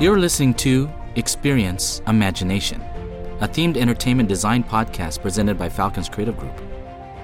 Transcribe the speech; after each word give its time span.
You're 0.00 0.18
listening 0.18 0.54
to 0.54 0.90
Experience 1.14 2.02
Imagination, 2.08 2.80
a 3.40 3.46
themed 3.46 3.76
entertainment 3.76 4.28
design 4.28 4.64
podcast 4.64 5.22
presented 5.22 5.56
by 5.56 5.68
Falcons 5.68 6.08
Creative 6.08 6.36
Group. 6.36 6.60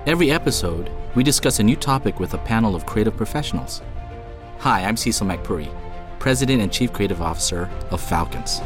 Every 0.07 0.31
episode, 0.31 0.89
we 1.17 1.25
discuss 1.25 1.59
a 1.59 1.63
new 1.65 1.75
topic 1.75 2.21
with 2.21 2.35
a 2.35 2.39
panel 2.39 2.77
of 2.77 2.87
creative 2.87 3.17
professionals. 3.17 3.83
Hi, 4.59 4.85
I'm 4.85 4.97
Cecil 4.97 5.27
Magpuri, 5.27 5.69
President 6.21 6.63
and 6.63 6.71
Chief 6.73 6.93
Creative 6.93 7.21
Officer 7.21 7.69
of 7.91 8.01
Falcons. 8.01 8.59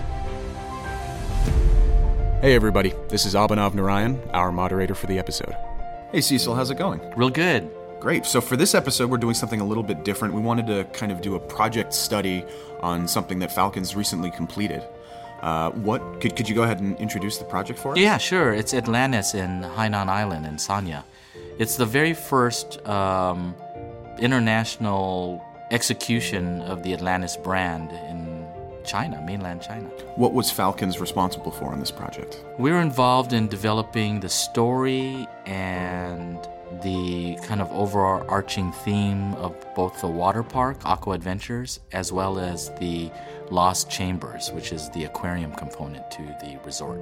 Hey 2.42 2.54
everybody, 2.54 2.92
this 3.08 3.24
is 3.24 3.34
Abhinav 3.34 3.72
Narayan, 3.72 4.20
our 4.34 4.52
moderator 4.52 4.94
for 4.94 5.06
the 5.06 5.18
episode. 5.18 5.56
Hey 6.10 6.20
Cecil, 6.20 6.54
how's 6.54 6.70
it 6.70 6.76
going? 6.76 7.00
Real 7.16 7.30
good. 7.30 7.70
Great. 8.02 8.26
So 8.26 8.40
for 8.40 8.56
this 8.56 8.74
episode, 8.74 9.10
we're 9.10 9.16
doing 9.16 9.36
something 9.36 9.60
a 9.60 9.64
little 9.64 9.84
bit 9.84 10.02
different. 10.02 10.34
We 10.34 10.40
wanted 10.40 10.66
to 10.66 10.82
kind 10.92 11.12
of 11.12 11.20
do 11.20 11.36
a 11.36 11.38
project 11.38 11.94
study 11.94 12.44
on 12.80 13.06
something 13.06 13.38
that 13.38 13.52
Falcons 13.52 13.94
recently 13.94 14.28
completed. 14.32 14.82
Uh, 15.40 15.70
what 15.70 16.20
could, 16.20 16.34
could 16.34 16.48
you 16.48 16.54
go 16.56 16.64
ahead 16.64 16.80
and 16.80 16.98
introduce 16.98 17.38
the 17.38 17.44
project 17.44 17.78
for 17.78 17.92
us? 17.92 17.98
Yeah, 17.98 18.18
sure. 18.18 18.52
It's 18.52 18.74
Atlantis 18.74 19.34
in 19.34 19.62
Hainan 19.76 20.08
Island 20.08 20.46
in 20.46 20.56
Sanya. 20.56 21.04
It's 21.60 21.76
the 21.76 21.86
very 21.86 22.12
first 22.12 22.84
um, 22.88 23.54
international 24.18 25.40
execution 25.70 26.60
of 26.62 26.82
the 26.82 26.94
Atlantis 26.94 27.36
brand 27.36 27.92
in 27.92 28.44
China, 28.84 29.22
mainland 29.24 29.62
China. 29.62 29.86
What 30.16 30.32
was 30.32 30.50
Falcons 30.50 30.98
responsible 30.98 31.52
for 31.52 31.66
on 31.66 31.78
this 31.78 31.92
project? 31.92 32.44
We 32.58 32.72
were 32.72 32.80
involved 32.80 33.32
in 33.32 33.46
developing 33.46 34.18
the 34.18 34.28
story 34.28 35.28
and 35.46 36.36
the 36.82 37.36
kind 37.42 37.60
of 37.60 37.70
overarching 37.70 38.72
theme 38.72 39.34
of 39.34 39.54
both 39.74 40.00
the 40.00 40.08
water 40.08 40.42
park, 40.42 40.80
Aquaventures, 40.80 41.80
as 41.92 42.12
well 42.12 42.38
as 42.38 42.70
the 42.78 43.10
Lost 43.50 43.90
Chambers, 43.90 44.50
which 44.52 44.72
is 44.72 44.88
the 44.90 45.04
aquarium 45.04 45.52
component 45.52 46.10
to 46.12 46.22
the 46.42 46.58
resort. 46.64 46.98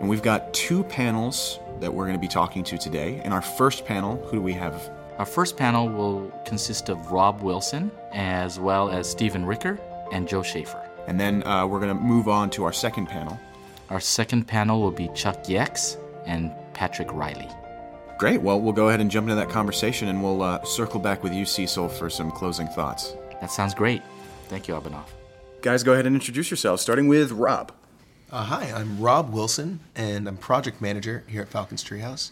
And 0.00 0.08
we've 0.08 0.22
got 0.22 0.52
two 0.54 0.84
panels 0.84 1.58
that 1.80 1.92
we're 1.92 2.04
going 2.04 2.16
to 2.16 2.20
be 2.20 2.28
talking 2.28 2.64
to 2.64 2.78
today. 2.78 3.20
In 3.24 3.32
our 3.32 3.42
first 3.42 3.84
panel, 3.84 4.16
who 4.26 4.36
do 4.36 4.42
we 4.42 4.52
have? 4.54 4.90
Our 5.18 5.26
first 5.26 5.56
panel 5.56 5.88
will 5.88 6.32
consist 6.46 6.88
of 6.88 7.12
Rob 7.12 7.42
Wilson, 7.42 7.90
as 8.12 8.58
well 8.58 8.88
as 8.88 9.10
Stephen 9.10 9.44
Ricker 9.44 9.78
and 10.12 10.26
Joe 10.26 10.42
Schaefer. 10.42 10.80
And 11.06 11.20
then 11.20 11.46
uh, 11.46 11.66
we're 11.66 11.80
going 11.80 11.96
to 11.96 12.02
move 12.02 12.28
on 12.28 12.48
to 12.50 12.64
our 12.64 12.72
second 12.72 13.06
panel. 13.06 13.38
Our 13.90 14.00
second 14.00 14.44
panel 14.48 14.80
will 14.80 14.90
be 14.90 15.08
Chuck 15.14 15.44
Yex 15.44 15.98
and 16.24 16.52
Patrick 16.72 17.12
Riley. 17.12 17.48
Great. 18.22 18.40
Well, 18.40 18.60
we'll 18.60 18.72
go 18.72 18.86
ahead 18.86 19.00
and 19.00 19.10
jump 19.10 19.24
into 19.24 19.34
that 19.34 19.50
conversation 19.50 20.06
and 20.06 20.22
we'll 20.22 20.42
uh, 20.42 20.62
circle 20.62 21.00
back 21.00 21.24
with 21.24 21.34
you, 21.34 21.44
Cecil, 21.44 21.88
for 21.88 22.08
some 22.08 22.30
closing 22.30 22.68
thoughts. 22.68 23.16
That 23.40 23.50
sounds 23.50 23.74
great. 23.74 24.00
Thank 24.46 24.68
you, 24.68 24.74
Abhinav. 24.74 25.06
Guys, 25.60 25.82
go 25.82 25.92
ahead 25.92 26.06
and 26.06 26.14
introduce 26.14 26.48
yourselves, 26.48 26.80
starting 26.80 27.08
with 27.08 27.32
Rob. 27.32 27.72
Uh, 28.30 28.44
hi, 28.44 28.70
I'm 28.72 29.00
Rob 29.00 29.32
Wilson, 29.32 29.80
and 29.96 30.28
I'm 30.28 30.36
project 30.36 30.80
manager 30.80 31.24
here 31.26 31.42
at 31.42 31.48
Falcons 31.48 31.82
Treehouse. 31.82 32.30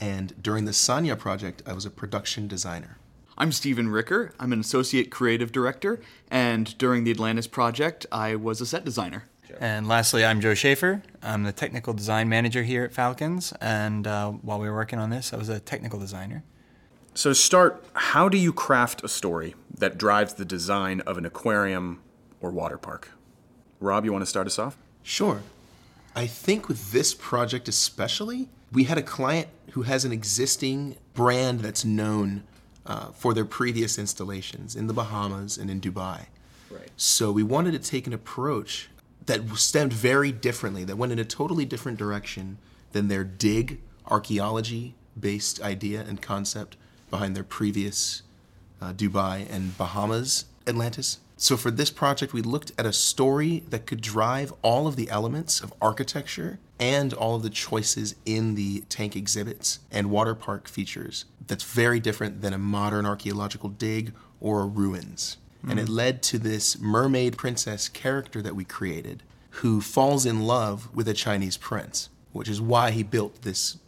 And 0.00 0.40
during 0.40 0.66
the 0.66 0.70
Sanya 0.70 1.18
project, 1.18 1.64
I 1.66 1.72
was 1.72 1.84
a 1.84 1.90
production 1.90 2.46
designer. 2.46 2.98
I'm 3.36 3.50
Stephen 3.50 3.88
Ricker. 3.88 4.32
I'm 4.38 4.52
an 4.52 4.60
associate 4.60 5.10
creative 5.10 5.50
director, 5.50 6.00
and 6.30 6.78
during 6.78 7.02
the 7.02 7.10
Atlantis 7.10 7.48
project, 7.48 8.06
I 8.12 8.36
was 8.36 8.60
a 8.60 8.66
set 8.66 8.84
designer. 8.84 9.24
And 9.60 9.86
lastly, 9.86 10.24
I'm 10.24 10.40
Joe 10.40 10.54
Schaefer. 10.54 11.02
I'm 11.22 11.44
the 11.44 11.52
technical 11.52 11.92
design 11.92 12.28
manager 12.28 12.62
here 12.62 12.84
at 12.84 12.92
Falcons, 12.92 13.52
and 13.60 14.06
uh, 14.06 14.30
while 14.30 14.58
we 14.58 14.68
were 14.68 14.74
working 14.74 14.98
on 14.98 15.10
this, 15.10 15.32
I 15.32 15.36
was 15.36 15.48
a 15.48 15.60
technical 15.60 15.98
designer. 15.98 16.44
So, 17.14 17.30
to 17.30 17.34
start, 17.34 17.84
how 17.94 18.28
do 18.28 18.36
you 18.36 18.52
craft 18.52 19.04
a 19.04 19.08
story 19.08 19.54
that 19.72 19.96
drives 19.98 20.34
the 20.34 20.44
design 20.44 21.00
of 21.02 21.16
an 21.16 21.24
aquarium 21.24 22.00
or 22.40 22.50
water 22.50 22.78
park? 22.78 23.10
Rob, 23.80 24.04
you 24.04 24.12
want 24.12 24.22
to 24.22 24.26
start 24.26 24.46
us 24.46 24.58
off? 24.58 24.76
Sure. 25.02 25.42
I 26.16 26.26
think 26.26 26.68
with 26.68 26.92
this 26.92 27.14
project 27.14 27.68
especially, 27.68 28.48
we 28.72 28.84
had 28.84 28.98
a 28.98 29.02
client 29.02 29.48
who 29.72 29.82
has 29.82 30.04
an 30.04 30.12
existing 30.12 30.96
brand 31.12 31.60
that's 31.60 31.84
known 31.84 32.44
uh, 32.86 33.10
for 33.12 33.34
their 33.34 33.44
previous 33.44 33.98
installations 33.98 34.74
in 34.74 34.86
the 34.86 34.92
Bahamas 34.92 35.58
and 35.58 35.70
in 35.70 35.80
Dubai. 35.80 36.26
Right. 36.70 36.90
So 36.96 37.30
we 37.30 37.42
wanted 37.42 37.72
to 37.72 37.78
take 37.78 38.06
an 38.06 38.12
approach 38.12 38.88
that 39.26 39.48
stemmed 39.56 39.92
very 39.92 40.32
differently, 40.32 40.84
that 40.84 40.96
went 40.96 41.12
in 41.12 41.18
a 41.18 41.24
totally 41.24 41.64
different 41.64 41.98
direction 41.98 42.58
than 42.92 43.08
their 43.08 43.24
dig 43.24 43.80
archaeology 44.06 44.94
based 45.18 45.60
idea 45.62 46.00
and 46.00 46.20
concept 46.20 46.76
behind 47.10 47.36
their 47.36 47.44
previous 47.44 48.22
uh, 48.80 48.92
Dubai 48.92 49.46
and 49.50 49.76
Bahamas 49.78 50.46
Atlantis. 50.66 51.18
So 51.36 51.56
for 51.56 51.70
this 51.70 51.90
project, 51.90 52.32
we 52.32 52.42
looked 52.42 52.72
at 52.78 52.86
a 52.86 52.92
story 52.92 53.64
that 53.68 53.86
could 53.86 54.00
drive 54.00 54.52
all 54.62 54.86
of 54.86 54.96
the 54.96 55.10
elements 55.10 55.60
of 55.60 55.72
architecture 55.80 56.58
and 56.78 57.12
all 57.12 57.36
of 57.36 57.42
the 57.42 57.50
choices 57.50 58.14
in 58.24 58.54
the 58.54 58.80
tank 58.88 59.16
exhibits 59.16 59.80
and 59.90 60.10
water 60.10 60.34
park 60.34 60.68
features 60.68 61.24
that's 61.46 61.64
very 61.64 62.00
different 62.00 62.40
than 62.40 62.52
a 62.52 62.58
modern 62.58 63.04
archaeological 63.04 63.68
dig 63.68 64.12
or 64.40 64.62
a 64.62 64.66
ruins. 65.64 65.78
And 65.78 65.80
it 65.80 65.88
led 65.88 66.22
to 66.24 66.38
this 66.38 66.78
mermaid 66.78 67.36
princess 67.36 67.88
character 67.88 68.42
that 68.42 68.56
we 68.56 68.64
created 68.64 69.22
who 69.58 69.80
falls 69.80 70.26
in 70.26 70.42
love 70.42 70.94
with 70.94 71.06
a 71.08 71.14
Chinese 71.14 71.56
prince, 71.56 72.08
which 72.32 72.48
is 72.48 72.60
why 72.60 72.90
he 72.90 73.02
built 73.02 73.42
this 73.42 73.78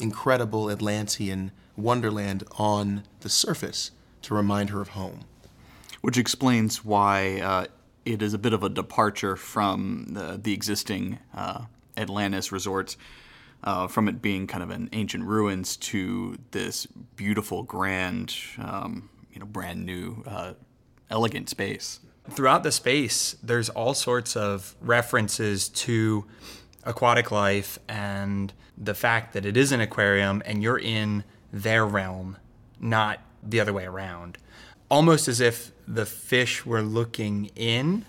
incredible 0.00 0.70
Atlantean 0.70 1.50
wonderland 1.76 2.44
on 2.58 3.02
the 3.20 3.28
surface 3.28 3.90
to 4.22 4.34
remind 4.34 4.70
her 4.70 4.80
of 4.80 4.90
home. 4.90 5.20
Which 6.00 6.16
explains 6.16 6.84
why 6.84 7.40
uh, 7.40 7.66
it 8.04 8.22
is 8.22 8.34
a 8.34 8.38
bit 8.38 8.52
of 8.52 8.62
a 8.62 8.68
departure 8.68 9.36
from 9.36 10.06
the, 10.10 10.38
the 10.40 10.52
existing 10.52 11.18
uh, 11.34 11.62
Atlantis 11.96 12.52
resorts, 12.52 12.96
uh, 13.64 13.88
from 13.88 14.06
it 14.06 14.22
being 14.22 14.46
kind 14.46 14.62
of 14.62 14.70
an 14.70 14.88
ancient 14.92 15.24
ruins 15.24 15.76
to 15.76 16.38
this 16.52 16.86
beautiful, 17.16 17.64
grand, 17.64 18.34
um, 18.58 19.10
you 19.32 19.40
know, 19.40 19.46
brand 19.46 19.84
new, 19.84 20.22
uh, 20.26 20.52
elegant 21.10 21.48
space. 21.48 22.00
Throughout 22.30 22.62
the 22.62 22.72
space, 22.72 23.36
there's 23.42 23.68
all 23.68 23.94
sorts 23.94 24.36
of 24.36 24.74
references 24.80 25.68
to 25.68 26.24
aquatic 26.84 27.30
life 27.30 27.78
and 27.88 28.52
the 28.76 28.94
fact 28.94 29.32
that 29.32 29.46
it 29.46 29.56
is 29.56 29.72
an 29.72 29.80
aquarium 29.80 30.42
and 30.44 30.62
you're 30.62 30.78
in 30.78 31.24
their 31.52 31.86
realm, 31.86 32.36
not 32.80 33.20
the 33.42 33.60
other 33.60 33.72
way 33.72 33.84
around. 33.84 34.38
Almost 34.90 35.28
as 35.28 35.40
if 35.40 35.72
the 35.86 36.06
fish 36.06 36.66
were 36.66 36.82
looking 36.82 37.50
in. 37.56 38.04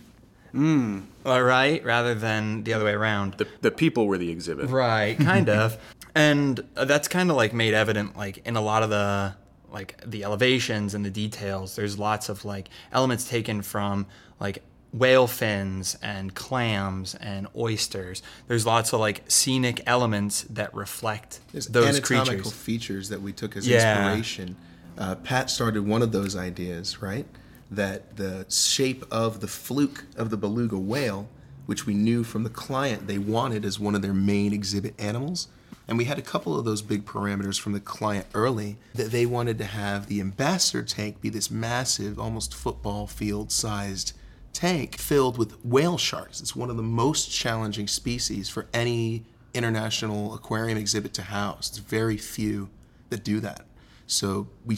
Mm. 0.54 1.06
All 1.26 1.44
right, 1.44 1.84
rather 1.84 2.16
than 2.16 2.64
the 2.64 2.74
other 2.74 2.86
way 2.86 2.94
around. 2.94 3.36
The, 3.36 3.48
the 3.62 3.72
people 3.72 4.08
were 4.08 4.18
the 4.18 4.32
exhibit. 4.32 4.70
Right, 4.70 5.18
kind 5.18 5.50
of. 5.50 5.78
And 6.16 6.64
uh, 6.76 6.86
that's 6.86 7.08
kind 7.08 7.30
of 7.30 7.36
like 7.36 7.54
made 7.54 7.74
evident 7.74 8.18
like 8.18 8.40
in 8.40 8.56
a 8.56 8.62
lot 8.62 8.82
of 8.82 8.90
the 8.90 9.36
like 9.72 10.00
the 10.06 10.24
elevations 10.24 10.94
and 10.94 11.04
the 11.06 11.10
details. 11.10 11.76
There's 11.76 11.98
lots 12.00 12.30
of 12.30 12.46
like 12.46 12.70
elements 12.92 13.28
taken 13.30 13.62
from 13.62 14.06
like 14.40 14.64
whale 14.94 15.28
fins 15.28 15.98
and 16.02 16.34
clams 16.34 17.14
and 17.16 17.48
oysters. 17.56 18.24
There's 18.48 18.66
lots 18.66 18.94
of 18.94 19.00
like 19.00 19.24
scenic 19.28 19.82
elements 19.86 20.44
that 20.50 20.74
reflect 20.74 21.42
There's 21.52 21.68
those 21.68 21.88
anatomical 21.88 22.36
creatures. 22.36 22.54
features 22.54 23.10
that 23.10 23.22
we 23.22 23.34
took 23.34 23.58
as 23.58 23.68
Yeah. 23.68 24.08
inspiration. 24.08 24.56
Uh, 24.98 25.16
Pat 25.16 25.50
started 25.50 25.86
one 25.86 26.02
of 26.02 26.12
those 26.12 26.36
ideas, 26.36 27.02
right? 27.02 27.26
That 27.70 28.16
the 28.16 28.46
shape 28.50 29.06
of 29.12 29.42
the 29.42 29.48
fluke 29.48 30.06
of 30.16 30.30
the 30.30 30.38
beluga 30.38 30.78
whale, 30.78 31.28
which 31.66 31.86
we 31.86 31.94
knew 31.94 32.24
from 32.24 32.44
the 32.44 32.50
client 32.50 33.08
they 33.08 33.18
wanted 33.20 33.66
as 33.66 33.78
one 33.80 33.94
of 33.94 34.02
their 34.02 34.14
main 34.14 34.54
exhibit 34.54 34.96
animals. 34.98 35.50
And 35.88 35.98
we 35.98 36.06
had 36.06 36.20
a 36.20 36.24
couple 36.24 36.58
of 36.58 36.66
those 36.66 36.82
big 36.82 37.06
parameters 37.06 37.60
from 37.60 37.72
the 37.72 37.80
client 37.80 38.28
early 38.34 38.78
that 38.94 39.12
they 39.12 39.26
wanted 39.26 39.58
to 39.60 39.64
have 39.64 40.08
the 40.08 40.20
ambassador 40.20 40.84
tank 40.84 41.22
be 41.22 41.30
this 41.30 41.50
massive, 41.50 42.20
almost 42.20 42.54
football 42.54 43.08
field 43.08 43.52
sized 43.52 44.14
tank 44.52 44.98
filled 44.98 45.38
with 45.38 45.64
whale 45.64 45.98
sharks. 45.98 46.42
It's 46.42 46.56
one 46.56 46.70
of 46.70 46.78
the 46.78 46.84
most 46.84 47.32
challenging 47.32 47.88
species 47.88 48.50
for 48.50 48.68
any 48.74 49.24
international 49.54 50.34
aquarium 50.34 50.78
exhibit 50.78 51.14
to 51.16 51.22
house. 51.22 51.70
There's 51.70 51.86
very 51.86 52.18
few 52.18 52.70
that 53.10 53.24
do 53.24 53.40
that. 53.40 53.66
So 54.08 54.48
we 54.66 54.78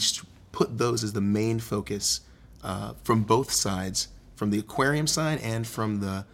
put 0.52 0.78
those 0.78 1.02
as 1.02 1.12
the 1.12 1.20
main 1.20 1.58
focus 1.58 2.20
uh, 2.62 2.94
from 3.02 3.22
both 3.22 3.50
sides, 3.50 4.08
from 4.36 4.50
the 4.50 4.58
aquarium 4.58 5.06
side 5.06 5.40
and 5.40 5.66
from 5.66 6.00
the 6.00 6.24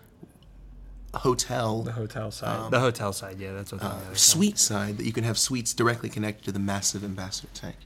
hotel 1.19 1.83
the 1.83 1.93
hotel 1.93 2.31
side. 2.31 2.59
Um, 2.59 2.71
the 2.71 2.81
hotel 2.81 3.13
side, 3.13 3.39
yeah, 3.39 3.53
that's 3.53 3.73
what 3.73 3.81
the 3.81 3.89
other 3.89 4.05
side. 4.07 4.19
suite 4.19 4.59
side 4.59 4.99
that 4.99 5.05
you 5.05 5.13
can 5.13 5.25
have 5.25 5.39
suites 5.39 5.75
directly 5.75 6.09
connected 6.09 6.45
to 6.45 6.53
the 6.53 6.59
massive 6.59 7.05
ambassador 7.05 7.49
tank. 7.55 7.77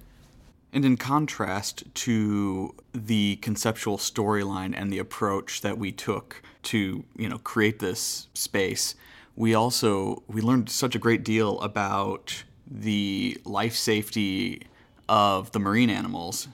And 0.72 0.84
in 0.84 0.96
contrast 0.96 1.82
to 1.94 2.74
the 2.92 3.36
conceptual 3.36 3.98
storyline 3.98 4.72
and 4.76 4.92
the 4.92 4.98
approach 4.98 5.62
that 5.62 5.78
we 5.78 5.90
took 5.90 6.42
to, 6.64 7.04
you 7.16 7.28
know, 7.28 7.38
create 7.38 7.80
this 7.80 8.28
space, 8.34 8.94
we 9.34 9.54
also 9.54 10.22
we 10.28 10.40
learned 10.40 10.70
such 10.70 10.94
a 10.94 10.98
great 10.98 11.24
deal 11.24 11.60
about 11.60 12.44
the 12.70 13.40
life 13.44 13.74
safety 13.74 14.62
of 15.08 15.50
the 15.52 15.58
marine 15.58 15.90
animals. 15.90 16.46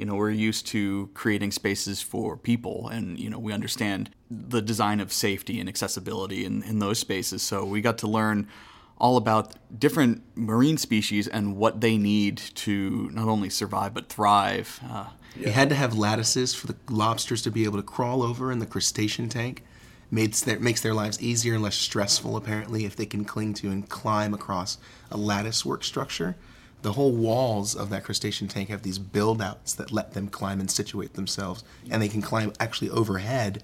You 0.00 0.06
know, 0.06 0.14
we're 0.14 0.30
used 0.30 0.66
to 0.68 1.10
creating 1.12 1.52
spaces 1.52 2.00
for 2.00 2.34
people, 2.38 2.88
and 2.88 3.20
you 3.20 3.28
know, 3.28 3.38
we 3.38 3.52
understand 3.52 4.08
the 4.30 4.62
design 4.62 4.98
of 4.98 5.12
safety 5.12 5.60
and 5.60 5.68
accessibility 5.68 6.46
in, 6.46 6.62
in 6.62 6.78
those 6.78 6.98
spaces. 6.98 7.42
So 7.42 7.66
we 7.66 7.82
got 7.82 7.98
to 7.98 8.06
learn 8.06 8.48
all 8.96 9.18
about 9.18 9.56
different 9.78 10.22
marine 10.34 10.78
species 10.78 11.28
and 11.28 11.54
what 11.54 11.82
they 11.82 11.98
need 11.98 12.38
to 12.54 13.10
not 13.12 13.28
only 13.28 13.50
survive 13.50 13.92
but 13.92 14.08
thrive. 14.08 14.80
Uh, 14.90 15.08
You 15.36 15.50
had 15.50 15.68
to 15.68 15.74
have 15.74 15.98
lattices 15.98 16.54
for 16.54 16.66
the 16.66 16.76
lobsters 16.88 17.42
to 17.42 17.50
be 17.50 17.64
able 17.64 17.76
to 17.76 17.86
crawl 17.94 18.22
over 18.22 18.50
in 18.50 18.58
the 18.58 18.66
crustacean 18.66 19.28
tank. 19.28 19.62
Makes 20.10 20.40
their, 20.40 20.58
makes 20.58 20.80
their 20.80 20.94
lives 20.94 21.20
easier 21.20 21.54
and 21.54 21.62
less 21.62 21.76
stressful, 21.76 22.36
apparently, 22.36 22.86
if 22.86 22.96
they 22.96 23.06
can 23.06 23.24
cling 23.24 23.52
to 23.54 23.70
and 23.70 23.86
climb 23.88 24.32
across 24.32 24.78
a 25.10 25.16
lattice 25.16 25.64
work 25.64 25.84
structure. 25.84 26.36
The 26.82 26.92
whole 26.92 27.12
walls 27.12 27.74
of 27.74 27.90
that 27.90 28.04
crustacean 28.04 28.48
tank 28.48 28.68
have 28.70 28.82
these 28.82 28.98
build 28.98 29.42
outs 29.42 29.74
that 29.74 29.92
let 29.92 30.14
them 30.14 30.28
climb 30.28 30.60
and 30.60 30.70
situate 30.70 31.14
themselves. 31.14 31.62
And 31.90 32.00
they 32.00 32.08
can 32.08 32.22
climb 32.22 32.52
actually 32.58 32.90
overhead 32.90 33.62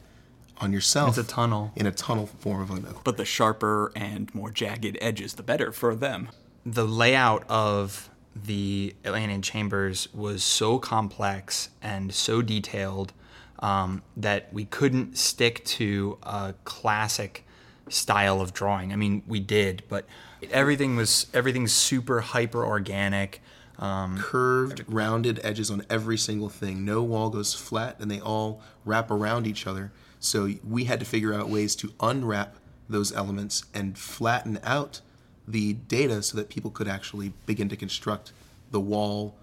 on 0.58 0.72
yourself. 0.72 1.18
It's 1.18 1.28
a 1.28 1.32
tunnel. 1.32 1.72
In 1.76 1.86
a 1.86 1.92
tunnel 1.92 2.26
form 2.26 2.62
of 2.62 2.70
an 2.70 2.86
but 3.04 3.16
the 3.16 3.24
sharper 3.24 3.92
and 3.94 4.34
more 4.34 4.50
jagged 4.50 4.96
edges, 5.00 5.34
the 5.34 5.42
better 5.42 5.72
for 5.72 5.94
them. 5.94 6.28
the 6.64 6.86
layout 6.86 7.44
of 7.48 8.10
the 8.34 8.94
Atlantean 9.04 9.40
chambers 9.40 10.12
was 10.12 10.42
so 10.42 10.78
complex 10.78 11.70
and 11.80 12.12
so 12.12 12.42
detailed 12.42 13.12
um, 13.60 14.02
that 14.16 14.52
we 14.52 14.64
couldn't 14.64 15.16
stick 15.16 15.64
to 15.64 16.19
a 16.22 16.54
classic 16.64 17.46
style 17.88 18.40
of 18.40 18.52
drawing. 18.52 18.92
I 18.92 18.96
mean, 18.96 19.22
we 19.26 19.40
did, 19.40 19.84
but 19.88 20.06
everything 20.50 20.96
was 20.96 21.26
everything's 21.32 21.72
super 21.72 22.20
hyper 22.20 22.64
organic. 22.64 23.42
Um, 23.78 24.16
curved, 24.18 24.84
rounded 24.88 25.38
edges 25.44 25.70
on 25.70 25.84
every 25.90 26.16
single 26.16 26.48
thing. 26.48 26.82
No 26.86 27.02
wall 27.02 27.28
goes 27.28 27.52
flat, 27.52 27.96
and 28.00 28.10
they 28.10 28.18
all 28.18 28.62
wrap 28.86 29.10
around 29.10 29.46
each 29.46 29.66
other. 29.66 29.92
So 30.18 30.54
we 30.66 30.84
had 30.84 30.98
to 31.00 31.04
figure 31.04 31.34
out 31.34 31.50
ways 31.50 31.76
to 31.76 31.92
unwrap 32.00 32.56
those 32.88 33.12
elements 33.12 33.64
and 33.74 33.98
flatten 33.98 34.58
out 34.64 35.02
the 35.46 35.74
data 35.74 36.22
so 36.22 36.38
that 36.38 36.48
people 36.48 36.70
could 36.70 36.88
actually 36.88 37.34
begin 37.44 37.68
to 37.68 37.76
construct 37.76 38.32
the 38.70 38.80
wall 38.80 39.36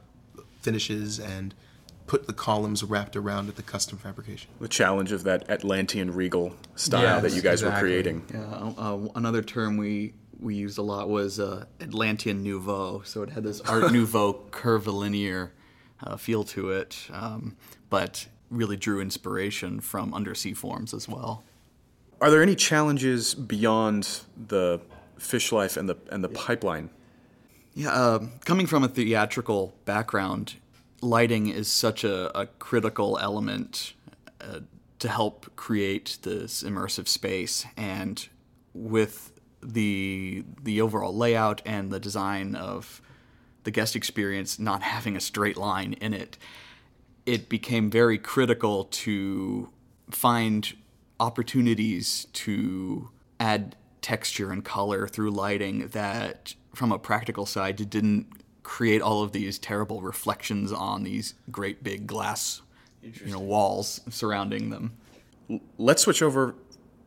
finishes 0.62 1.20
and 1.20 1.54
put 2.08 2.28
the 2.28 2.34
columns 2.34 2.84
wrapped 2.84 3.16
around 3.16 3.50
at 3.50 3.56
the 3.56 3.62
custom 3.64 3.98
fabrication. 3.98 4.50
The 4.60 4.68
challenge 4.68 5.12
of 5.12 5.24
that 5.24 5.50
Atlantean 5.50 6.14
regal 6.14 6.56
style 6.76 7.02
Yes, 7.02 7.22
that 7.22 7.34
you 7.34 7.42
guys 7.42 7.64
were 7.64 7.72
creating. 7.72 8.26
Yeah, 8.34 8.74
uh, 8.78 9.08
another 9.16 9.42
term 9.42 9.78
we 9.78 10.14
we 10.44 10.56
used 10.56 10.78
a 10.78 10.82
lot 10.82 11.10
was 11.10 11.40
uh, 11.40 11.66
Atlantean 11.80 12.44
Nouveau. 12.44 13.02
So 13.06 13.24
it 13.24 13.30
had 13.30 13.44
this 13.44 13.62
Art 13.62 13.92
Nouveau 13.92 14.34
curvilinear 14.52 15.54
uh, 16.04 16.18
feel 16.18 16.44
to 16.44 16.72
it, 16.72 17.08
um, 17.12 17.56
but 17.90 18.28
really 18.50 18.76
drew 18.78 19.02
inspiration 19.02 19.80
from 19.80 20.14
undersea 20.14 20.54
forms 20.54 20.94
as 20.94 21.08
well. 21.08 21.44
Are 22.22 22.30
there 22.30 22.44
any 22.44 22.56
challenges 22.56 23.34
beyond 23.34 24.22
the 24.48 24.82
fish 25.18 25.52
life 25.52 25.78
and 25.78 25.90
the 25.90 25.96
and 26.12 26.24
the 26.24 26.30
pipeline? 26.30 26.90
Yeah, 27.74 27.92
uh, 27.92 28.20
coming 28.46 28.68
from 28.68 28.84
a 28.84 28.88
theatrical 28.88 29.74
background, 29.86 30.56
lighting 31.02 31.48
is 31.48 31.68
such 31.68 32.04
a, 32.04 32.38
a 32.38 32.46
critical 32.46 33.18
element 33.20 33.94
uh, 34.40 34.60
to 35.00 35.10
help 35.10 35.54
create 35.56 36.20
this 36.22 36.64
immersive 36.64 37.08
space. 37.08 37.66
And 37.76 38.28
with 38.74 39.33
the 39.64 40.44
the 40.62 40.82
overall 40.82 41.16
layout 41.16 41.62
and 41.66 41.92
the 41.92 42.00
design 42.00 42.56
of 42.56 43.02
the 43.64 43.72
guest 43.72 43.96
experience 43.96 44.60
not 44.60 44.82
having 44.82 45.16
a 45.16 45.22
straight 45.22 45.58
line 45.58 45.94
in 45.94 46.14
it, 46.14 46.38
it 47.26 47.50
became 47.50 47.90
very 47.90 48.18
critical 48.18 48.86
to 48.86 49.70
find 50.10 50.74
opportunities 51.20 52.28
to 52.34 53.10
add 53.40 53.76
texture 54.02 54.52
and 54.52 54.66
color 54.66 55.08
through 55.08 55.32
lighting 55.32 55.88
that 55.90 56.56
from 56.76 56.92
a 56.92 57.00
practical 57.00 57.46
side 57.46 57.90
didn't 57.90 58.28
create 58.64 59.02
all 59.02 59.24
of 59.24 59.32
these 59.32 59.58
terrible 59.58 60.02
reflections 60.02 60.72
on 60.72 61.04
these 61.04 61.36
great 61.52 61.84
big 61.84 62.06
glass 62.08 62.62
you 63.02 63.32
know 63.32 63.40
walls 63.40 64.02
surrounding 64.10 64.70
them. 64.70 64.94
Let's 65.78 66.04
switch 66.04 66.22
over 66.22 66.56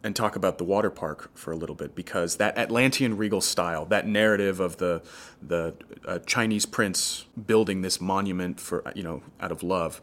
and 0.06 0.14
talk 0.14 0.36
about 0.36 0.56
the 0.56 0.64
water 0.64 0.88
park 0.88 1.30
for 1.34 1.50
a 1.50 1.56
little 1.56 1.74
bit 1.74 1.96
because 1.96 2.36
that 2.36 2.56
Atlantean 2.56 3.16
regal 3.16 3.40
style, 3.40 3.84
that 3.86 4.06
narrative 4.06 4.60
of 4.60 4.76
the 4.76 5.02
the 5.42 5.74
uh, 6.06 6.20
Chinese 6.20 6.64
prince 6.64 7.26
building 7.46 7.82
this 7.82 8.00
monument 8.00 8.60
for 8.60 8.84
you 8.94 9.02
know 9.02 9.20
out 9.40 9.50
of 9.50 9.64
love, 9.64 10.00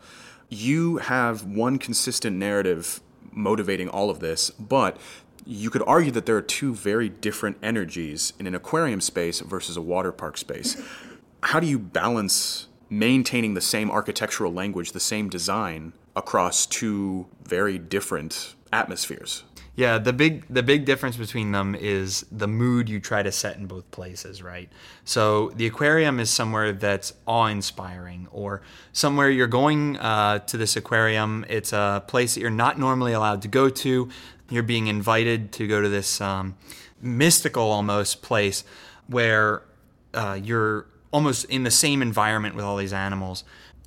you 0.49 0.97
have 0.97 1.45
one 1.45 1.79
consistent 1.79 2.35
narrative 2.35 2.99
motivating 3.31 3.87
all 3.87 4.09
of 4.09 4.19
this, 4.19 4.49
but 4.51 4.97
you 5.45 5.69
could 5.69 5.83
argue 5.87 6.11
that 6.11 6.25
there 6.25 6.35
are 6.35 6.41
two 6.41 6.75
very 6.75 7.07
different 7.07 7.57
energies 7.63 8.33
in 8.37 8.45
an 8.45 8.53
aquarium 8.53 8.99
space 8.99 9.39
versus 9.39 9.77
a 9.77 9.81
water 9.81 10.11
park 10.11 10.37
space. 10.37 10.79
How 11.43 11.61
do 11.61 11.67
you 11.67 11.79
balance 11.79 12.67
maintaining 12.89 13.53
the 13.53 13.61
same 13.61 13.89
architectural 13.89 14.51
language, 14.51 14.91
the 14.91 14.99
same 14.99 15.29
design 15.29 15.93
across 16.13 16.65
two 16.65 17.27
very 17.45 17.77
different 17.77 18.55
atmospheres? 18.71 19.43
Yeah, 19.75 19.97
the 19.97 20.13
big 20.13 20.45
the 20.49 20.61
big 20.61 20.85
difference 20.85 21.17
between 21.17 21.51
them 21.51 21.73
is 21.73 22.25
the 22.31 22.47
mood 22.47 22.89
you 22.89 22.99
try 22.99 23.23
to 23.23 23.31
set 23.31 23.57
in 23.57 23.65
both 23.65 23.89
places, 23.89 24.43
right? 24.43 24.69
So 25.03 25.49
the 25.55 25.65
aquarium 25.65 26.19
is 26.19 26.29
somewhere 26.29 26.73
that's 26.73 27.13
awe-inspiring, 27.25 28.27
or 28.31 28.61
somewhere 28.91 29.31
you're 29.31 29.47
going 29.47 29.97
uh, 29.97 30.39
to 30.39 30.57
this 30.57 30.75
aquarium. 30.75 31.43
It's 31.49 31.73
a 31.73 32.03
place 32.07 32.35
that 32.35 32.41
you're 32.41 32.51
not 32.51 32.77
normally 32.77 33.13
allowed 33.13 33.41
to 33.43 33.47
go 33.47 33.67
to. 33.69 34.09
You're 34.49 34.61
being 34.61 34.87
invited 34.87 35.51
to 35.53 35.67
go 35.67 35.81
to 35.81 35.89
this 35.89 36.21
um, 36.21 36.55
mystical 37.01 37.71
almost 37.71 38.21
place 38.21 38.63
where 39.07 39.63
uh, 40.13 40.39
you're 40.41 40.85
almost 41.11 41.45
in 41.45 41.63
the 41.63 41.71
same 41.71 42.03
environment 42.03 42.53
with 42.53 42.63
all 42.63 42.77
these 42.77 42.93
animals. 42.93 43.43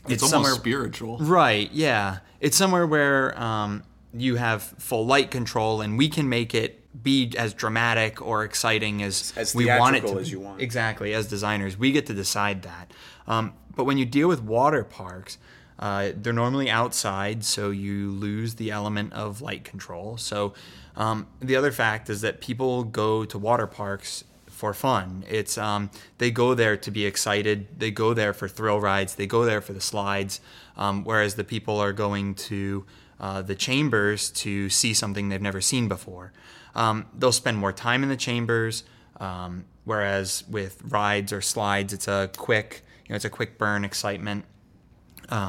it's, 0.09 0.33
almost 0.33 0.57
spiritual 0.57 1.19
Right, 1.19 1.71
yeah. 1.73 2.19
It's 2.41 2.57
somewhere 2.57 2.87
where 2.87 3.39
um, 3.41 3.85
you 4.21 4.37
have 4.37 4.63
full 4.63 5.07
light 5.07 5.31
control, 5.31 5.81
and 5.81 5.99
we 5.99 6.09
can 6.09 6.29
make 6.29 6.55
it 6.55 6.83
be 7.03 7.33
as 7.37 7.53
dramatic 7.55 8.23
or 8.23 8.45
exciting 8.45 9.03
as, 9.03 9.33
As 9.37 9.55
we 9.55 9.67
want 9.67 9.97
it 9.97 10.07
to. 10.07 10.19
as 10.19 10.27
be. 10.27 10.33
you 10.33 10.41
want. 10.41 10.61
Exactly, 10.61 11.15
as 11.15 11.27
designers, 11.29 11.77
we 11.77 11.93
get 11.93 12.07
to 12.07 12.15
decide 12.15 12.63
that. 12.63 12.93
Um, 13.27 13.55
but 13.75 13.85
when 13.85 13.99
you 13.99 14.07
deal 14.07 14.29
with 14.29 14.43
water 14.43 14.85
parks, 14.85 15.39
uh, 15.79 16.13
they're 16.17 16.33
normally 16.33 16.71
outside, 16.71 17.45
so 17.45 17.71
you 17.71 18.11
lose 18.11 18.55
the 18.55 18.71
element 18.71 19.13
of 19.13 19.43
light 19.43 19.65
control. 19.65 20.17
So 20.17 20.55
um, 20.97 21.27
the 21.41 21.57
other 21.57 21.71
fact 21.73 22.09
is 22.09 22.23
that 22.23 22.41
people 22.41 22.85
go 22.85 23.25
to 23.27 23.39
water 23.39 23.67
parks 23.67 24.25
for 24.49 24.73
fun. 24.73 25.23
It's 25.29 25.59
um, 25.59 25.91
they 26.17 26.31
go 26.31 26.55
there 26.55 26.79
to 26.79 26.91
be 26.91 27.05
excited. 27.05 27.67
They 27.79 27.91
go 27.91 28.15
there 28.15 28.33
for 28.33 28.49
thrill 28.49 28.81
rides. 28.81 29.17
They 29.17 29.27
go 29.27 29.45
there 29.45 29.61
for 29.61 29.75
the 29.75 29.83
slides. 29.83 30.41
Um, 30.79 31.05
whereas 31.05 31.35
the 31.35 31.45
people 31.45 31.79
are 31.79 31.93
going 31.93 32.35
to 32.35 32.87
uh, 33.21 33.43
the 33.43 33.55
chambers 33.55 34.31
to 34.31 34.69
see 34.69 34.95
something 34.95 35.29
they've 35.29 35.41
never 35.41 35.61
seen 35.61 35.89
before. 35.89 36.33
Um, 36.75 37.07
they'll 37.17 37.33
spend 37.33 37.57
more 37.57 37.73
time 37.73 38.03
in 38.03 38.09
the 38.09 38.17
chambers. 38.17 38.85
Um, 39.19 39.65
whereas 39.85 40.45
with 40.49 40.83
rides 40.85 41.33
or 41.33 41.41
slides, 41.41 41.93
it's 41.93 42.09
a 42.09 42.31
quick, 42.37 42.83
you 43.07 43.13
know, 43.13 43.17
it's 43.17 43.25
a 43.25 43.31
quick 43.31 43.57
burn 43.57 43.85
excitement. 43.85 44.45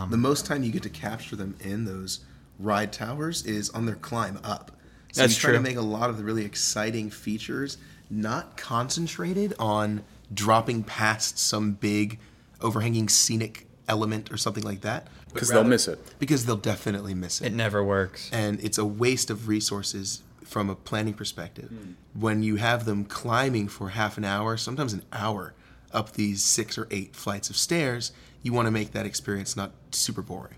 the 0.10 0.18
most 0.18 0.46
time 0.46 0.64
you 0.64 0.72
get 0.72 0.84
to 0.84 0.90
capture 0.90 1.36
them 1.36 1.56
in 1.60 1.86
those 1.86 2.22
ride 2.58 2.92
towers 2.94 3.46
is 3.46 3.70
on 3.72 3.86
their 3.86 3.96
climb 3.96 4.40
up. 4.44 4.72
So 5.12 5.22
That's 5.22 5.36
you 5.36 5.42
try 5.42 5.52
to 5.52 5.60
make 5.60 5.78
a 5.78 5.82
lot 5.82 6.10
of 6.10 6.18
the 6.18 6.24
really 6.24 6.46
exciting 6.46 7.10
features 7.10 7.78
not 8.10 8.58
concentrated 8.58 9.54
on 9.60 10.04
dropping 10.34 10.84
past 10.84 11.38
some 11.38 11.74
big 11.74 12.20
overhanging 12.62 13.10
scenic 13.10 13.67
element 13.88 14.32
or 14.32 14.38
something 14.38 14.64
like 14.64 14.82
that. 14.82 15.08
Because 15.34 15.50
they'll 15.50 15.64
miss 15.64 15.88
it. 15.88 16.00
Because 16.20 16.46
they'll 16.46 16.56
definitely 16.56 17.14
miss 17.14 17.42
It 17.42 17.48
It 17.48 17.54
never 17.54 17.84
works. 17.84 18.30
and 18.32 18.60
it's 18.64 18.78
a 18.78 18.86
waste 18.86 19.30
of 19.30 19.48
resources 19.48 20.24
from 20.44 20.70
a 20.70 20.76
planning 20.76 21.14
perspective. 21.14 21.72
When 22.14 22.42
you 22.42 22.56
have 22.56 22.86
them 22.86 23.04
climbing 23.06 23.68
for 23.68 23.90
half 23.90 24.18
an 24.18 24.24
hour, 24.24 24.58
sometimes 24.58 24.94
an 24.94 25.04
hour, 25.12 25.54
up 25.92 26.14
these 26.14 26.44
six 26.44 26.78
or 26.78 26.88
eight 26.92 27.16
flights 27.16 27.50
of 27.50 27.58
stairs, 27.58 28.12
you 28.44 28.54
want 28.54 28.66
to 28.68 28.72
make 28.72 28.92
that 28.92 29.06
experience 29.06 29.56
not 29.56 29.72
super 29.92 30.22
boring. 30.22 30.56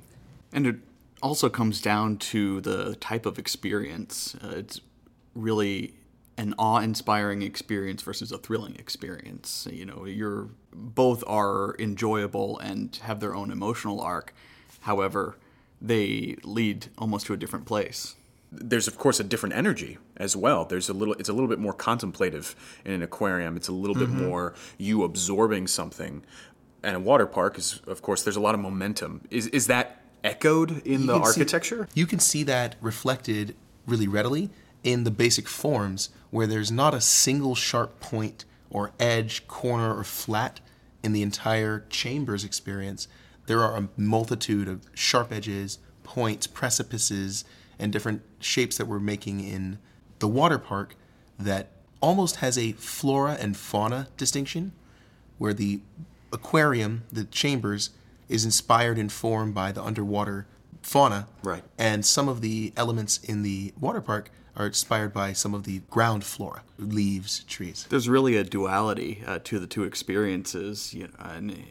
And 0.54 0.68
it 0.68 0.76
also 1.22 1.50
comes 1.50 1.82
down 1.82 2.18
to 2.18 2.62
the 2.62 2.96
type 2.96 3.26
of 3.26 3.38
experience. 3.40 4.36
Uh, 4.44 4.54
it's 4.58 4.82
really 5.36 5.94
an 6.40 6.54
awe-inspiring 6.58 7.42
experience 7.42 8.02
versus 8.10 8.32
a 8.32 8.38
thrilling 8.46 8.76
experience. 8.84 9.68
You 9.80 9.86
know, 9.90 10.00
you're 10.06 10.50
both 10.74 11.22
are 11.28 11.76
enjoyable 11.78 12.58
and 12.60 12.96
have 13.08 13.20
their 13.20 13.34
own 13.40 13.52
emotional 13.52 14.00
arc. 14.02 14.28
However, 14.90 15.24
they 15.82 16.38
lead 16.44 16.88
almost 16.98 17.26
to 17.28 17.34
a 17.34 17.38
different 17.38 17.66
place. 17.66 18.16
there's 18.72 18.88
of 18.88 18.98
course 18.98 19.20
a 19.20 19.24
different 19.24 19.54
energy 19.64 19.98
as 20.18 20.36
well. 20.36 20.66
There's 20.66 20.90
a 20.90 20.94
little 20.94 21.14
it's 21.20 21.30
a 21.30 21.34
little 21.34 21.48
bit 21.54 21.60
more 21.60 21.74
contemplative 21.74 22.56
in 22.86 22.92
an 22.98 23.04
aquarium. 23.04 23.56
It's 23.60 23.68
a 23.68 23.78
little 23.84 23.96
bit 24.04 24.10
mm-hmm. 24.10 24.28
more 24.28 24.46
you 24.78 25.04
absorbing 25.04 25.68
something. 25.68 26.24
and 26.88 26.96
a 26.96 27.00
water 27.00 27.28
park 27.28 27.54
is, 27.58 27.68
of 27.94 28.02
course, 28.02 28.24
there's 28.24 28.38
a 28.38 28.46
lot 28.48 28.56
of 28.56 28.62
momentum. 28.62 29.12
Is 29.30 29.46
is 29.48 29.68
that 29.68 29.86
echoed 30.24 30.72
in 30.94 31.02
You 31.02 31.08
the 31.08 31.14
can 31.14 31.24
see- 31.24 31.28
architecture? 31.42 31.82
you 31.94 32.06
can 32.12 32.20
see 32.20 32.44
that 32.44 32.70
reflected 32.82 33.56
really 33.86 34.08
readily 34.08 34.50
in 34.84 35.04
the 35.04 35.12
basic 35.12 35.48
forms 35.48 36.10
where 36.32 36.48
there's 36.48 36.72
not 36.72 36.94
a 36.94 37.02
single 37.02 37.56
sharp 37.56 38.00
point 38.00 38.46
or 38.70 38.92
edge, 39.00 39.48
corner, 39.48 39.96
or 39.96 40.04
flat 40.04 40.60
in 41.04 41.14
the 41.14 41.22
entire 41.22 41.86
chamber's 41.90 42.44
experience. 42.44 43.08
There 43.48 43.64
are 43.64 43.76
a 43.76 43.90
multitude 43.98 44.68
of 44.68 44.86
sharp 44.94 45.32
edges, 45.32 45.80
points, 46.04 46.48
precipices, 46.48 47.46
and 47.80 47.92
different 47.92 48.22
shapes 48.40 48.78
that 48.78 48.86
we're 48.86 49.00
making 49.00 49.40
in 49.40 49.80
the 50.20 50.28
water 50.28 50.60
park 50.60 50.96
that 51.40 51.70
almost 52.02 52.38
has 52.38 52.58
a 52.58 52.74
flora 52.74 53.38
and 53.40 53.58
fauna 53.58 54.08
distinction 54.18 54.72
where 55.38 55.54
the 55.54 55.80
aquarium, 56.32 57.04
the 57.12 57.24
chambers, 57.26 57.90
is 58.28 58.46
inspired 58.46 58.98
and 58.98 59.12
formed 59.12 59.54
by 59.54 59.72
the 59.72 59.82
underwater 59.82 60.46
fauna. 60.82 61.28
Right. 61.44 61.64
And 61.78 62.06
some 62.06 62.30
of 62.30 62.42
the 62.42 62.74
elements 62.78 63.18
in 63.18 63.42
the 63.42 63.74
water 63.80 64.02
park 64.02 64.30
are 64.60 64.68
inspired 64.68 65.14
by 65.14 65.32
some 65.32 65.54
of 65.54 65.64
the 65.64 65.80
ground 65.90 66.24
flora, 66.24 66.64
leaves, 66.78 67.46
trees. 67.46 67.88
There's 67.90 68.10
really 68.10 68.36
a 68.36 68.44
duality 68.44 69.24
uh, 69.26 69.40
to 69.46 69.58
the 69.58 69.66
two 69.66 69.86
experiences, 69.86 70.94
you 70.94 71.04
know, 71.04 71.14
an 71.20 71.66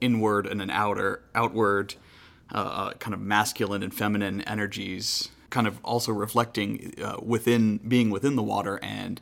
inward 0.00 0.46
and 0.46 0.62
an 0.62 0.70
outer, 0.70 1.22
outward, 1.34 1.94
uh, 2.52 2.56
uh, 2.56 2.92
kind 2.94 3.12
of 3.12 3.20
masculine 3.20 3.82
and 3.82 3.92
feminine 3.92 4.40
energies, 4.42 5.28
kind 5.50 5.66
of 5.66 5.78
also 5.84 6.12
reflecting 6.12 6.94
uh, 7.04 7.16
within 7.22 7.76
being 7.76 8.08
within 8.08 8.36
the 8.36 8.42
water 8.42 8.80
and 8.82 9.20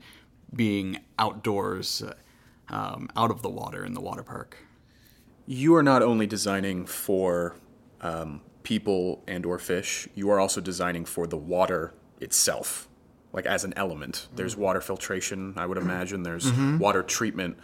being 0.55 1.01
outdoors, 1.19 2.03
uh, 2.03 2.15
um, 2.71 3.11
out 3.17 3.33
of 3.33 3.43
the 3.43 3.51
water 3.51 3.85
in 3.85 3.95
the 3.95 4.01
water 4.01 4.23
park. 4.23 4.59
You 5.45 5.75
are 5.75 5.83
not 5.83 6.03
only 6.03 6.27
designing 6.27 6.87
for 6.87 7.57
um, 8.01 8.43
people 8.63 9.25
and 9.27 9.45
or 9.45 9.59
fish. 9.59 10.07
You 10.15 10.31
are 10.31 10.39
also 10.39 10.61
designing 10.61 11.05
for 11.05 11.27
the 11.27 11.37
water 11.37 11.95
itself, 12.21 12.88
like 13.33 13.47
as 13.47 13.65
an 13.65 13.75
element. 13.77 14.29
There's 14.35 14.57
water 14.57 14.81
filtration. 14.81 15.55
I 15.57 15.67
would 15.67 15.79
imagine. 15.79 16.23
There's 16.23 16.51
water 16.53 17.03
treatment. 17.03 17.59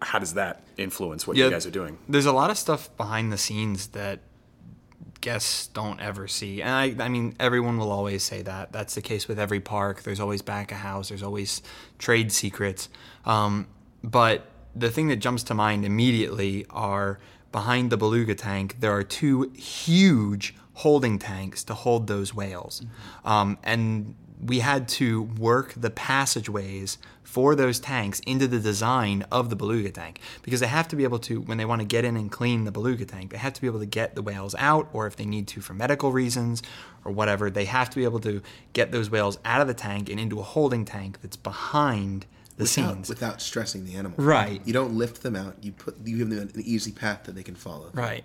How 0.00 0.18
does 0.18 0.34
that 0.34 0.62
influence 0.76 1.26
what 1.26 1.36
you 1.36 1.50
guys 1.50 1.66
are 1.66 1.70
doing? 1.70 1.98
There's 2.08 2.26
a 2.26 2.32
lot 2.32 2.50
of 2.50 2.58
stuff 2.58 2.96
behind 2.96 3.32
the 3.32 3.38
scenes 3.38 3.88
that 3.88 4.20
guests 5.20 5.66
don't 5.66 6.00
ever 6.00 6.28
see. 6.28 6.62
And 6.62 6.70
I, 6.70 7.04
I 7.04 7.08
mean, 7.08 7.34
everyone 7.40 7.78
will 7.78 7.90
always 7.90 8.22
say 8.22 8.42
that. 8.42 8.70
That's 8.72 8.94
the 8.94 9.02
case 9.02 9.26
with 9.26 9.38
every 9.38 9.60
park. 9.60 10.02
There's 10.02 10.20
always 10.20 10.42
back 10.42 10.70
of 10.70 10.78
house. 10.78 11.08
There's 11.08 11.24
always 11.24 11.62
trade 11.98 12.30
secrets. 12.30 12.88
Um, 13.24 13.66
but 14.04 14.46
the 14.76 14.90
thing 14.90 15.08
that 15.08 15.16
jumps 15.16 15.42
to 15.44 15.54
mind 15.54 15.84
immediately 15.84 16.66
are 16.70 17.18
behind 17.50 17.90
the 17.90 17.96
beluga 17.96 18.34
tank. 18.34 18.76
There 18.80 18.92
are 18.92 19.02
two 19.02 19.50
huge 19.56 20.54
holding 20.74 21.18
tanks 21.18 21.64
to 21.64 21.74
hold 21.74 22.06
those 22.06 22.32
whales, 22.32 22.82
um, 23.24 23.58
and 23.64 24.14
we 24.40 24.60
had 24.60 24.88
to 24.88 25.22
work 25.22 25.74
the 25.76 25.90
passageways 25.90 26.98
for 27.22 27.54
those 27.54 27.78
tanks 27.78 28.20
into 28.20 28.46
the 28.46 28.58
design 28.58 29.26
of 29.30 29.50
the 29.50 29.56
beluga 29.56 29.90
tank 29.90 30.20
because 30.42 30.60
they 30.60 30.66
have 30.66 30.88
to 30.88 30.96
be 30.96 31.04
able 31.04 31.18
to 31.18 31.40
when 31.42 31.58
they 31.58 31.64
want 31.64 31.80
to 31.80 31.86
get 31.86 32.04
in 32.04 32.16
and 32.16 32.30
clean 32.30 32.64
the 32.64 32.72
beluga 32.72 33.04
tank 33.04 33.30
they 33.30 33.36
have 33.36 33.52
to 33.52 33.60
be 33.60 33.66
able 33.66 33.80
to 33.80 33.86
get 33.86 34.14
the 34.14 34.22
whales 34.22 34.54
out 34.58 34.88
or 34.92 35.06
if 35.06 35.16
they 35.16 35.26
need 35.26 35.46
to 35.46 35.60
for 35.60 35.74
medical 35.74 36.10
reasons 36.12 36.62
or 37.04 37.12
whatever 37.12 37.50
they 37.50 37.66
have 37.66 37.90
to 37.90 37.96
be 37.96 38.04
able 38.04 38.20
to 38.20 38.40
get 38.72 38.92
those 38.92 39.10
whales 39.10 39.38
out 39.44 39.60
of 39.60 39.66
the 39.66 39.74
tank 39.74 40.08
and 40.08 40.18
into 40.18 40.40
a 40.40 40.42
holding 40.42 40.84
tank 40.84 41.20
that's 41.20 41.36
behind 41.36 42.24
the 42.56 42.64
Without, 42.64 42.94
scenes 42.94 43.08
without 43.08 43.40
stressing 43.40 43.84
the 43.84 43.94
animal. 43.94 44.16
Right. 44.18 44.60
You 44.64 44.72
don't 44.72 44.94
lift 44.94 45.22
them 45.22 45.36
out. 45.36 45.54
You 45.62 45.70
put 45.70 45.96
you 46.04 46.18
give 46.18 46.28
them 46.28 46.50
an 46.52 46.62
easy 46.64 46.90
path 46.90 47.22
that 47.24 47.36
they 47.36 47.44
can 47.44 47.54
follow. 47.54 47.90
right 47.92 48.24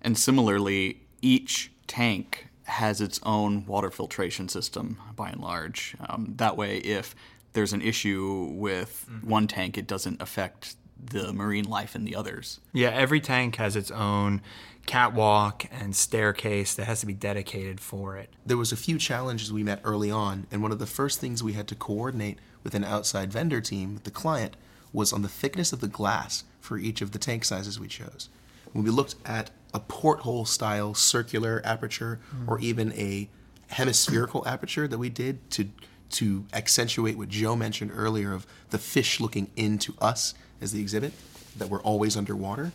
And 0.00 0.16
similarly, 0.16 1.02
each 1.20 1.70
tank 1.86 2.48
has 2.64 3.00
its 3.00 3.20
own 3.22 3.66
water 3.66 3.90
filtration 3.90 4.48
system 4.48 4.98
by 5.14 5.30
and 5.30 5.40
large. 5.40 5.96
Um, 6.08 6.34
that 6.36 6.56
way, 6.56 6.78
if 6.78 7.14
there's 7.52 7.72
an 7.72 7.82
issue 7.82 8.50
with 8.54 9.06
one 9.22 9.46
tank, 9.46 9.78
it 9.78 9.86
doesn't 9.86 10.20
affect 10.20 10.76
the 11.02 11.32
marine 11.32 11.68
life 11.68 11.94
in 11.94 12.04
the 12.04 12.16
others. 12.16 12.60
Yeah, 12.72 12.90
every 12.90 13.20
tank 13.20 13.56
has 13.56 13.76
its 13.76 13.90
own 13.90 14.40
catwalk 14.86 15.64
and 15.70 15.94
staircase 15.96 16.74
that 16.74 16.84
has 16.84 17.00
to 17.00 17.06
be 17.06 17.14
dedicated 17.14 17.80
for 17.80 18.16
it. 18.16 18.30
there 18.44 18.56
was 18.56 18.72
a 18.72 18.76
few 18.76 18.98
challenges 18.98 19.52
we 19.52 19.62
met 19.62 19.80
early 19.84 20.10
on, 20.10 20.46
and 20.50 20.62
one 20.62 20.72
of 20.72 20.78
the 20.78 20.86
first 20.86 21.20
things 21.20 21.42
we 21.42 21.54
had 21.54 21.66
to 21.68 21.74
coordinate 21.74 22.38
with 22.62 22.74
an 22.74 22.84
outside 22.84 23.32
vendor 23.32 23.60
team, 23.60 23.94
with 23.94 24.04
the 24.04 24.10
client, 24.10 24.56
was 24.92 25.12
on 25.12 25.22
the 25.22 25.28
thickness 25.28 25.72
of 25.72 25.80
the 25.80 25.88
glass 25.88 26.44
for 26.60 26.78
each 26.78 27.00
of 27.02 27.12
the 27.12 27.18
tank 27.18 27.44
sizes 27.44 27.80
we 27.80 27.88
chose. 27.88 28.28
When 28.74 28.84
we 28.84 28.90
looked 28.90 29.14
at 29.24 29.50
a 29.72 29.80
porthole 29.80 30.44
style 30.44 30.92
circular 30.92 31.62
aperture 31.64 32.20
mm. 32.34 32.46
or 32.46 32.60
even 32.60 32.92
a 32.92 33.30
hemispherical 33.68 34.46
aperture 34.46 34.86
that 34.86 34.98
we 34.98 35.08
did 35.08 35.50
to 35.52 35.70
to 36.10 36.44
accentuate 36.52 37.16
what 37.16 37.28
Joe 37.28 37.56
mentioned 37.56 37.90
earlier 37.92 38.32
of 38.32 38.46
the 38.70 38.78
fish 38.78 39.18
looking 39.18 39.50
into 39.56 39.94
us 40.00 40.34
as 40.60 40.70
the 40.70 40.80
exhibit, 40.80 41.12
that 41.56 41.68
we're 41.68 41.82
always 41.82 42.16
underwater, 42.16 42.70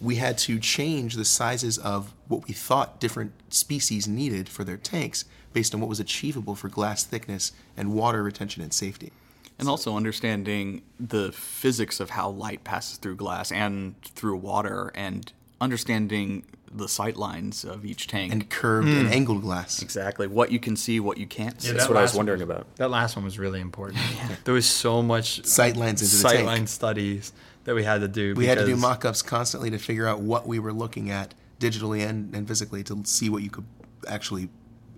we 0.00 0.16
had 0.16 0.38
to 0.38 0.58
change 0.58 1.14
the 1.14 1.24
sizes 1.24 1.76
of 1.76 2.14
what 2.28 2.46
we 2.46 2.54
thought 2.54 3.00
different 3.00 3.32
species 3.52 4.08
needed 4.08 4.48
for 4.48 4.64
their 4.64 4.76
tanks 4.76 5.24
based 5.52 5.74
on 5.74 5.80
what 5.80 5.88
was 5.88 6.00
achievable 6.00 6.54
for 6.54 6.68
glass 6.68 7.04
thickness 7.04 7.52
and 7.76 7.92
water 7.92 8.22
retention 8.22 8.62
and 8.62 8.72
safety. 8.72 9.12
And 9.58 9.68
also 9.68 9.96
understanding 9.96 10.82
the 11.00 11.32
physics 11.32 11.98
of 11.98 12.10
how 12.10 12.30
light 12.30 12.62
passes 12.62 12.96
through 12.96 13.16
glass 13.16 13.50
and 13.50 14.00
through 14.02 14.36
water, 14.36 14.92
and 14.94 15.32
understanding 15.60 16.44
the 16.70 16.88
sight 16.88 17.16
lines 17.16 17.64
of 17.64 17.84
each 17.84 18.06
tank. 18.06 18.32
And 18.32 18.48
curved 18.50 18.88
and 18.88 19.08
angled 19.08 19.42
glass. 19.42 19.80
exactly 19.82 20.26
what 20.26 20.52
you 20.52 20.60
can 20.60 20.76
see, 20.76 21.00
what 21.00 21.16
you 21.18 21.26
can't 21.26 21.60
see. 21.60 21.72
That's 21.72 21.84
that 21.84 21.90
what 21.90 21.98
I 21.98 22.02
was 22.02 22.10
last 22.10 22.16
one 22.16 22.26
wondering 22.26 22.42
about. 22.42 22.76
That 22.76 22.90
last 22.90 23.16
one 23.16 23.24
was 23.24 23.38
really 23.38 23.60
important. 23.60 24.00
There 24.44 24.54
was 24.54 24.66
so 24.66 25.02
much 25.02 25.44
Sight 25.46 25.76
lines 25.76 26.02
into 26.02 26.16
the 26.16 26.28
tank. 26.28 26.46
sightline 26.48 26.68
studies 26.68 27.32
that 27.64 27.74
we 27.74 27.84
had 27.84 28.00
to 28.02 28.08
do. 28.08 28.34
We 28.34 28.46
had 28.46 28.56
to 28.58 28.62
do 28.64 28.68
because- 28.72 28.80
mock 28.82 29.04
ups 29.04 29.22
constantly 29.22 29.70
to 29.70 29.78
figure 29.78 30.06
out 30.06 30.20
what 30.20 30.46
we 30.46 30.58
were 30.58 30.72
looking 30.72 31.10
at 31.10 31.34
digitally 31.58 32.06
and, 32.06 32.34
and 32.34 32.46
physically 32.46 32.82
to 32.84 33.02
see 33.04 33.28
what 33.30 33.42
you 33.42 33.50
could 33.50 33.64
actually 34.06 34.48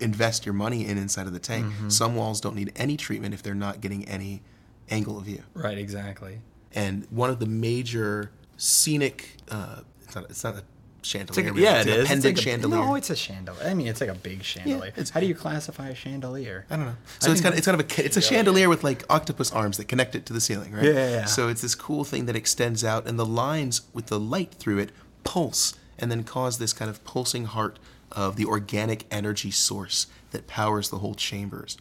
invest 0.00 0.44
your 0.46 0.52
money 0.54 0.86
in 0.86 0.98
inside 0.98 1.26
of 1.26 1.32
the 1.32 1.38
tank. 1.38 1.72
Some 1.88 2.16
walls 2.16 2.40
don't 2.40 2.56
need 2.56 2.72
any 2.76 2.96
treatment 2.96 3.32
if 3.34 3.42
they're 3.42 3.54
not 3.54 3.80
getting 3.80 4.06
any 4.08 4.42
angle 4.90 5.18
of 5.18 5.24
view. 5.24 5.42
Right, 5.54 5.78
exactly. 5.78 6.40
And 6.72 7.06
one 7.10 7.30
of 7.30 7.38
the 7.38 7.46
major 7.46 8.32
scenic, 8.56 9.36
uh, 9.50 9.80
it's, 10.10 10.16
not, 10.16 10.30
it's 10.30 10.44
not 10.44 10.54
a 10.56 10.62
chandelier. 11.02 11.46
It's 11.48 11.54
like, 11.56 11.62
yeah, 11.62 11.76
it's 11.78 11.86
it 11.86 11.98
is. 12.00 12.10
It's 12.10 12.24
like 12.24 12.38
a- 12.38 12.40
chandelier. 12.40 12.80
No, 12.84 12.94
it's 12.94 13.10
a 13.10 13.16
chandelier. 13.16 13.66
I 13.68 13.74
mean, 13.74 13.86
it's 13.86 14.00
like 14.00 14.10
a 14.10 14.14
big 14.14 14.42
chandelier. 14.42 14.88
it's- 14.88 15.10
How 15.10 15.20
do 15.20 15.26
you 15.26 15.34
classify 15.34 15.88
a 15.88 15.94
chandelier? 15.94 16.66
I 16.70 16.76
don't 16.76 16.86
know. 16.86 16.96
So 17.20 17.30
it's 17.32 17.40
kind 17.40 17.52
of 17.54 17.58
it's 17.58 17.66
kind 17.66 17.80
of 17.80 17.86
a 17.98 18.04
it's 18.04 18.16
a 18.16 18.20
chandelier 18.20 18.68
with 18.68 18.84
like 18.84 19.04
octopus 19.08 19.50
arms 19.52 19.76
that 19.78 19.88
connect 19.88 20.14
it 20.14 20.26
to 20.26 20.32
the 20.32 20.40
ceiling, 20.40 20.72
right? 20.72 20.84
Yeah, 20.84 20.92
yeah, 20.92 21.10
yeah. 21.10 21.24
So 21.24 21.48
it's 21.48 21.62
this 21.62 21.74
cool 21.74 22.04
thing 22.04 22.26
that 22.26 22.36
extends 22.36 22.84
out, 22.84 23.06
and 23.06 23.18
the 23.18 23.26
lines 23.26 23.82
with 23.94 24.06
the 24.06 24.20
light 24.20 24.52
through 24.54 24.78
it 24.78 24.90
pulse, 25.24 25.74
and 25.98 26.10
then 26.10 26.22
cause 26.24 26.58
this 26.58 26.72
kind 26.72 26.90
of 26.90 27.02
pulsing 27.04 27.44
heart 27.46 27.78
of 28.12 28.36
the 28.36 28.44
organic 28.44 29.04
energy 29.10 29.50
source 29.52 30.06
that 30.32 30.46
powers 30.46 30.90
the 30.90 30.98
whole 30.98 31.14
chambers. 31.14 31.76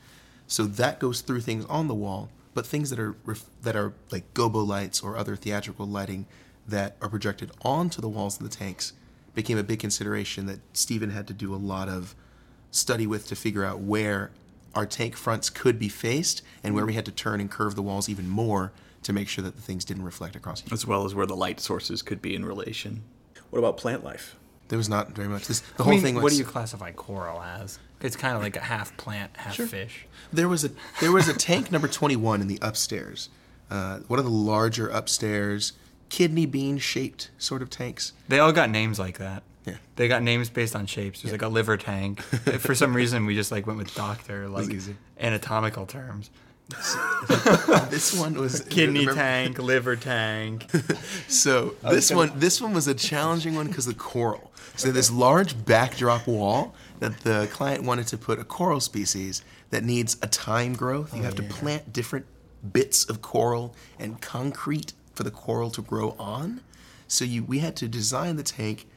So 0.47 0.63
that 0.65 0.99
goes 0.99 1.21
through 1.21 1.41
things 1.41 1.65
on 1.65 1.87
the 1.87 1.93
wall, 1.95 2.29
but 2.53 2.65
things 2.65 2.89
that 2.91 2.99
are 2.99 3.15
ref- 3.25 3.45
that 3.63 3.75
are 3.75 3.93
like 4.11 4.33
gobo 4.33 4.65
lights 4.65 5.01
or 5.01 5.17
other 5.17 5.35
theatrical 5.35 5.85
lighting 5.87 6.25
that 6.69 6.95
are 7.01 7.09
projected 7.09 7.51
onto 7.61 8.01
the 8.01 8.09
walls 8.09 8.37
of 8.37 8.43
the 8.49 8.55
tanks 8.55 8.93
became 9.35 9.57
a 9.57 9.63
big 9.63 9.79
consideration 9.79 10.45
that 10.47 10.59
Stephen 10.73 11.11
had 11.11 11.27
to 11.27 11.33
do 11.33 11.53
a 11.53 11.57
lot 11.57 11.87
of 11.87 12.15
study 12.71 13.07
with 13.07 13.27
to 13.27 13.35
figure 13.35 13.63
out 13.63 13.79
where 13.79 14.31
our 14.75 14.85
tank 14.85 15.15
fronts 15.15 15.49
could 15.49 15.79
be 15.79 15.89
faced 15.89 16.41
and 16.63 16.75
where 16.75 16.85
we 16.85 16.93
had 16.93 17.05
to 17.05 17.11
turn 17.11 17.39
and 17.39 17.49
curve 17.49 17.75
the 17.75 17.81
walls 17.81 18.07
even 18.09 18.29
more 18.29 18.71
to 19.03 19.13
make 19.13 19.27
sure 19.27 19.43
that 19.43 19.55
the 19.55 19.61
things 19.61 19.85
didn't 19.85 20.03
reflect 20.03 20.35
across 20.35 20.61
each 20.61 20.67
other. 20.67 20.73
as 20.73 20.85
well 20.85 21.05
as 21.05 21.15
where 21.15 21.25
the 21.25 21.35
light 21.35 21.59
sources 21.59 22.01
could 22.01 22.21
be 22.21 22.35
in 22.35 22.45
relation. 22.45 23.01
What 23.49 23.59
about 23.59 23.77
plant 23.77 24.03
life? 24.03 24.35
There 24.67 24.77
was 24.77 24.89
not 24.89 25.09
very 25.15 25.27
much. 25.27 25.47
This, 25.47 25.61
the 25.61 25.81
I 25.81 25.83
whole 25.83 25.93
mean, 25.93 26.01
thing 26.01 26.15
was 26.15 26.23
what 26.23 26.31
do 26.33 26.37
you 26.37 26.45
classify 26.45 26.91
coral 26.91 27.41
as? 27.41 27.79
It's 28.01 28.15
kind 28.15 28.35
of 28.35 28.43
like 28.43 28.55
a 28.55 28.61
half 28.61 28.95
plant, 28.97 29.35
half 29.35 29.55
fish. 29.55 30.05
there 30.31 30.47
was 30.47 30.63
a 30.63 30.69
there 31.01 31.11
was 31.11 31.27
a 31.27 31.33
tank 31.33 31.71
number 31.71 31.87
21 31.87 32.41
in 32.41 32.47
the 32.47 32.59
upstairs. 32.61 33.29
Uh, 33.71 33.99
one 34.07 34.19
of 34.19 34.25
the 34.25 34.31
larger 34.31 34.87
upstairs 34.87 35.73
kidney 36.09 36.45
bean 36.45 36.77
shaped 36.77 37.29
sort 37.37 37.61
of 37.61 37.69
tanks. 37.69 38.13
They 38.27 38.39
all 38.39 38.51
got 38.51 38.69
names 38.69 38.99
like 38.99 39.17
that. 39.19 39.43
Yeah. 39.65 39.75
They 39.95 40.07
got 40.07 40.23
names 40.23 40.49
based 40.49 40.75
on 40.75 40.85
shapes. 40.85 41.21
There's 41.21 41.31
like 41.31 41.41
a 41.41 41.47
liver 41.47 41.77
tank. 41.77 42.21
For 42.21 42.73
some 42.73 42.95
reason, 42.95 43.25
we 43.25 43.35
just 43.35 43.51
like 43.51 43.67
went 43.67 43.77
with 43.77 43.93
doctor, 43.93 44.47
like 44.47 44.69
easy. 44.69 44.95
anatomical 45.19 45.85
terms. 45.85 46.29
This 47.89 48.17
one 48.17 48.35
was 48.35 48.61
Kidney 48.69 49.01
remember- 49.01 49.21
tank, 49.21 49.59
liver 49.59 49.95
tank. 49.95 50.67
So 51.27 51.75
this 51.83 52.11
one, 52.11 52.31
this 52.35 52.61
one 52.61 52.73
was 52.73 52.87
a 52.87 52.93
challenging 52.93 53.55
one 53.55 53.67
because 53.67 53.85
the 53.85 53.93
coral. 53.93 54.51
So 54.75 54.91
this 54.91 55.11
large 55.11 55.65
backdrop 55.65 56.27
wall 56.27 56.73
that 56.99 57.19
the 57.21 57.47
client 57.51 57.83
wanted 57.83 58.07
to 58.07 58.17
put 58.17 58.39
a 58.39 58.43
coral 58.43 58.79
species 58.79 59.43
that 59.69 59.83
needs 59.83 60.17
a 60.21 60.27
time 60.27 60.73
growth. 60.73 61.13
You 61.13 61.21
oh, 61.21 61.25
have 61.25 61.35
to 61.35 61.43
plant 61.43 61.91
different 61.93 62.25
bits 62.73 63.05
of 63.09 63.21
coral 63.21 63.75
and 63.99 64.21
concrete 64.21 64.93
for 65.19 65.23
the 65.25 65.31
coral 65.31 65.69
to 65.69 65.81
grow 65.81 66.11
on. 66.17 66.61
So 67.09 67.25
you 67.25 67.43
we 67.43 67.59
had 67.59 67.75
to 67.75 67.89
design 67.89 68.37
the 68.37 68.43
tank 68.43 68.87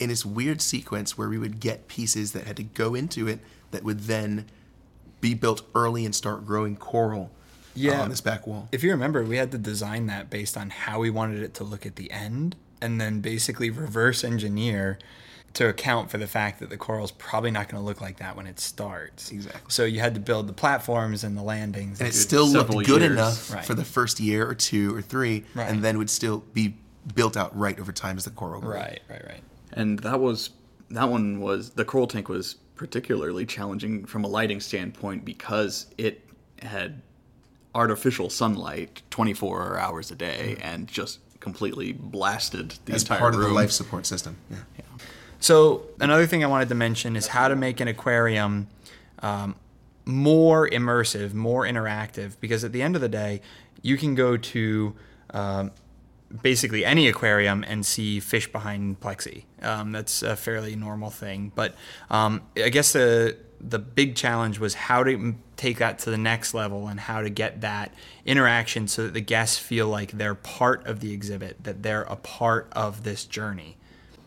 in 0.00 0.08
this 0.08 0.26
weird 0.26 0.60
sequence 0.60 1.16
where 1.16 1.28
we 1.28 1.38
would 1.38 1.60
get 1.60 1.86
pieces 1.86 2.32
that 2.32 2.44
had 2.48 2.56
to 2.56 2.64
go 2.64 2.96
into 2.96 3.28
it 3.28 3.38
that 3.70 3.84
would 3.84 4.00
then 4.00 4.46
be 5.20 5.32
built 5.32 5.62
early 5.76 6.04
and 6.04 6.12
start 6.12 6.44
growing 6.44 6.74
coral 6.76 7.30
uh, 7.30 7.36
Yeah. 7.76 8.02
on 8.02 8.08
this 8.10 8.20
back 8.20 8.48
wall. 8.48 8.68
If 8.72 8.82
you 8.82 8.90
remember, 8.90 9.22
we 9.22 9.36
had 9.36 9.52
to 9.52 9.58
design 9.58 10.06
that 10.06 10.28
based 10.28 10.56
on 10.56 10.70
how 10.70 10.98
we 10.98 11.08
wanted 11.08 11.40
it 11.40 11.54
to 11.54 11.62
look 11.62 11.86
at 11.86 11.94
the 11.94 12.10
end, 12.10 12.56
and 12.82 13.00
then 13.00 13.20
basically 13.20 13.70
reverse 13.70 14.24
engineer 14.24 14.98
to 15.54 15.68
account 15.68 16.10
for 16.10 16.18
the 16.18 16.26
fact 16.28 16.60
that 16.60 16.70
the 16.70 16.76
coral's 16.76 17.10
probably 17.10 17.50
not 17.50 17.68
going 17.68 17.80
to 17.82 17.84
look 17.84 18.00
like 18.00 18.18
that 18.18 18.36
when 18.36 18.46
it 18.46 18.60
starts. 18.60 19.32
Exactly. 19.32 19.60
So 19.68 19.84
you 19.84 19.98
had 20.00 20.14
to 20.14 20.20
build 20.20 20.46
the 20.46 20.52
platforms 20.52 21.24
and 21.24 21.36
the 21.36 21.42
landings. 21.42 21.98
and 22.00 22.08
it 22.08 22.14
still 22.14 22.46
looked 22.46 22.70
good 22.86 23.02
years. 23.02 23.12
enough 23.12 23.52
Right. 23.52 23.64
for 23.64 23.74
the 23.74 23.84
first 23.84 24.20
year 24.20 24.48
or 24.48 24.54
two 24.54 24.94
or 24.94 25.02
three, 25.02 25.44
Right. 25.54 25.68
and 25.68 25.82
then 25.82 25.98
would 25.98 26.10
still 26.10 26.44
be 26.52 26.76
built 27.14 27.36
out 27.36 27.56
right 27.58 27.78
over 27.80 27.90
time 27.92 28.16
as 28.16 28.24
the 28.24 28.30
coral 28.30 28.60
grew. 28.60 28.74
right, 28.74 29.00
right, 29.08 29.24
right. 29.26 29.42
And 29.72 29.98
that 30.00 30.20
was 30.20 30.50
that 30.90 31.08
one 31.08 31.40
was 31.40 31.70
the 31.70 31.84
coral 31.84 32.06
tank 32.06 32.28
was 32.28 32.56
particularly 32.76 33.46
challenging 33.46 34.04
from 34.06 34.24
a 34.24 34.28
lighting 34.28 34.60
standpoint 34.60 35.24
because 35.24 35.86
it 35.98 36.24
had 36.62 37.00
artificial 37.74 38.28
sunlight 38.30 39.02
24 39.10 39.78
hours 39.78 40.10
a 40.10 40.14
day 40.16 40.54
hmm. 40.56 40.62
and 40.62 40.88
just 40.88 41.18
completely 41.40 41.92
blasted 41.92 42.74
the 42.84 42.92
As 42.92 43.02
entire 43.02 43.18
part 43.18 43.34
of 43.34 43.40
room. 43.40 43.50
the 43.50 43.54
life 43.54 43.70
support 43.70 44.06
system. 44.06 44.36
Yeah. 44.50 44.58
So 45.40 45.86
another 45.98 46.26
thing 46.26 46.44
I 46.44 46.46
wanted 46.46 46.68
to 46.68 46.74
mention 46.74 47.16
is 47.16 47.28
how 47.28 47.48
to 47.48 47.56
make 47.56 47.80
an 47.80 47.88
aquarium 47.88 48.68
um, 49.20 49.56
more 50.04 50.68
immersive, 50.68 51.34
more 51.34 51.64
interactive. 51.64 52.36
Because 52.40 52.62
at 52.62 52.72
the 52.72 52.82
end 52.82 52.94
of 52.94 53.02
the 53.02 53.08
day, 53.08 53.40
you 53.82 53.96
can 53.96 54.14
go 54.14 54.36
to 54.36 54.94
um, 55.30 55.72
basically 56.42 56.84
any 56.84 57.08
aquarium 57.08 57.64
and 57.66 57.84
see 57.84 58.20
fish 58.20 58.50
behind 58.52 59.00
plexi. 59.00 59.44
Um, 59.62 59.92
that's 59.92 60.22
a 60.22 60.36
fairly 60.36 60.76
normal 60.76 61.10
thing. 61.10 61.52
But 61.54 61.74
um, 62.10 62.42
I 62.56 62.68
guess 62.68 62.92
the 62.92 63.36
the 63.62 63.78
big 63.78 64.16
challenge 64.16 64.58
was 64.58 64.72
how 64.72 65.04
to 65.04 65.34
take 65.58 65.78
that 65.78 65.98
to 65.98 66.10
the 66.10 66.16
next 66.16 66.54
level 66.54 66.88
and 66.88 66.98
how 66.98 67.20
to 67.20 67.28
get 67.28 67.60
that 67.60 67.92
interaction 68.24 68.88
so 68.88 69.02
that 69.02 69.12
the 69.12 69.20
guests 69.20 69.58
feel 69.58 69.86
like 69.86 70.12
they're 70.12 70.34
part 70.34 70.86
of 70.86 71.00
the 71.00 71.12
exhibit, 71.12 71.62
that 71.64 71.82
they're 71.82 72.04
a 72.04 72.16
part 72.16 72.68
of 72.72 73.04
this 73.04 73.26
journey 73.26 73.76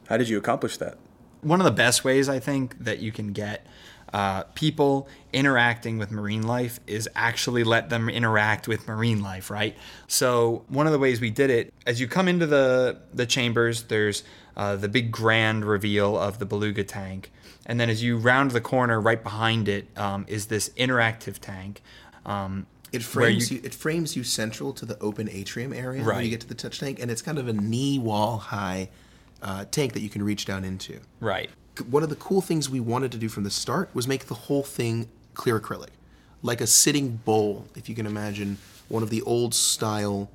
How 0.07 0.17
did 0.17 0.29
you 0.29 0.37
accomplish 0.37 0.77
that? 0.77 0.97
One 1.43 1.59
of 1.59 1.65
the 1.65 1.71
best 1.71 2.03
ways 2.03 2.29
I 2.29 2.39
think 2.39 2.83
that 2.83 2.99
you 2.99 3.11
can 3.11 3.33
get 3.33 3.65
uh, 4.13 4.43
people 4.53 5.07
interacting 5.31 5.97
with 5.97 6.11
marine 6.11 6.43
life 6.43 6.79
is 6.85 7.09
actually 7.15 7.63
let 7.63 7.89
them 7.89 8.09
interact 8.09 8.67
with 8.67 8.87
marine 8.87 9.23
life, 9.23 9.49
right? 9.49 9.75
So 10.07 10.63
one 10.67 10.85
of 10.85 10.93
the 10.93 10.99
ways 10.99 11.19
we 11.19 11.31
did 11.31 11.49
it, 11.49 11.73
as 11.87 11.99
you 11.99 12.07
come 12.07 12.27
into 12.27 12.45
the 12.45 12.99
the 13.13 13.25
chambers, 13.25 13.83
there's 13.83 14.23
uh, 14.55 14.75
the 14.75 14.87
big 14.87 15.11
grand 15.11 15.65
reveal 15.65 16.17
of 16.17 16.37
the 16.37 16.45
beluga 16.45 16.83
tank, 16.83 17.31
and 17.65 17.79
then 17.79 17.89
as 17.89 18.03
you 18.03 18.17
round 18.17 18.51
the 18.51 18.61
corner, 18.61 19.01
right 19.01 19.23
behind 19.23 19.67
it 19.67 19.87
um, 19.97 20.25
is 20.27 20.45
this 20.45 20.69
interactive 20.77 21.39
tank. 21.39 21.81
Um, 22.25 22.67
It 22.91 23.01
frames 23.01 23.51
you, 23.51 23.61
it 23.63 23.73
frames 23.73 24.15
you 24.15 24.23
central 24.23 24.73
to 24.73 24.85
the 24.85 24.99
open 24.99 25.27
atrium 25.27 25.73
area 25.73 26.03
when 26.03 26.23
you 26.23 26.29
get 26.29 26.41
to 26.41 26.47
the 26.47 26.53
touch 26.53 26.79
tank, 26.79 26.99
and 27.01 27.09
it's 27.09 27.23
kind 27.23 27.39
of 27.39 27.47
a 27.47 27.53
knee 27.53 27.97
wall 27.97 28.37
high 28.37 28.89
uh, 29.43 29.65
tank 29.69 29.93
that 29.93 29.99
you 30.01 30.09
can 30.09 30.23
reach 30.23 30.45
down 30.45 30.63
into. 30.65 30.99
right. 31.19 31.49
One 31.89 32.03
of 32.03 32.09
the 32.09 32.15
cool 32.17 32.41
things 32.41 32.69
we 32.69 32.79
wanted 32.79 33.11
to 33.13 33.17
do 33.17 33.27
from 33.29 33.43
the 33.43 33.49
start 33.49 33.89
was 33.95 34.07
make 34.07 34.25
the 34.27 34.35
whole 34.35 34.61
thing 34.63 35.09
clear 35.33 35.59
acrylic, 35.59 35.89
like 36.43 36.61
a 36.61 36.67
sitting 36.67 37.15
bowl. 37.17 37.65
If 37.75 37.89
you 37.89 37.95
can 37.95 38.05
imagine 38.05 38.57
one 38.89 39.01
of 39.01 39.09
the 39.09 39.23
old 39.23 39.55
style 39.55 40.29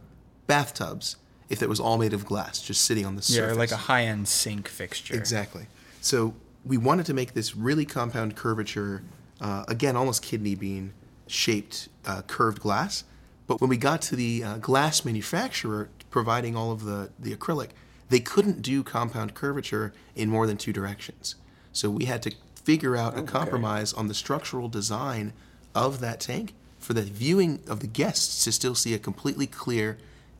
bathtubs, 0.48 1.16
if 1.48 1.62
it 1.62 1.68
was 1.68 1.78
all 1.80 1.96
made 1.96 2.12
of 2.12 2.24
glass, 2.26 2.60
just 2.60 2.82
sitting 2.84 3.06
on 3.06 3.14
the 3.14 3.20
Yeah, 3.28 3.36
surface. 3.36 3.52
or 3.56 3.58
like 3.58 3.70
a 3.70 3.76
high-end 3.76 4.26
sink 4.26 4.66
fixture. 4.68 5.14
Exactly. 5.14 5.66
So 6.00 6.34
we 6.64 6.76
wanted 6.76 7.06
to 7.06 7.14
make 7.14 7.34
this 7.34 7.54
really 7.56 7.84
compound 7.84 8.34
curvature, 8.34 9.02
uh, 9.40 9.64
again, 9.68 9.94
almost 9.96 10.22
kidney 10.22 10.56
bean 10.56 10.92
shaped 11.28 11.88
uh, 12.04 12.22
curved 12.22 12.60
glass. 12.60 13.04
But 13.46 13.60
when 13.60 13.70
we 13.70 13.76
got 13.76 14.02
to 14.02 14.16
the 14.16 14.42
uh, 14.44 14.58
glass 14.58 15.04
manufacturer 15.04 15.88
providing 16.10 16.56
all 16.56 16.72
of 16.72 16.84
the, 16.84 17.10
the 17.18 17.34
acrylic, 17.34 17.68
they 18.08 18.20
couldn't 18.20 18.62
do 18.62 18.82
compound 18.82 19.34
curvature 19.34 19.92
in 20.14 20.28
more 20.28 20.46
than 20.46 20.56
two 20.56 20.72
directions. 20.72 21.34
So 21.72 21.90
we 21.90 22.06
had 22.06 22.22
to 22.22 22.34
figure 22.54 22.96
out 22.96 23.18
a 23.18 23.22
compromise 23.22 23.92
on 23.92 24.08
the 24.08 24.14
structural 24.14 24.68
design 24.68 25.32
of 25.74 26.00
that 26.00 26.20
tank 26.20 26.54
for 26.78 26.92
the 26.92 27.02
viewing 27.02 27.60
of 27.66 27.80
the 27.80 27.86
guests 27.86 28.44
to 28.44 28.52
still 28.52 28.74
see 28.74 28.94
a 28.94 28.98
completely 28.98 29.46
clear, 29.46 29.98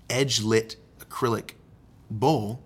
edge 0.08 0.42
lit 0.42 0.76
acrylic 1.00 1.52
bowl 2.10 2.60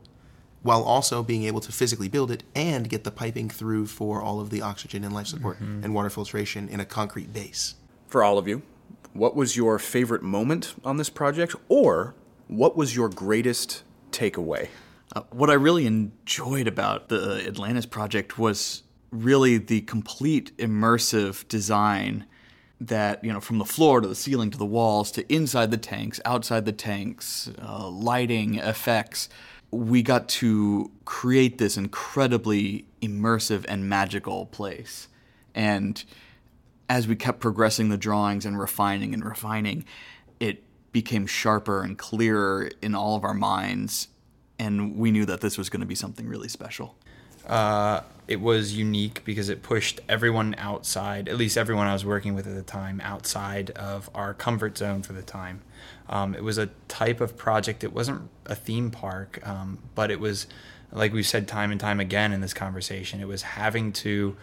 while 0.62 0.82
also 0.82 1.22
being 1.22 1.42
able 1.44 1.60
to 1.60 1.72
physically 1.72 2.08
build 2.08 2.30
it 2.30 2.44
and 2.54 2.88
get 2.88 3.04
the 3.04 3.10
piping 3.10 3.48
through 3.48 3.86
for 3.86 4.22
all 4.22 4.40
of 4.40 4.50
the 4.50 4.62
oxygen 4.62 5.02
and 5.04 5.12
life 5.12 5.26
support 5.26 5.56
mm-hmm. 5.56 5.82
and 5.84 5.94
water 5.94 6.10
filtration 6.10 6.68
in 6.68 6.78
a 6.80 6.84
concrete 6.84 7.32
base. 7.32 7.74
For 8.06 8.22
all 8.22 8.38
of 8.38 8.46
you, 8.46 8.62
what 9.12 9.34
was 9.34 9.56
your 9.56 9.78
favorite 9.78 10.22
moment 10.22 10.74
on 10.84 10.96
this 10.96 11.10
project, 11.10 11.54
or 11.68 12.14
what 12.48 12.76
was 12.76 12.94
your 12.94 13.08
greatest 13.08 13.82
takeaway? 14.10 14.68
Uh, 15.14 15.22
what 15.31 15.51
I 15.51 15.55
really 15.55 15.87
enjoyed 15.87 16.66
about 16.66 17.09
the 17.09 17.44
Atlantis 17.46 17.85
project 17.85 18.38
was 18.38 18.83
really 19.11 19.59
the 19.59 19.83
complete 19.83 20.57
immersive 20.57 21.46
design 21.48 22.25
that, 22.81 23.22
you 23.22 23.33
know, 23.33 23.40
from 23.40 23.59
the 23.59 23.64
floor 23.64 24.01
to 24.01 24.09
the 24.09 24.14
ceiling 24.14 24.51
to 24.51 24.59
the 24.59 24.66
walls 24.66 25.12
to 25.12 25.33
inside 25.33 25.70
the 25.70 25.77
tanks, 25.77 26.18
outside 26.25 26.64
the 26.64 26.72
tanks, 26.72 27.51
uh, 27.62 27.88
lighting, 27.88 28.57
effects. 28.57 29.29
We 29.70 30.03
got 30.03 30.29
to 30.31 30.90
create 31.05 31.59
this 31.59 31.77
incredibly 31.77 32.87
immersive 33.03 33.64
and 33.68 33.88
magical 33.88 34.46
place. 34.46 35.09
And 35.55 36.03
as 36.88 37.07
we 37.07 37.16
kept 37.16 37.40
progressing 37.40 37.90
the 37.90 37.98
drawings 37.98 38.46
and 38.46 38.59
refining 38.59 39.12
and 39.12 39.25
refining, 39.25 39.85
it 40.40 40.62
became 40.90 41.27
sharper 41.27 41.83
and 41.83 41.96
clearer 41.96 42.70
in 42.81 42.94
all 42.94 43.14
of 43.16 43.25
our 43.25 43.35
minds. 43.35 44.09
And 44.62 44.96
we 44.96 45.11
knew 45.11 45.25
that 45.27 45.40
this 45.40 45.59
was 45.59 45.68
going 45.68 45.81
to 45.81 45.87
be 45.87 45.96
something 45.96 46.29
really 46.29 46.48
special. 46.48 46.94
Uh, 47.46 48.03
it 48.29 48.40
was 48.40 48.77
unique 48.77 49.25
because 49.25 49.48
it 49.48 49.61
pushed 49.61 49.98
everyone 50.09 50.55
outside, 50.57 51.29
at 51.29 51.37
least 51.37 51.59
everyone 51.59 51.88
I 51.88 51.92
was 51.92 52.05
working 52.05 52.37
with 52.37 52.46
at 52.46 52.55
the 52.55 52.62
time, 52.62 53.01
outside 53.03 53.70
of 53.70 54.09
our 54.14 54.33
comfort 54.33 54.79
zone 54.79 55.03
for 55.03 55.14
the 55.14 55.22
time. 55.22 55.62
Um, 56.09 56.37
it 56.37 56.44
was 56.44 56.59
a 56.59 56.68
type 56.87 57.20
of 57.20 57.37
project, 57.37 57.83
it 57.83 57.92
wasn't 57.92 58.31
a 58.46 58.55
theme 58.55 58.92
park, 58.92 59.44
um, 59.44 59.79
but 59.96 60.12
it 60.12 60.20
was, 60.20 60.46
like 60.92 61.12
we've 61.12 61.27
said 61.27 61.48
time 61.48 61.72
and 61.72 61.81
time 61.81 61.98
again 61.98 62.33
in 62.33 62.40
this 62.40 62.55
conversation, 62.55 63.20
it 63.20 63.27
was 63.27 63.42
having 63.42 63.92
to 63.94 64.37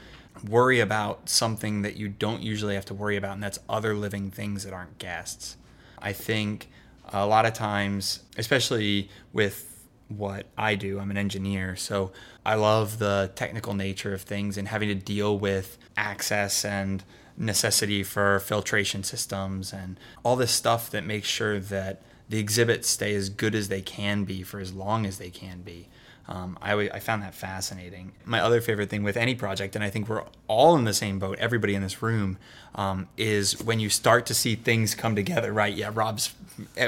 worry 0.49 0.82
about 0.82 1.29
something 1.29 1.84
that 1.84 1.95
you 1.95 2.10
don't 2.10 2.41
usually 2.41 2.75
have 2.75 2.86
to 2.86 2.93
worry 2.93 3.15
about, 3.15 3.36
and 3.36 3.43
that's 3.43 3.60
other 3.69 3.95
living 3.95 4.32
things 4.32 4.65
that 4.65 4.73
aren't 4.73 4.97
guests. 4.99 5.55
I 5.97 6.12
think 6.12 6.67
a 7.13 7.25
lot 7.25 7.45
of 7.45 7.53
times, 7.53 8.23
especially 8.38 9.10
with 9.32 9.78
what 10.09 10.47
I 10.57 10.75
do. 10.75 10.99
I'm 10.99 11.11
an 11.11 11.17
engineer, 11.17 11.75
so 11.75 12.11
I 12.45 12.55
love 12.55 12.99
the 12.99 13.31
technical 13.35 13.73
nature 13.73 14.13
of 14.13 14.21
things 14.21 14.57
and 14.57 14.67
having 14.67 14.89
to 14.89 14.95
deal 14.95 15.37
with 15.37 15.77
access 15.95 16.65
and 16.65 17.03
necessity 17.37 18.03
for 18.03 18.39
filtration 18.39 19.03
systems 19.03 19.71
and 19.71 19.97
all 20.23 20.35
this 20.35 20.51
stuff 20.51 20.89
that 20.91 21.05
makes 21.05 21.27
sure 21.27 21.59
that 21.59 22.01
the 22.27 22.39
exhibits 22.39 22.89
stay 22.89 23.15
as 23.15 23.29
good 23.29 23.55
as 23.55 23.69
they 23.69 23.81
can 23.81 24.23
be 24.23 24.43
for 24.43 24.59
as 24.59 24.73
long 24.73 25.05
as 25.05 25.17
they 25.17 25.29
can 25.29 25.61
be. 25.61 25.87
Um, 26.29 26.59
I, 26.61 26.73
I 26.73 26.99
found 26.99 27.23
that 27.23 27.33
fascinating. 27.33 28.11
My 28.23 28.39
other 28.39 28.61
favorite 28.61 28.91
thing 28.91 29.01
with 29.01 29.17
any 29.17 29.33
project, 29.33 29.75
and 29.75 29.83
I 29.83 29.89
think 29.89 30.07
we're 30.07 30.23
all 30.47 30.75
in 30.77 30.83
the 30.83 30.93
same 30.93 31.17
boat, 31.17 31.39
everybody 31.39 31.73
in 31.73 31.81
this 31.81 32.03
room, 32.03 32.37
um, 32.75 33.07
is 33.17 33.59
when 33.63 33.79
you 33.79 33.89
start 33.89 34.27
to 34.27 34.35
see 34.35 34.53
things 34.53 34.93
come 34.93 35.15
together, 35.15 35.51
right? 35.51 35.73
Yeah, 35.73 35.89
Rob's 35.91 36.35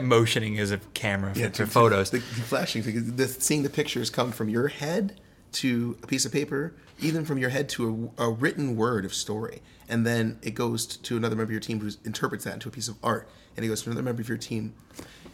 motioning 0.04 0.60
as 0.60 0.70
a 0.70 0.78
camera 0.94 1.34
for, 1.34 1.50
for 1.50 1.66
photos. 1.66 2.12
The, 2.12 2.20
the 2.20 2.24
flashing, 2.24 2.84
because 2.84 3.14
the, 3.14 3.28
seeing 3.28 3.64
the 3.64 3.70
pictures 3.72 4.12
come 4.12 4.32
from 4.32 4.48
your 4.48 4.68
head 4.68 5.20
to 5.54 5.98
a 6.04 6.08
piece 6.08 6.24
of 6.24 6.32
paper, 6.32 6.76
even 7.00 7.26
from 7.26 7.40
your 7.40 7.50
head 7.50 7.68
to 7.70 8.12
a, 8.20 8.26
a 8.26 8.30
written 8.30 8.76
word 8.76 9.06
of 9.06 9.14
story, 9.14 9.64
and 9.90 10.06
then 10.06 10.38
it 10.44 10.52
goes 10.52 10.86
to 10.86 11.18
another 11.18 11.36
member 11.36 11.50
of 11.50 11.52
your 11.52 11.60
team 11.60 11.80
who 11.80 11.90
interprets 12.06 12.44
that 12.44 12.54
into 12.54 12.70
a 12.70 12.72
piece 12.72 12.88
of 12.88 12.96
art, 13.02 13.28
and 13.58 13.66
it 13.66 13.70
goes 13.70 13.82
to 13.82 13.90
another 13.90 14.04
member 14.04 14.22
of 14.22 14.30
your 14.30 14.38
team, 14.38 14.76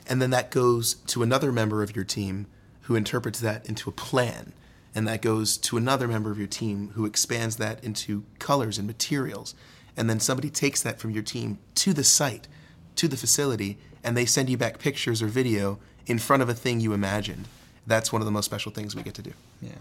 and 0.07 0.21
then 0.21 0.29
that 0.29 0.49
goes 0.49 0.93
to 1.07 1.23
another 1.23 1.51
member 1.51 1.83
of 1.83 1.93
your 1.93 2.05
team 2.05 2.47
who 2.87 2.95
interprets 2.95 3.41
that 3.41 3.67
into 3.67 3.89
a 3.89 3.93
plan, 3.93 4.53
and 4.95 5.05
that 5.05 5.21
goes 5.21 5.57
to 5.57 5.75
another 5.75 6.07
member 6.07 6.31
of 6.31 6.37
your 6.37 6.47
team 6.47 6.91
who 6.95 7.05
expands 7.05 7.57
that 7.57 7.83
into 7.83 8.23
colors 8.39 8.77
and 8.77 8.87
materials, 8.87 9.53
and 9.97 10.09
then 10.09 10.21
somebody 10.21 10.49
takes 10.49 10.81
that 10.81 10.97
from 10.97 11.11
your 11.11 11.21
team 11.21 11.59
to 11.75 11.91
the 11.91 12.03
site, 12.03 12.47
to 12.95 13.09
the 13.09 13.17
facility, 13.17 13.77
and 14.03 14.15
they 14.15 14.25
send 14.25 14.49
you 14.49 14.55
back 14.55 14.79
pictures 14.79 15.21
or 15.21 15.27
video 15.27 15.79
in 16.05 16.17
front 16.17 16.41
of 16.41 16.47
a 16.47 16.53
thing 16.53 16.79
you 16.79 16.93
imagined. 16.93 17.45
That's 17.85 18.13
one 18.13 18.21
of 18.21 18.25
the 18.25 18.31
most 18.31 18.45
special 18.45 18.71
things 18.71 18.95
we 18.95 19.03
get 19.03 19.15
to 19.15 19.21
do. 19.21 19.33
Yeah. 19.61 19.71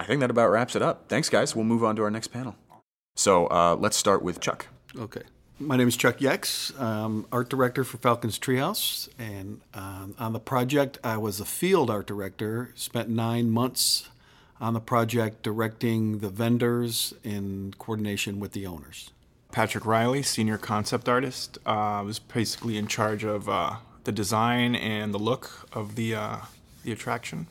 I 0.00 0.04
think 0.04 0.20
that 0.20 0.30
about 0.30 0.50
wraps 0.50 0.74
it 0.74 0.82
up. 0.82 1.08
Thanks, 1.08 1.28
guys. 1.28 1.54
We'll 1.54 1.64
move 1.64 1.84
on 1.84 1.94
to 1.96 2.02
our 2.02 2.10
next 2.10 2.28
panel. 2.28 2.56
So 3.14 3.46
uh, 3.46 3.76
let's 3.78 3.96
start 3.96 4.22
with 4.22 4.40
Chuck. 4.40 4.66
Okay. 4.98 5.22
My 5.60 5.76
name 5.76 5.88
is 5.88 5.96
Chuck 5.96 6.18
Yex. 6.18 6.72
I'm 6.80 7.26
art 7.32 7.48
director 7.48 7.82
for 7.82 7.96
Falcon's 7.96 8.38
Treehouse. 8.38 9.08
And 9.18 9.60
um, 9.74 10.14
on 10.16 10.32
the 10.32 10.38
project, 10.38 10.98
I 11.02 11.16
was 11.16 11.40
a 11.40 11.44
field 11.44 11.90
art 11.90 12.06
director, 12.06 12.70
spent 12.76 13.08
nine 13.08 13.50
months 13.50 14.08
on 14.60 14.74
the 14.74 14.80
project 14.80 15.42
directing 15.42 16.18
the 16.18 16.28
vendors 16.28 17.12
in 17.24 17.74
coordination 17.76 18.38
with 18.38 18.52
the 18.52 18.68
owners. 18.68 19.10
Patrick 19.50 19.84
Riley, 19.84 20.22
senior 20.22 20.58
concept 20.58 21.08
artist, 21.08 21.58
uh, 21.66 22.02
was 22.06 22.20
basically 22.20 22.76
in 22.76 22.86
charge 22.86 23.24
of 23.24 23.48
uh, 23.48 23.78
the 24.04 24.12
design 24.12 24.76
and 24.76 25.12
the 25.12 25.18
look 25.18 25.68
of 25.72 25.96
the 25.96 26.14
uh, 26.14 26.36
the 26.84 26.92
attraction. 26.92 27.48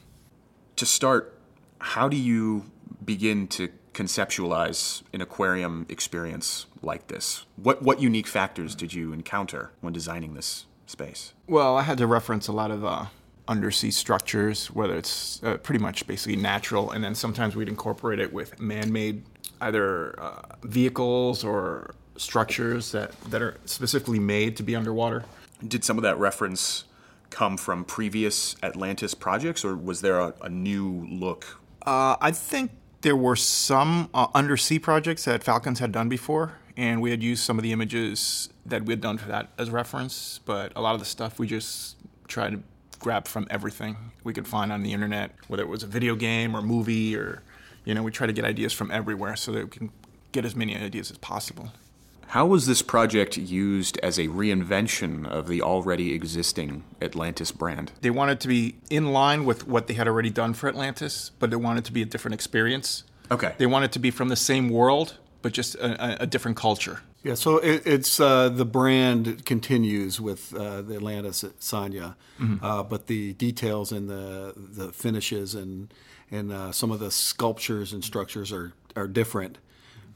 To 0.77 0.85
start, 0.85 1.37
how 1.79 2.07
do 2.07 2.15
you 2.15 2.63
begin 3.03 3.47
to 3.49 3.67
conceptualize 3.97 5.01
an 5.11 5.21
aquarium 5.21 5.85
experience 5.89 6.67
like 6.81 7.07
this? 7.07 7.45
What 7.55 7.81
what 7.81 7.99
unique 7.99 8.27
factors 8.27 8.75
did 8.75 8.93
you 8.93 9.11
encounter 9.11 9.71
when 9.81 9.91
designing 9.91 10.35
this 10.35 10.65
space? 10.85 11.33
Well, 11.47 11.75
I 11.75 11.81
had 11.81 11.97
to 11.97 12.07
reference 12.07 12.47
a 12.47 12.53
lot 12.53 12.71
of 12.71 12.85
uh, 12.85 13.05
undersea 13.47 13.91
structures, 13.91 14.67
whether 14.71 14.95
it's 14.95 15.41
uh, 15.43 15.57
pretty 15.57 15.79
much 15.79 16.05
basically 16.05 16.35
natural, 16.35 16.91
and 16.91 17.03
then 17.03 17.15
sometimes 17.15 17.55
we'd 17.55 17.69
incorporate 17.69 18.19
it 18.19 18.31
with 18.31 18.59
man-made 18.59 19.23
either 19.61 20.19
uh, 20.21 20.41
vehicles 20.63 21.43
or 21.43 21.95
structures 22.17 22.91
that, 22.91 23.19
that 23.31 23.41
are 23.41 23.57
specifically 23.65 24.19
made 24.19 24.55
to 24.57 24.63
be 24.63 24.75
underwater. 24.75 25.23
Did 25.67 25.83
some 25.83 25.97
of 25.97 26.03
that 26.03 26.17
reference 26.19 26.83
come 27.29 27.57
from 27.57 27.83
previous 27.83 28.55
Atlantis 28.61 29.13
projects, 29.13 29.65
or 29.65 29.75
was 29.75 30.01
there 30.01 30.19
a, 30.19 30.33
a 30.41 30.49
new 30.49 31.07
look? 31.09 31.59
Uh, 31.85 32.15
I 32.21 32.31
think 32.31 32.71
there 33.01 33.15
were 33.15 33.35
some 33.35 34.09
uh, 34.13 34.27
undersea 34.33 34.79
projects 34.79 35.25
that 35.25 35.43
Falcons 35.43 35.79
had 35.79 35.91
done 35.91 36.09
before, 36.09 36.57
and 36.75 37.01
we 37.01 37.11
had 37.11 37.23
used 37.23 37.43
some 37.43 37.57
of 37.57 37.63
the 37.63 37.71
images 37.71 38.49
that 38.65 38.85
we 38.85 38.93
had 38.93 39.01
done 39.01 39.17
for 39.17 39.27
that 39.27 39.49
as 39.57 39.69
reference. 39.69 40.39
But 40.45 40.71
a 40.75 40.81
lot 40.81 40.93
of 40.93 40.99
the 40.99 41.05
stuff 41.05 41.39
we 41.39 41.47
just 41.47 41.95
tried 42.27 42.51
to 42.51 42.59
grab 42.99 43.27
from 43.27 43.47
everything 43.49 43.97
we 44.23 44.33
could 44.33 44.47
find 44.47 44.71
on 44.71 44.83
the 44.83 44.93
internet, 44.93 45.31
whether 45.47 45.63
it 45.63 45.69
was 45.69 45.83
a 45.83 45.87
video 45.87 46.15
game 46.15 46.55
or 46.55 46.61
movie 46.61 47.15
or, 47.15 47.43
you 47.85 47.93
know, 47.93 48.03
we 48.03 48.11
try 48.11 48.27
to 48.27 48.33
get 48.33 48.45
ideas 48.45 48.73
from 48.73 48.91
everywhere 48.91 49.35
so 49.35 49.51
that 49.51 49.63
we 49.63 49.69
can 49.69 49.91
get 50.31 50.45
as 50.45 50.55
many 50.55 50.75
ideas 50.75 51.11
as 51.11 51.17
possible. 51.17 51.71
How 52.27 52.45
was 52.45 52.65
this 52.65 52.81
project 52.81 53.37
used 53.37 53.97
as 54.03 54.19
a 54.19 54.27
reinvention 54.27 55.25
of 55.25 55.47
the 55.47 55.61
already 55.61 56.13
existing 56.13 56.83
Atlantis 57.01 57.51
brand? 57.51 57.93
They 58.01 58.09
wanted 58.09 58.41
to 58.41 58.47
be 58.49 58.75
in 58.89 59.13
line 59.13 59.45
with 59.45 59.65
what 59.65 59.87
they 59.87 59.93
had 59.93 60.07
already 60.07 60.29
done 60.29 60.53
for 60.53 60.67
Atlantis, 60.67 61.31
but 61.39 61.49
they 61.49 61.55
wanted 61.55 61.85
to 61.85 61.93
be 61.93 62.01
a 62.01 62.05
different 62.05 62.35
experience. 62.35 63.03
Okay. 63.31 63.55
They 63.57 63.65
wanted 63.65 63.93
to 63.93 63.99
be 63.99 64.11
from 64.11 64.27
the 64.27 64.35
same 64.35 64.69
world, 64.69 65.17
but 65.41 65.53
just 65.53 65.75
a, 65.75 66.23
a 66.23 66.27
different 66.27 66.57
culture. 66.57 67.01
Yeah, 67.23 67.35
so 67.35 67.57
it, 67.57 67.83
it's 67.85 68.19
uh, 68.19 68.49
the 68.49 68.65
brand 68.65 69.45
continues 69.45 70.21
with 70.21 70.53
uh, 70.53 70.81
the 70.81 70.95
Atlantis 70.95 71.43
at 71.43 71.59
Sanya, 71.59 72.15
uh, 72.61 72.83
but 72.83 73.07
the 73.07 73.33
details 73.33 73.91
and 73.91 74.09
the 74.09 74.53
the 74.55 74.93
finishes 74.93 75.55
and 75.55 75.93
and 76.29 76.51
uh, 76.51 76.71
some 76.71 76.91
of 76.91 76.99
the 76.99 77.11
sculptures 77.11 77.91
and 77.91 78.03
structures 78.03 78.51
are 78.51 78.73
are 78.95 79.07
different 79.07 79.57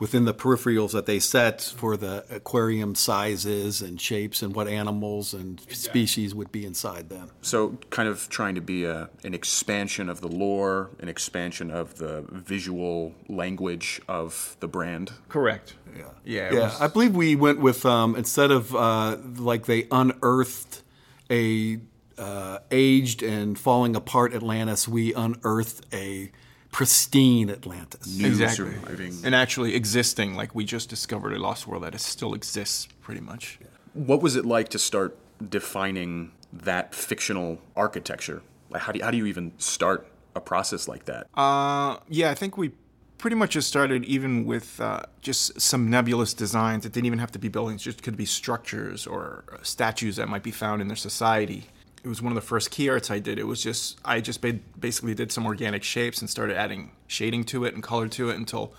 within 0.01 0.25
the 0.25 0.33
peripherals 0.33 0.93
that 0.93 1.05
they 1.05 1.19
set 1.19 1.61
for 1.61 1.95
the 1.95 2.25
aquarium 2.31 2.95
sizes 2.95 3.83
and 3.83 4.01
shapes 4.01 4.41
and 4.41 4.55
what 4.55 4.67
animals 4.67 5.31
and 5.31 5.61
species 5.69 6.33
would 6.33 6.51
be 6.51 6.65
inside 6.65 7.07
them. 7.09 7.29
So, 7.43 7.77
kind 7.91 8.09
of 8.09 8.27
trying 8.27 8.55
to 8.55 8.61
be 8.61 8.83
a, 8.83 9.11
an 9.23 9.35
expansion 9.35 10.09
of 10.09 10.19
the 10.19 10.27
lore, 10.27 10.89
an 10.99 11.07
expansion 11.07 11.69
of 11.69 11.99
the 11.99 12.25
visual 12.31 13.13
language 13.29 14.01
of 14.07 14.57
the 14.59 14.67
brand. 14.67 15.11
Correct. 15.29 15.75
Yeah. 15.95 16.05
Yeah. 16.25 16.51
Yeah, 16.51 16.59
was- 16.63 16.81
I 16.81 16.87
believe 16.87 17.15
we 17.15 17.35
went 17.35 17.59
with 17.59 17.85
um, 17.85 18.15
instead 18.15 18.49
of 18.49 18.75
uh, 18.75 19.17
like 19.37 19.67
they 19.67 19.85
unearthed 19.91 20.81
a 21.29 21.77
uh, 22.17 22.57
aged 22.71 23.21
and 23.21 23.57
falling 23.57 23.95
apart 23.95 24.33
Atlantis, 24.33 24.87
we 24.87 25.13
unearthed 25.13 25.85
a 25.93 26.31
pristine 26.71 27.49
Atlantis. 27.49 28.17
New 28.17 28.27
exactly. 28.27 28.73
surviving. 28.73 29.17
And 29.23 29.35
actually 29.35 29.75
existing, 29.75 30.35
like 30.35 30.55
we 30.55 30.65
just 30.65 30.89
discovered 30.89 31.33
a 31.33 31.39
lost 31.39 31.67
world 31.67 31.83
that 31.83 31.99
still 31.99 32.33
exists, 32.33 32.87
pretty 33.01 33.21
much. 33.21 33.59
What 33.93 34.21
was 34.21 34.35
it 34.35 34.45
like 34.45 34.69
to 34.69 34.79
start 34.79 35.17
defining 35.49 36.31
that 36.53 36.95
fictional 36.95 37.59
architecture? 37.75 38.41
Like, 38.69 38.83
how 38.83 38.91
do 38.93 38.99
you, 38.99 39.05
how 39.05 39.11
do 39.11 39.17
you 39.17 39.25
even 39.25 39.51
start 39.57 40.07
a 40.35 40.41
process 40.41 40.87
like 40.87 41.05
that? 41.05 41.27
Uh, 41.33 41.97
yeah, 42.07 42.31
I 42.31 42.35
think 42.35 42.57
we 42.57 42.71
pretty 43.17 43.35
much 43.35 43.51
just 43.51 43.67
started 43.67 44.05
even 44.05 44.45
with 44.45 44.79
uh, 44.79 45.03
just 45.21 45.59
some 45.59 45.89
nebulous 45.89 46.33
designs. 46.33 46.85
It 46.85 46.93
didn't 46.93 47.05
even 47.05 47.19
have 47.19 47.31
to 47.33 47.39
be 47.39 47.49
buildings; 47.49 47.83
just 47.83 48.01
could 48.01 48.15
be 48.15 48.25
structures 48.25 49.05
or 49.05 49.43
uh, 49.51 49.57
statues 49.61 50.15
that 50.15 50.29
might 50.29 50.43
be 50.43 50.51
found 50.51 50.81
in 50.81 50.87
their 50.87 50.97
society. 50.97 51.65
It 52.03 52.07
was 52.07 52.21
one 52.21 52.31
of 52.31 52.35
the 52.35 52.41
first 52.47 52.71
key 52.71 52.89
arts 52.89 53.11
I 53.11 53.19
did. 53.19 53.37
It 53.37 53.45
was 53.45 53.61
just 53.61 53.99
I 54.03 54.21
just 54.21 54.41
basically 54.79 55.13
did 55.13 55.31
some 55.31 55.45
organic 55.45 55.83
shapes 55.83 56.19
and 56.21 56.29
started 56.29 56.57
adding 56.57 56.91
shading 57.07 57.43
to 57.45 57.65
it 57.65 57.73
and 57.73 57.83
color 57.83 58.07
to 58.09 58.29
it 58.29 58.37
until 58.37 58.73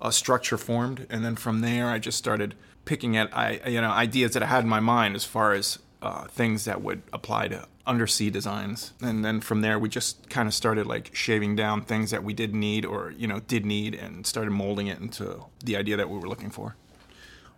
a 0.00 0.12
structure 0.12 0.56
formed, 0.56 1.06
and 1.10 1.24
then 1.24 1.36
from 1.36 1.60
there 1.60 1.88
I 1.88 1.98
just 1.98 2.18
started 2.18 2.54
picking 2.84 3.16
at 3.16 3.36
I 3.36 3.60
you 3.66 3.80
know 3.80 3.90
ideas 3.90 4.32
that 4.32 4.42
I 4.42 4.46
had 4.46 4.64
in 4.64 4.70
my 4.70 4.80
mind 4.80 5.16
as 5.16 5.24
far 5.24 5.52
as 5.52 5.78
uh, 6.02 6.24
things 6.28 6.64
that 6.64 6.80
would 6.80 7.02
apply 7.12 7.48
to 7.48 7.66
undersea 7.86 8.30
designs, 8.30 8.92
and 9.02 9.24
then 9.24 9.40
from 9.40 9.62
there 9.62 9.78
we 9.78 9.88
just 9.88 10.30
kind 10.30 10.46
of 10.46 10.54
started 10.54 10.86
like 10.86 11.14
shaving 11.14 11.56
down 11.56 11.82
things 11.82 12.10
that 12.12 12.22
we 12.22 12.32
did 12.32 12.54
need 12.54 12.84
or 12.84 13.12
you 13.16 13.26
know 13.26 13.40
did 13.40 13.66
need, 13.66 13.94
and 13.94 14.26
started 14.26 14.50
molding 14.50 14.86
it 14.86 14.98
into 14.98 15.44
the 15.64 15.76
idea 15.76 15.96
that 15.96 16.08
we 16.08 16.18
were 16.18 16.28
looking 16.28 16.50
for. 16.50 16.76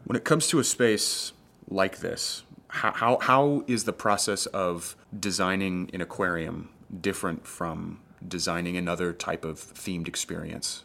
When 0.04 0.16
it 0.16 0.24
comes 0.24 0.48
to 0.48 0.58
a 0.58 0.64
space 0.64 1.32
like 1.68 1.98
this, 1.98 2.42
how, 2.72 2.92
how, 2.92 3.18
how 3.20 3.64
is 3.66 3.84
the 3.84 3.92
process 3.92 4.46
of 4.46 4.96
designing 5.18 5.90
an 5.92 6.00
aquarium 6.00 6.70
different 7.00 7.46
from 7.46 8.00
designing 8.26 8.78
another 8.78 9.12
type 9.12 9.44
of 9.44 9.58
themed 9.58 10.08
experience? 10.08 10.84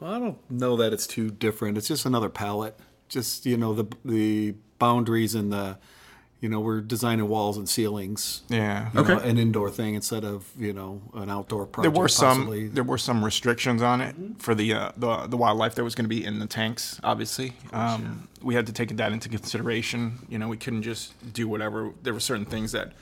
Well, 0.00 0.12
I 0.12 0.18
don't 0.18 0.50
know 0.50 0.76
that 0.76 0.92
it's 0.92 1.06
too 1.06 1.30
different. 1.30 1.78
It's 1.78 1.86
just 1.86 2.04
another 2.04 2.28
palette. 2.28 2.76
Just 3.08 3.46
you 3.46 3.56
know 3.56 3.74
the 3.74 3.86
the 4.04 4.54
boundaries 4.80 5.36
and 5.36 5.52
the 5.52 5.78
you 6.42 6.48
know 6.48 6.60
we're 6.60 6.80
designing 6.82 7.28
walls 7.28 7.56
and 7.56 7.66
ceilings. 7.68 8.42
Yeah. 8.50 8.90
you 8.92 9.02
know, 9.04 9.18
an 9.20 9.38
indoor 9.38 9.70
thing 9.70 9.94
instead 9.94 10.24
of 10.24 10.44
you 10.58 10.72
know 10.74 11.00
an 11.14 11.30
outdoor 11.30 11.60
There 11.60 11.66
project. 11.66 11.96
were 11.96 12.08
some 12.08 12.36
possibly. 12.38 12.68
there 12.68 12.84
were 12.84 12.98
some 12.98 13.24
restrictions 13.24 13.80
on 13.80 14.00
it 14.02 14.14
for 14.38 14.54
the 14.54 14.74
uh, 14.74 14.92
the 14.96 15.28
the 15.28 15.36
wildlife 15.38 15.76
that 15.76 15.84
was 15.84 15.94
going 15.94 16.04
to 16.04 16.14
be 16.14 16.22
in 16.22 16.40
the 16.40 16.46
tanks. 16.46 17.00
Obviously, 17.04 17.54
um, 17.72 18.28
we 18.42 18.54
had 18.54 18.66
to 18.66 18.72
take 18.72 18.94
that 18.96 19.12
into 19.12 19.28
consideration. 19.28 20.18
You 20.28 20.38
know, 20.38 20.48
we 20.48 20.56
couldn't 20.58 20.82
just 20.82 21.14
do 21.32 21.48
whatever. 21.48 21.92
There 22.02 22.12
were 22.12 22.20
certain 22.20 22.44
things 22.44 22.72
that 22.72 22.92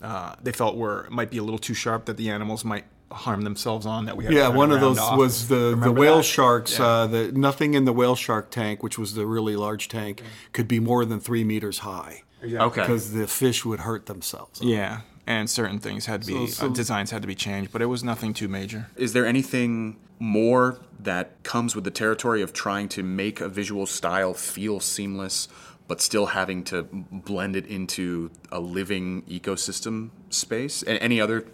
uh, 0.00 0.36
they 0.42 0.52
felt 0.52 0.76
were 0.76 1.08
might 1.10 1.30
be 1.30 1.38
a 1.38 1.42
little 1.42 1.58
too 1.58 1.74
sharp 1.74 2.04
that 2.06 2.16
the 2.16 2.30
animals 2.30 2.64
might 2.64 2.84
harm 3.10 3.42
themselves 3.42 3.86
on. 3.86 4.04
That 4.04 4.16
we 4.16 4.22
had 4.24 4.32
Yeah, 4.32 4.42
kinda 4.44 4.56
one 4.58 4.70
of 4.70 4.80
those 4.80 4.98
off. 4.98 5.18
was 5.18 5.48
the, 5.48 5.74
the 5.82 5.90
whale 5.90 6.18
that? 6.18 6.22
sharks. 6.22 6.78
Yeah. 6.78 6.84
Uh, 6.86 7.06
the 7.08 7.32
nothing 7.32 7.74
in 7.74 7.86
the 7.86 7.92
whale 7.92 8.14
shark 8.14 8.50
tank, 8.50 8.82
which 8.84 8.98
was 8.98 9.14
the 9.14 9.26
really 9.26 9.56
large 9.56 9.88
tank, 9.88 10.22
could 10.52 10.68
be 10.68 10.78
more 10.78 11.04
than 11.04 11.18
three 11.18 11.42
meters 11.42 11.78
high 11.80 12.22
Okay. 12.44 12.80
because 12.80 13.12
the 13.12 13.26
fish 13.26 13.64
would 13.64 13.80
hurt 13.80 14.06
themselves. 14.06 14.60
Yeah, 14.62 15.00
and 15.26 15.48
certain 15.50 15.78
things 15.78 16.06
had 16.06 16.22
to 16.22 16.26
be 16.26 16.46
So- 16.46 16.46
so- 16.46 16.66
uh, 16.66 16.68
designs 16.70 17.10
had 17.10 17.22
to 17.22 17.28
be 17.28 17.34
changed, 17.34 17.72
but 17.72 17.82
it 17.82 17.86
was 17.86 18.02
nothing 18.04 18.32
too 18.34 18.48
major. 18.48 18.88
Is 18.96 19.12
there 19.12 19.26
anything 19.26 19.96
more 20.18 20.78
that 21.00 21.42
comes 21.42 21.74
with 21.74 21.84
the 21.84 21.90
territory 21.90 22.42
of 22.42 22.52
trying 22.52 22.88
to 22.90 23.02
make 23.02 23.40
a 23.40 23.48
visual 23.48 23.86
style 23.86 24.34
feel 24.34 24.80
seamless, 24.80 25.48
but 25.86 26.00
still 26.00 26.26
having 26.26 26.64
to 26.64 26.82
blend 27.12 27.54
it 27.56 27.66
into 27.66 28.30
a 28.50 28.60
living 28.60 29.22
ecosystem 29.22 30.10
space? 30.30 30.82
A- 30.84 31.02
Any 31.02 31.20
other 31.20 31.44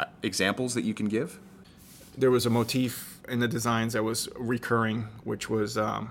uh, 0.00 0.04
examples 0.22 0.74
that 0.74 0.82
you 0.82 0.94
can 0.94 1.06
give? 1.08 1.38
there 2.16 2.30
was 2.30 2.44
a 2.44 2.50
motif 2.50 3.20
in 3.26 3.38
the 3.40 3.48
designs 3.48 3.94
that 3.94 4.02
was 4.04 4.28
recurring, 4.36 5.06
which 5.24 5.48
was 5.48 5.78
um, 5.78 6.10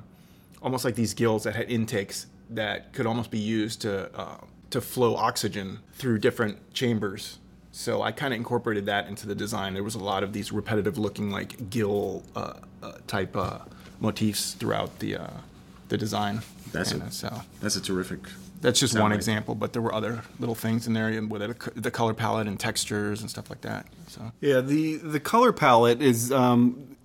almost 0.62 0.84
like 0.84 0.96
these 0.96 1.14
gills 1.14 1.44
that 1.44 1.56
had 1.56 1.70
intakes 1.70 2.26
that 2.56 2.94
could 2.94 3.06
almost 3.06 3.32
be 3.32 3.40
used 3.40 3.82
to 3.82 4.10
uh, 4.18 4.38
to 4.70 4.82
flow 4.82 5.16
oxygen 5.16 5.80
through 5.94 6.20
different 6.20 6.74
chambers. 6.74 7.38
So 7.74 8.02
I 8.02 8.12
kind 8.12 8.34
of 8.34 8.38
incorporated 8.38 8.86
that 8.88 9.08
into 9.08 9.26
the 9.28 9.36
design. 9.36 9.74
There 9.74 9.84
was 9.84 9.96
a 9.96 10.04
lot 10.04 10.24
of 10.24 10.34
these 10.34 10.52
repetitive 10.52 10.98
looking 10.98 11.32
like 11.32 11.70
gill 11.70 12.24
uh, 12.36 12.54
uh, 12.84 12.92
type 13.08 13.36
uh, 13.36 13.60
motifs 14.00 14.54
throughout 14.54 15.00
the 15.00 15.18
uh, 15.18 15.28
the 15.90 15.98
design. 15.98 16.42
That's 16.74 16.92
And, 16.92 17.02
it. 17.04 17.08
uh, 17.08 17.10
so 17.12 17.42
That's 17.62 17.76
a 17.76 17.82
terrific. 17.82 18.20
that's 18.62 18.80
just 18.80 18.94
one 18.94 19.12
like- 19.12 19.16
example, 19.18 19.56
but 19.56 19.74
there 19.74 19.82
were 19.82 19.94
other 19.94 20.24
little 20.40 20.56
things 20.56 20.88
in 20.88 20.94
there 20.94 21.22
with 21.24 21.42
it, 21.42 21.58
the 21.84 21.92
color 21.92 22.14
palette 22.14 22.48
and 22.48 22.58
textures 22.60 23.22
and 23.22 23.30
stuff 23.30 23.50
like 23.50 23.62
that. 23.62 23.86
So 24.08 24.32
Yeah, 24.42 24.62
the 24.62 24.98
the 24.98 25.20
color 25.20 25.52
palette 25.54 26.02
is 26.02 26.32
um, 26.32 26.96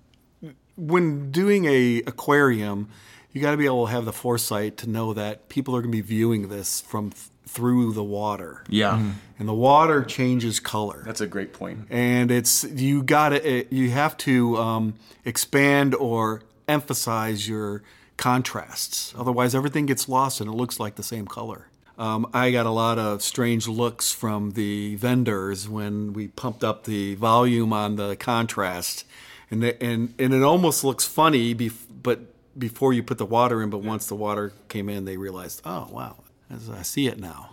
when 0.75 1.31
doing 1.31 1.65
a 1.65 1.99
aquarium, 2.07 2.87
you 3.37 3.41
got 3.43 3.51
to 3.51 3.57
be 3.57 3.65
able 3.65 3.85
to 3.85 3.91
have 3.91 4.05
the 4.05 4.13
foresight 4.13 4.77
to 4.77 4.89
know 4.89 5.13
that 5.13 5.47
people 5.49 5.75
are 5.75 5.81
going 5.81 5.91
to 5.91 5.97
be 5.97 6.01
viewing 6.01 6.49
this 6.49 6.81
from 6.81 7.11
th- 7.11 7.23
through 7.47 7.93
the 7.93 8.03
water. 8.03 8.63
Yeah, 8.67 9.13
and 9.39 9.47
the 9.47 9.53
water 9.53 10.03
changes 10.03 10.59
color. 10.59 11.03
that's 11.05 11.21
a 11.21 11.27
great 11.27 11.53
point. 11.53 11.87
and 11.89 12.29
it's 12.31 12.63
you 12.63 13.03
got 13.03 13.29
to 13.29 13.73
you 13.73 13.89
have 13.91 14.17
to 14.17 14.57
um, 14.57 14.93
expand 15.23 15.95
or 15.95 16.41
emphasize 16.67 17.47
your 17.47 17.83
contrasts. 18.17 19.13
Otherwise, 19.17 19.55
everything 19.55 19.85
gets 19.85 20.09
lost 20.09 20.41
and 20.41 20.49
it 20.49 20.53
looks 20.53 20.79
like 20.79 20.95
the 20.95 21.03
same 21.03 21.25
color. 21.27 21.67
Um, 21.97 22.27
I 22.33 22.51
got 22.51 22.65
a 22.65 22.71
lot 22.71 22.99
of 22.99 23.21
strange 23.23 23.67
looks 23.67 24.11
from 24.11 24.51
the 24.51 24.95
vendors 24.97 25.67
when 25.69 26.13
we 26.13 26.27
pumped 26.27 26.63
up 26.63 26.83
the 26.83 27.15
volume 27.15 27.73
on 27.73 27.95
the 27.95 28.15
contrast, 28.15 29.05
and 29.49 29.63
the, 29.63 29.81
and 29.83 30.13
and 30.19 30.33
it 30.33 30.43
almost 30.43 30.83
looks 30.83 31.05
funny, 31.05 31.55
bef- 31.55 31.85
but 32.03 32.19
before 32.57 32.93
you 32.93 33.03
put 33.03 33.17
the 33.17 33.25
water 33.25 33.61
in, 33.61 33.69
but 33.69 33.79
once 33.79 34.07
the 34.07 34.15
water 34.15 34.51
came 34.69 34.89
in, 34.89 35.05
they 35.05 35.17
realized, 35.17 35.61
oh 35.65 35.87
wow, 35.91 36.23
as 36.49 36.69
I 36.69 36.81
see 36.81 37.07
it 37.07 37.19
now. 37.19 37.51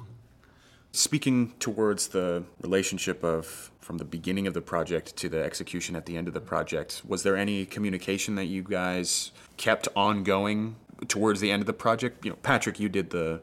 Speaking 0.93 1.53
towards 1.59 2.09
the 2.09 2.45
relationship 2.63 3.25
of 3.25 3.71
from 3.81 3.99
the 3.99 4.05
beginning 4.05 4.47
of 4.47 4.55
the 4.55 4.61
project 4.61 5.17
to 5.17 5.29
the 5.29 5.43
execution 5.43 5.97
at 5.97 6.07
the 6.07 6.17
end 6.17 6.29
of 6.29 6.35
the 6.35 6.41
project, 6.41 7.03
was 7.07 7.23
there 7.25 7.37
any 7.37 7.67
communication 7.67 8.37
that 8.37 8.45
you 8.47 8.63
guys 8.63 9.33
kept 9.57 9.89
ongoing 9.97 10.77
towards 11.09 11.41
the 11.41 11.51
end 11.51 11.61
of 11.61 11.67
the 11.67 11.73
project? 11.73 12.25
You 12.25 12.31
know, 12.31 12.37
Patrick, 12.43 12.79
you 12.79 12.89
did 12.89 13.11
the 13.11 13.41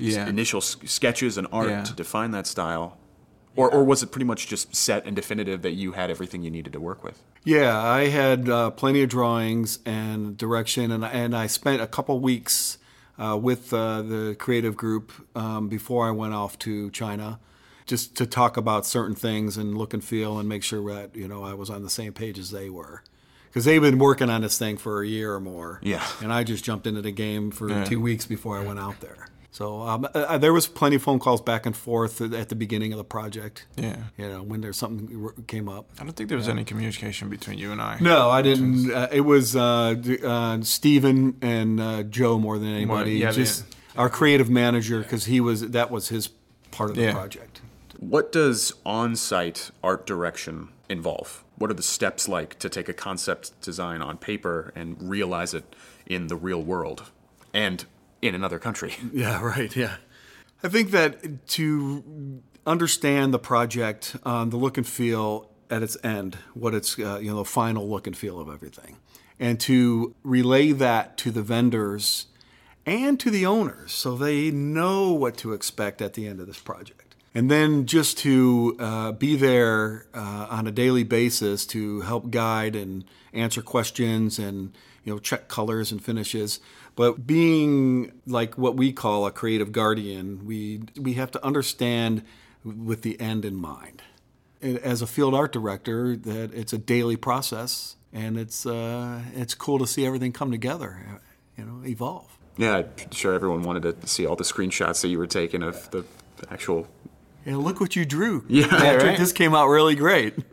s- 0.00 0.14
Yeah. 0.14 0.26
initial 0.28 0.58
s- 0.58 0.76
sketches 0.86 1.36
and 1.36 1.46
art 1.52 1.68
Yeah. 1.68 1.82
to 1.84 1.92
define 1.92 2.30
that 2.32 2.46
style. 2.46 2.96
Or, 3.54 3.70
or 3.70 3.84
was 3.84 4.02
it 4.02 4.10
pretty 4.10 4.24
much 4.24 4.46
just 4.46 4.74
set 4.74 5.04
and 5.04 5.14
definitive 5.14 5.62
that 5.62 5.72
you 5.72 5.92
had 5.92 6.10
everything 6.10 6.42
you 6.42 6.50
needed 6.50 6.72
to 6.72 6.80
work 6.80 7.02
with? 7.04 7.22
Yeah, 7.44 7.80
I 7.80 8.08
had 8.08 8.48
uh, 8.48 8.70
plenty 8.70 9.02
of 9.02 9.08
drawings 9.08 9.78
and 9.86 10.36
direction, 10.36 10.90
and 10.90 11.04
and 11.04 11.34
I 11.36 11.46
spent 11.46 11.80
a 11.80 11.86
couple 11.86 12.18
weeks 12.20 12.78
uh, 13.18 13.38
with 13.40 13.72
uh, 13.72 14.02
the 14.02 14.36
creative 14.38 14.76
group 14.76 15.12
um, 15.34 15.68
before 15.68 16.06
I 16.06 16.10
went 16.10 16.34
off 16.34 16.58
to 16.60 16.90
China, 16.90 17.38
just 17.86 18.16
to 18.16 18.26
talk 18.26 18.56
about 18.56 18.86
certain 18.86 19.14
things 19.14 19.56
and 19.56 19.76
look 19.78 19.94
and 19.94 20.04
feel 20.04 20.38
and 20.38 20.48
make 20.48 20.62
sure 20.62 20.92
that 20.94 21.16
you 21.16 21.26
know 21.28 21.42
I 21.44 21.54
was 21.54 21.70
on 21.70 21.82
the 21.82 21.90
same 21.90 22.12
page 22.12 22.38
as 22.38 22.50
they 22.50 22.68
were, 22.70 23.02
because 23.48 23.64
they've 23.64 23.80
been 23.80 23.98
working 23.98 24.28
on 24.30 24.42
this 24.42 24.58
thing 24.58 24.76
for 24.76 25.02
a 25.02 25.06
year 25.06 25.32
or 25.34 25.40
more. 25.40 25.80
Yeah. 25.82 26.06
and 26.20 26.32
I 26.32 26.44
just 26.44 26.64
jumped 26.64 26.86
into 26.86 27.02
the 27.02 27.12
game 27.12 27.50
for 27.50 27.84
two 27.86 28.00
weeks 28.00 28.26
before 28.26 28.58
I 28.58 28.64
went 28.64 28.78
out 28.78 29.00
there. 29.00 29.28
So 29.58 29.82
um, 29.82 30.06
uh, 30.14 30.38
there 30.38 30.52
was 30.52 30.68
plenty 30.68 30.94
of 30.94 31.02
phone 31.02 31.18
calls 31.18 31.40
back 31.40 31.66
and 31.66 31.76
forth 31.76 32.20
at 32.20 32.48
the 32.48 32.54
beginning 32.54 32.92
of 32.92 32.98
the 32.98 33.02
project. 33.02 33.66
Yeah. 33.74 33.96
you 34.16 34.28
know 34.28 34.40
when 34.40 34.60
there's 34.60 34.76
something 34.76 35.32
came 35.48 35.68
up. 35.68 35.90
I 35.98 36.04
don't 36.04 36.12
think 36.12 36.28
there 36.28 36.38
was 36.38 36.48
any 36.48 36.62
communication 36.62 37.28
between 37.28 37.58
you 37.58 37.72
and 37.72 37.82
I. 37.82 37.98
No, 38.00 38.30
I 38.30 38.40
didn't. 38.40 38.92
Uh, 38.92 39.08
it 39.10 39.22
was 39.22 39.56
uh, 39.56 39.96
uh, 40.24 40.60
Stephen 40.62 41.38
and 41.42 41.80
uh, 41.80 42.04
Joe 42.04 42.38
more 42.38 42.56
than 42.56 42.68
anybody. 42.68 43.14
yeah, 43.14 43.32
just 43.32 43.64
our 43.96 44.08
creative 44.08 44.48
manager 44.48 45.00
because 45.00 45.24
he 45.24 45.40
was 45.40 45.70
that 45.70 45.90
was 45.90 46.06
his 46.06 46.28
part 46.70 46.90
of 46.90 46.94
the 46.94 47.02
Yeah. 47.02 47.12
project. 47.14 47.60
What 47.98 48.30
does 48.30 48.72
on 48.86 49.16
site 49.16 49.72
art 49.82 50.06
direction 50.06 50.68
involve? 50.88 51.42
What 51.56 51.68
are 51.68 51.74
the 51.74 51.82
steps 51.82 52.28
like 52.28 52.60
to 52.60 52.68
take 52.68 52.88
a 52.88 52.94
concept 52.94 53.60
design 53.60 54.02
on 54.02 54.18
paper 54.18 54.72
and 54.76 54.96
realize 55.02 55.52
it 55.52 55.74
in 56.06 56.28
the 56.28 56.36
real 56.36 56.62
world 56.62 57.10
and 57.52 57.84
in 58.22 58.34
another 58.34 58.58
country? 58.58 58.94
Yeah, 59.12 59.42
right. 59.42 59.74
Yeah, 59.74 59.96
I 60.62 60.68
think 60.68 60.90
that 60.90 61.46
to 61.48 62.42
understand 62.66 63.32
the 63.32 63.38
project, 63.38 64.16
um, 64.24 64.50
the 64.50 64.56
look 64.56 64.76
and 64.76 64.86
feel 64.86 65.50
at 65.70 65.82
its 65.82 65.96
end, 66.02 66.38
what 66.54 66.74
its 66.74 66.98
uh, 66.98 67.18
you 67.20 67.30
know 67.30 67.38
the 67.38 67.44
final 67.44 67.88
look 67.88 68.06
and 68.06 68.16
feel 68.16 68.40
of 68.40 68.48
everything, 68.48 68.96
and 69.38 69.58
to 69.60 70.14
relay 70.22 70.72
that 70.72 71.16
to 71.18 71.30
the 71.30 71.42
vendors 71.42 72.26
and 72.88 73.20
to 73.20 73.30
the 73.30 73.44
owners 73.44 73.92
so 73.92 74.16
they 74.16 74.50
know 74.50 75.12
what 75.12 75.36
to 75.36 75.52
expect 75.52 76.00
at 76.00 76.14
the 76.14 76.26
end 76.26 76.40
of 76.40 76.46
this 76.46 76.58
project. 76.58 77.14
And 77.34 77.50
then 77.50 77.84
just 77.84 78.16
to 78.18 78.76
uh, 78.80 79.12
be 79.12 79.36
there 79.36 80.06
uh, 80.14 80.46
on 80.48 80.66
a 80.66 80.70
daily 80.70 81.04
basis 81.04 81.66
to 81.66 82.00
help 82.00 82.30
guide 82.30 82.74
and 82.74 83.04
answer 83.32 83.60
questions 83.60 84.38
and 84.38 84.74
you 85.04 85.12
know 85.12 85.18
check 85.18 85.48
colors 85.48 85.92
and 85.92 86.02
finishes. 86.02 86.60
But 86.98 87.28
being 87.28 88.10
like 88.26 88.58
what 88.58 88.74
we 88.74 88.92
call 88.92 89.24
a 89.24 89.30
creative 89.30 89.70
guardian, 89.70 90.44
we 90.44 90.82
we 91.00 91.12
have 91.12 91.30
to 91.30 91.46
understand 91.46 92.24
with 92.64 93.02
the 93.02 93.20
end 93.20 93.44
in 93.44 93.54
mind. 93.54 94.02
And 94.60 94.78
As 94.78 95.00
a 95.00 95.06
field 95.06 95.32
art 95.32 95.52
director, 95.52 96.16
that 96.16 96.52
it's 96.52 96.72
a 96.72 96.78
daily 96.78 97.14
process, 97.14 97.94
and 98.12 98.36
it's 98.36 98.66
uh, 98.66 99.22
it's 99.36 99.54
cool 99.54 99.78
to 99.78 99.86
see 99.86 100.04
everything 100.04 100.32
come 100.32 100.50
together, 100.50 101.20
you 101.56 101.64
know, 101.64 101.86
evolve. 101.86 102.36
Yeah, 102.56 102.78
I'm 102.78 103.12
sure 103.12 103.32
everyone 103.32 103.62
wanted 103.62 103.84
to 103.84 104.08
see 104.08 104.26
all 104.26 104.34
the 104.34 104.42
screenshots 104.42 105.00
that 105.02 105.08
you 105.08 105.18
were 105.18 105.28
taking 105.28 105.62
of 105.62 105.88
the 105.92 106.04
actual. 106.50 106.88
And 107.46 107.62
look 107.62 107.78
what 107.78 107.94
you 107.94 108.04
drew. 108.06 108.44
Yeah, 108.48 108.66
Patrick, 108.66 109.04
right? 109.04 109.18
this 109.18 109.32
came 109.32 109.54
out 109.54 109.68
really 109.68 109.94
great. 109.94 110.34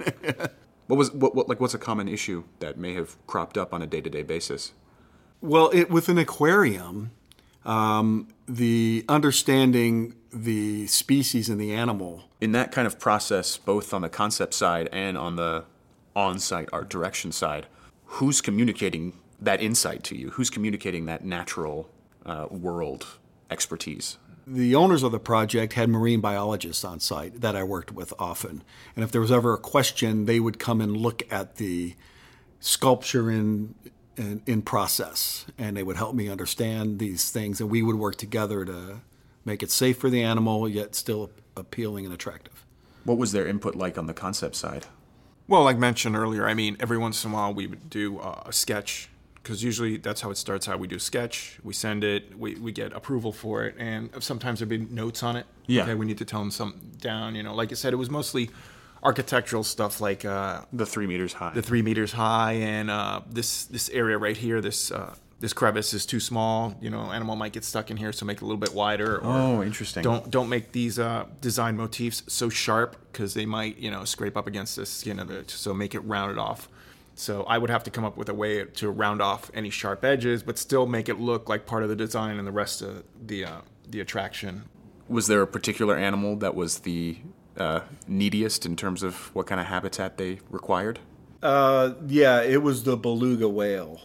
What 0.88 0.98
was 0.98 1.12
what, 1.12 1.34
what 1.34 1.50
like 1.50 1.60
what's 1.60 1.74
a 1.74 1.80
common 1.80 2.08
issue 2.08 2.44
that 2.60 2.78
may 2.78 2.94
have 2.94 3.16
cropped 3.26 3.58
up 3.58 3.74
on 3.74 3.82
a 3.82 3.88
day 3.88 4.02
to 4.02 4.10
day 4.12 4.22
basis? 4.22 4.74
Well, 5.46 5.70
it, 5.74 5.90
with 5.90 6.10
an 6.10 6.18
aquarium, 6.18 7.12
um, 7.66 8.28
the 8.48 9.06
understanding 9.08 10.16
the 10.32 10.86
species 10.88 11.50
and 11.50 11.60
the 11.60 11.74
animal. 11.74 12.24
In 12.42 12.52
that 12.52 12.72
kind 12.72 12.86
of 12.86 13.00
process, 13.00 13.58
both 13.58 13.94
on 13.94 14.02
the 14.02 14.10
concept 14.10 14.54
side 14.54 14.90
and 14.92 15.18
on 15.18 15.38
the 15.38 15.64
on 16.16 16.40
site 16.40 16.70
art 16.72 16.90
direction 16.90 17.32
side, 17.32 17.66
who's 18.06 18.42
communicating 18.42 19.14
that 19.40 19.62
insight 19.62 20.04
to 20.04 20.16
you? 20.16 20.32
Who's 20.32 20.50
communicating 20.50 21.06
that 21.06 21.24
natural 21.24 21.90
uh, 22.26 22.48
world 22.50 23.06
expertise? 23.50 24.18
The 24.48 24.76
owners 24.76 25.02
of 25.02 25.12
the 25.12 25.20
project 25.20 25.74
had 25.74 25.90
marine 25.90 26.22
biologists 26.22 26.86
on 26.86 27.00
site 27.00 27.42
that 27.42 27.56
I 27.56 27.64
worked 27.64 27.92
with 27.92 28.14
often. 28.20 28.64
And 28.96 29.04
if 29.04 29.12
there 29.12 29.22
was 29.22 29.32
ever 29.32 29.54
a 29.54 29.58
question, 29.58 30.26
they 30.26 30.40
would 30.40 30.60
come 30.60 30.82
and 30.82 30.96
look 30.96 31.24
at 31.32 31.56
the 31.56 31.96
sculpture 32.60 33.32
in, 33.32 33.74
in, 34.18 34.42
in 34.46 34.62
process 34.62 35.46
and 35.58 35.76
they 35.76 35.84
would 35.84 35.98
help 35.98 36.16
me 36.16 36.30
understand 36.30 37.00
these 37.00 37.32
things. 37.32 37.60
And 37.62 37.70
we 37.70 37.82
would 37.82 37.96
work 37.96 38.16
together 38.16 38.66
to 38.66 39.02
make 39.44 39.62
it 39.62 39.72
safe 39.72 39.98
for 39.98 40.10
the 40.10 40.24
animal, 40.24 40.68
yet 40.68 40.96
still 40.96 41.32
appealing 41.56 42.06
and 42.06 42.14
attractive. 42.14 42.66
What 43.04 43.18
was 43.18 43.32
their 43.32 43.48
input 43.48 43.76
like 43.76 43.98
on 43.98 44.08
the 44.08 44.14
concept 44.14 44.56
side? 44.56 44.88
Well, 45.48 45.64
like 45.64 45.78
mentioned 45.78 46.16
earlier, 46.16 46.48
I 46.48 46.56
mean, 46.56 46.76
every 46.80 46.98
once 46.98 47.24
in 47.24 47.32
a 47.32 47.34
while 47.34 47.54
we 47.54 47.68
would 47.68 47.90
do 47.90 48.18
uh, 48.20 48.44
a 48.48 48.54
sketch 48.54 49.10
because 49.46 49.64
usually 49.64 49.98
that's 49.98 50.22
how 50.22 50.32
it 50.32 50.38
starts 50.38 50.68
out. 50.68 50.80
We 50.80 50.88
do 50.88 50.96
a 50.96 51.00
sketch, 51.00 51.60
we 51.64 51.72
send 51.72 52.04
it, 52.04 52.36
we, 52.38 52.56
we 52.56 52.72
get 52.72 52.94
approval 52.94 53.32
for 53.32 53.64
it, 53.66 53.76
and 53.78 54.10
sometimes 54.20 54.58
there'd 54.58 54.70
be 54.70 54.80
notes 54.80 55.22
on 55.22 55.36
it. 55.36 55.46
Yeah. 55.68 55.84
Okay, 55.84 55.94
we 55.94 56.08
need 56.08 56.18
to 56.18 56.26
tell 56.26 56.40
them 56.40 56.50
something 56.50 56.94
down. 57.00 57.36
You 57.36 57.44
know, 57.44 57.54
like 57.54 57.72
I 57.72 57.76
said, 57.76 57.94
it 57.94 57.98
was 57.98 58.10
mostly 58.10 58.50
architectural 59.06 59.64
stuff 59.64 60.02
like 60.02 60.26
uh, 60.26 60.62
The 60.74 60.86
three 60.86 61.08
meters 61.08 61.34
high. 61.34 61.54
the 61.54 61.62
three 61.62 61.82
meters 61.82 62.12
high 62.12 62.54
and 62.54 62.90
uh, 62.90 63.22
this 63.30 63.66
this 63.66 63.90
area 63.90 64.18
right 64.18 64.38
here, 64.38 64.60
this 64.62 64.92
uh, 64.92 65.16
this 65.40 65.54
crevice 65.54 65.94
is 65.94 66.06
too 66.06 66.20
small. 66.20 66.76
You 66.82 66.90
know, 66.90 67.12
animal 67.12 67.36
might 67.36 67.54
get 67.54 67.64
stuck 67.64 67.92
in 67.92 67.98
here, 67.98 68.12
so 68.14 68.26
make 68.26 68.38
it 68.38 68.42
a 68.42 68.46
little 68.46 68.60
bit 68.68 68.74
wider. 68.74 69.18
Or 69.18 69.22
Oh, 69.26 69.64
interesting. 69.64 70.04
Don't 70.04 70.30
don't 70.32 70.50
make 70.50 70.72
these 70.72 70.98
uh, 71.00 71.26
design 71.42 71.78
motifs 71.78 72.24
so 72.28 72.50
sharp 72.50 72.96
because 73.12 73.34
they 73.34 73.46
might 73.46 73.78
you 73.78 73.92
know 73.92 74.04
scrape 74.06 74.36
up 74.38 74.48
against 74.48 74.76
the 74.76 74.86
skin 74.86 75.20
of 75.20 75.30
it. 75.32 75.52
So 75.52 75.74
make 75.74 75.94
it 75.96 76.00
rounded 76.02 76.38
off. 76.40 76.68
So 77.18 77.44
I 77.44 77.58
would 77.60 77.70
have 77.70 77.84
to 77.84 77.92
come 77.92 78.04
up 78.04 78.18
with 78.18 78.28
a 78.30 78.34
way 78.34 78.66
to 78.66 78.90
round 78.90 79.22
off 79.22 79.50
any 79.54 79.70
sharp 79.70 80.04
edges, 80.04 80.44
but 80.44 80.58
still 80.58 80.86
make 80.86 81.08
it 81.08 81.18
look 81.20 81.48
like 81.48 81.66
part 81.66 81.84
of 81.84 81.90
the 81.90 81.96
design 81.96 82.38
and 82.40 82.46
the 82.46 82.52
rest 82.64 82.82
of 82.82 83.04
the 83.26 83.46
uh, 83.46 83.62
the 83.88 84.00
attraction. 84.02 84.64
was 85.08 85.28
there 85.28 85.42
a 85.42 85.48
particular 85.48 85.96
animal 85.96 86.36
that 86.38 86.56
was 86.56 86.80
the 86.80 87.18
uh, 87.58 87.82
neediest 88.08 88.66
in 88.66 88.76
terms 88.76 89.04
of 89.04 89.34
what 89.36 89.48
kind 89.48 89.60
of 89.62 89.68
habitat 89.68 90.18
they 90.18 90.40
required? 90.50 91.00
Uh, 91.42 91.94
yeah, 92.08 92.42
it 92.42 92.62
was 92.64 92.84
the 92.84 92.98
beluga 92.98 93.48
whale. 93.48 94.02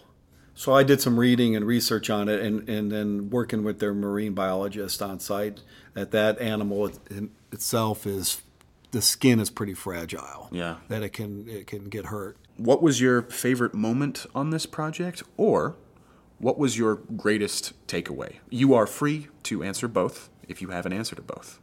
So 0.55 0.75
I 0.75 0.83
did 0.83 1.01
some 1.01 1.19
reading 1.19 1.57
and 1.57 1.65
research 1.67 2.11
on 2.11 2.29
it, 2.29 2.41
and, 2.41 2.69
and 2.69 2.93
then 2.93 3.31
working 3.31 3.65
with 3.65 3.79
their 3.79 3.95
marine 3.95 4.35
biologist 4.35 5.01
on 5.01 5.19
site. 5.19 5.61
That 5.95 6.11
that 6.11 6.39
animal 6.39 6.87
it, 6.87 6.99
in 7.11 7.31
itself 7.51 8.07
is 8.07 8.43
the 8.91 9.01
skin 9.01 9.41
is 9.41 9.51
pretty 9.51 9.75
fragile. 9.75 10.49
Yeah. 10.53 10.77
that 10.89 11.03
it 11.03 11.11
can 11.15 11.49
it 11.49 11.67
can 11.67 11.89
get 11.89 12.07
hurt. 12.07 12.37
What 12.57 12.83
was 12.83 13.01
your 13.01 13.23
favorite 13.23 13.73
moment 13.73 14.27
on 14.35 14.51
this 14.51 14.67
project, 14.67 15.23
or 15.39 15.77
what 16.39 16.59
was 16.59 16.77
your 16.77 16.97
greatest 16.97 17.73
takeaway? 17.87 18.37
You 18.51 18.75
are 18.75 18.87
free 18.87 19.29
to 19.45 19.63
answer 19.63 19.89
both 19.89 20.29
if 20.47 20.61
you 20.61 20.69
have 20.69 20.85
an 20.85 20.93
answer 20.93 21.17
to 21.17 21.23
both. 21.23 21.59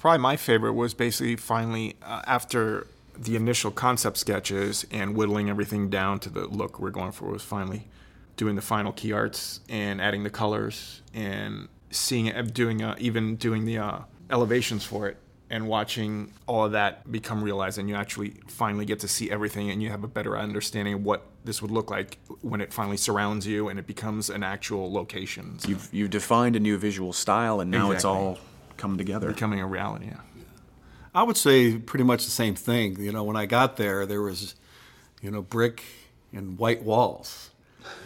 Probably 0.00 0.18
my 0.18 0.36
favorite 0.36 0.72
was 0.72 0.94
basically 0.94 1.36
finally 1.36 1.94
uh, 2.02 2.22
after 2.26 2.86
the 3.16 3.36
initial 3.36 3.70
concept 3.70 4.16
sketches 4.16 4.86
and 4.90 5.14
whittling 5.14 5.50
everything 5.50 5.90
down 5.90 6.18
to 6.18 6.30
the 6.30 6.46
look 6.46 6.80
we're 6.80 6.90
going 6.90 7.12
for 7.12 7.30
was 7.30 7.42
finally 7.42 7.86
doing 8.36 8.56
the 8.56 8.62
final 8.62 8.92
key 8.92 9.12
arts 9.12 9.60
and 9.68 10.00
adding 10.00 10.24
the 10.24 10.30
colors 10.30 11.02
and 11.12 11.68
seeing 11.90 12.26
it 12.26 12.54
doing 12.54 12.82
uh, 12.82 12.96
even 12.98 13.36
doing 13.36 13.66
the 13.66 13.76
uh, 13.76 13.98
elevations 14.30 14.82
for 14.84 15.06
it 15.06 15.18
and 15.50 15.66
watching 15.66 16.32
all 16.46 16.64
of 16.64 16.72
that 16.72 17.10
become 17.10 17.42
realized 17.42 17.76
and 17.76 17.88
you 17.88 17.94
actually 17.94 18.30
finally 18.46 18.86
get 18.86 19.00
to 19.00 19.08
see 19.08 19.30
everything 19.30 19.68
and 19.68 19.82
you 19.82 19.90
have 19.90 20.04
a 20.04 20.08
better 20.08 20.38
understanding 20.38 20.94
of 20.94 21.04
what 21.04 21.26
this 21.44 21.60
would 21.60 21.70
look 21.70 21.90
like 21.90 22.18
when 22.40 22.60
it 22.60 22.72
finally 22.72 22.96
surrounds 22.96 23.46
you 23.46 23.68
and 23.68 23.78
it 23.78 23.86
becomes 23.86 24.30
an 24.30 24.42
actual 24.42 24.92
location. 24.92 25.58
So 25.58 25.68
You've 25.68 25.88
you've 25.92 26.10
defined 26.10 26.54
a 26.54 26.60
new 26.60 26.78
visual 26.78 27.12
style, 27.12 27.60
and 27.60 27.70
now 27.70 27.90
it's 27.90 28.04
all 28.04 28.38
come 28.80 28.96
together. 28.98 29.28
becoming 29.28 29.60
a 29.60 29.66
reality 29.66 30.06
yeah 30.06 30.20
I 31.14 31.22
would 31.24 31.36
say 31.36 31.76
pretty 31.76 32.04
much 32.04 32.24
the 32.24 32.30
same 32.30 32.54
thing. 32.54 33.00
You 33.00 33.12
know, 33.12 33.24
when 33.24 33.36
I 33.36 33.46
got 33.46 33.76
there, 33.76 34.06
there 34.06 34.22
was, 34.22 34.54
you 35.20 35.30
know, 35.30 35.42
brick 35.42 35.82
and 36.32 36.56
white 36.58 36.82
walls. 36.82 37.50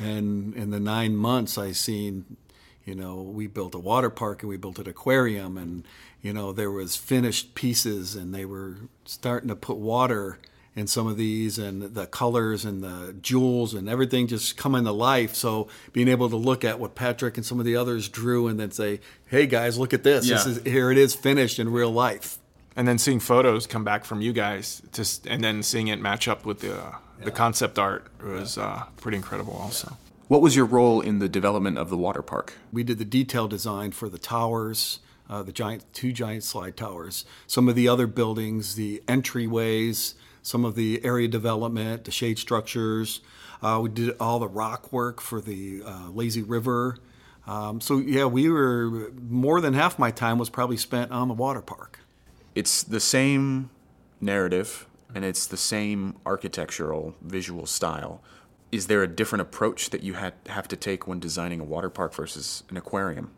And 0.00 0.54
in 0.54 0.70
the 0.70 0.80
nine 0.80 1.16
months, 1.16 1.58
I 1.58 1.72
seen, 1.72 2.36
you 2.84 2.94
know, 2.94 3.20
we 3.20 3.46
built 3.46 3.74
a 3.74 3.78
water 3.78 4.08
park 4.10 4.42
and 4.42 4.48
we 4.48 4.56
built 4.56 4.78
an 4.78 4.88
aquarium, 4.88 5.58
and 5.58 5.84
you 6.22 6.32
know 6.32 6.52
there 6.52 6.70
was 6.70 6.96
finished 6.96 7.54
pieces, 7.54 8.14
and 8.14 8.34
they 8.34 8.44
were 8.44 8.76
starting 9.04 9.48
to 9.48 9.56
put 9.56 9.76
water 9.76 10.38
in 10.76 10.86
some 10.86 11.06
of 11.06 11.16
these, 11.16 11.58
and 11.58 11.82
the 11.94 12.06
colors 12.06 12.64
and 12.64 12.82
the 12.82 13.14
jewels 13.22 13.74
and 13.74 13.88
everything 13.88 14.26
just 14.26 14.56
coming 14.56 14.84
to 14.84 14.92
life. 14.92 15.34
So 15.34 15.68
being 15.92 16.08
able 16.08 16.28
to 16.30 16.36
look 16.36 16.64
at 16.64 16.80
what 16.80 16.94
Patrick 16.94 17.36
and 17.36 17.46
some 17.46 17.58
of 17.60 17.64
the 17.64 17.76
others 17.76 18.08
drew, 18.08 18.48
and 18.48 18.58
then 18.58 18.70
say, 18.70 19.00
"Hey 19.26 19.46
guys, 19.46 19.78
look 19.78 19.92
at 19.94 20.02
this! 20.02 20.26
This 20.28 20.46
is 20.46 20.62
here 20.64 20.90
it 20.90 20.98
is 20.98 21.14
finished 21.14 21.58
in 21.58 21.70
real 21.70 21.90
life." 21.92 22.38
and 22.76 22.88
then 22.88 22.98
seeing 22.98 23.20
photos 23.20 23.68
come 23.68 23.84
back 23.84 24.04
from 24.04 24.20
you 24.20 24.32
guys, 24.32 24.82
just 24.92 25.26
and 25.26 25.44
then 25.44 25.62
seeing 25.62 25.86
it 25.88 26.00
match 26.00 26.26
up 26.26 26.44
with 26.44 26.58
the 26.60 26.74
uh, 26.76 26.94
the 27.22 27.30
concept 27.30 27.78
art 27.78 28.06
was 28.20 28.58
uh, 28.58 28.82
pretty 28.96 29.16
incredible. 29.16 29.52
Also, 29.54 29.96
What 30.26 30.40
was 30.40 30.56
your 30.56 30.66
role 30.66 31.00
in 31.00 31.20
the 31.20 31.28
development 31.28 31.78
of 31.78 31.88
the 31.88 31.96
water 31.96 32.20
park? 32.22 32.54
We 32.72 32.82
did 32.82 32.98
the 32.98 33.04
detail 33.04 33.46
design 33.46 33.92
for 33.92 34.08
the 34.08 34.18
towers, 34.18 34.98
uh, 35.30 35.42
the 35.44 35.52
giant 35.52 35.84
two 35.92 36.12
giant 36.12 36.42
slide 36.42 36.76
towers, 36.76 37.24
some 37.46 37.68
of 37.68 37.76
the 37.76 37.86
other 37.86 38.08
buildings, 38.08 38.74
the 38.74 39.02
entryways, 39.06 40.14
some 40.44 40.64
of 40.64 40.76
the 40.76 41.04
area 41.04 41.26
development, 41.26 42.04
the 42.04 42.12
shade 42.12 42.38
structures. 42.38 43.20
Uh, 43.60 43.80
we 43.82 43.88
did 43.88 44.16
all 44.20 44.38
the 44.38 44.46
rock 44.46 44.92
work 44.92 45.20
for 45.20 45.40
the 45.40 45.82
uh, 45.84 46.10
lazy 46.10 46.42
river. 46.42 46.98
Um, 47.48 47.80
so 47.80 47.98
yeah, 47.98 48.26
we 48.26 48.48
were 48.48 49.10
more 49.28 49.60
than 49.60 49.74
half 49.74 49.98
my 49.98 50.12
time 50.12 50.38
was 50.38 50.48
probably 50.48 50.76
spent 50.76 51.10
on 51.10 51.26
the 51.26 51.34
water 51.34 51.60
park. 51.60 51.98
It's 52.54 52.84
the 52.84 53.00
same 53.00 53.70
narrative 54.20 54.86
and 55.12 55.24
it's 55.24 55.46
the 55.46 55.56
same 55.56 56.16
architectural 56.24 57.16
visual 57.20 57.66
style. 57.66 58.22
Is 58.70 58.86
there 58.86 59.02
a 59.02 59.08
different 59.08 59.42
approach 59.42 59.90
that 59.90 60.04
you 60.04 60.14
had 60.14 60.34
have 60.46 60.68
to 60.68 60.76
take 60.76 61.08
when 61.08 61.18
designing 61.18 61.60
a 61.60 61.64
water 61.64 61.90
park 61.90 62.14
versus 62.14 62.62
an 62.70 62.76
aquarium? 62.76 63.32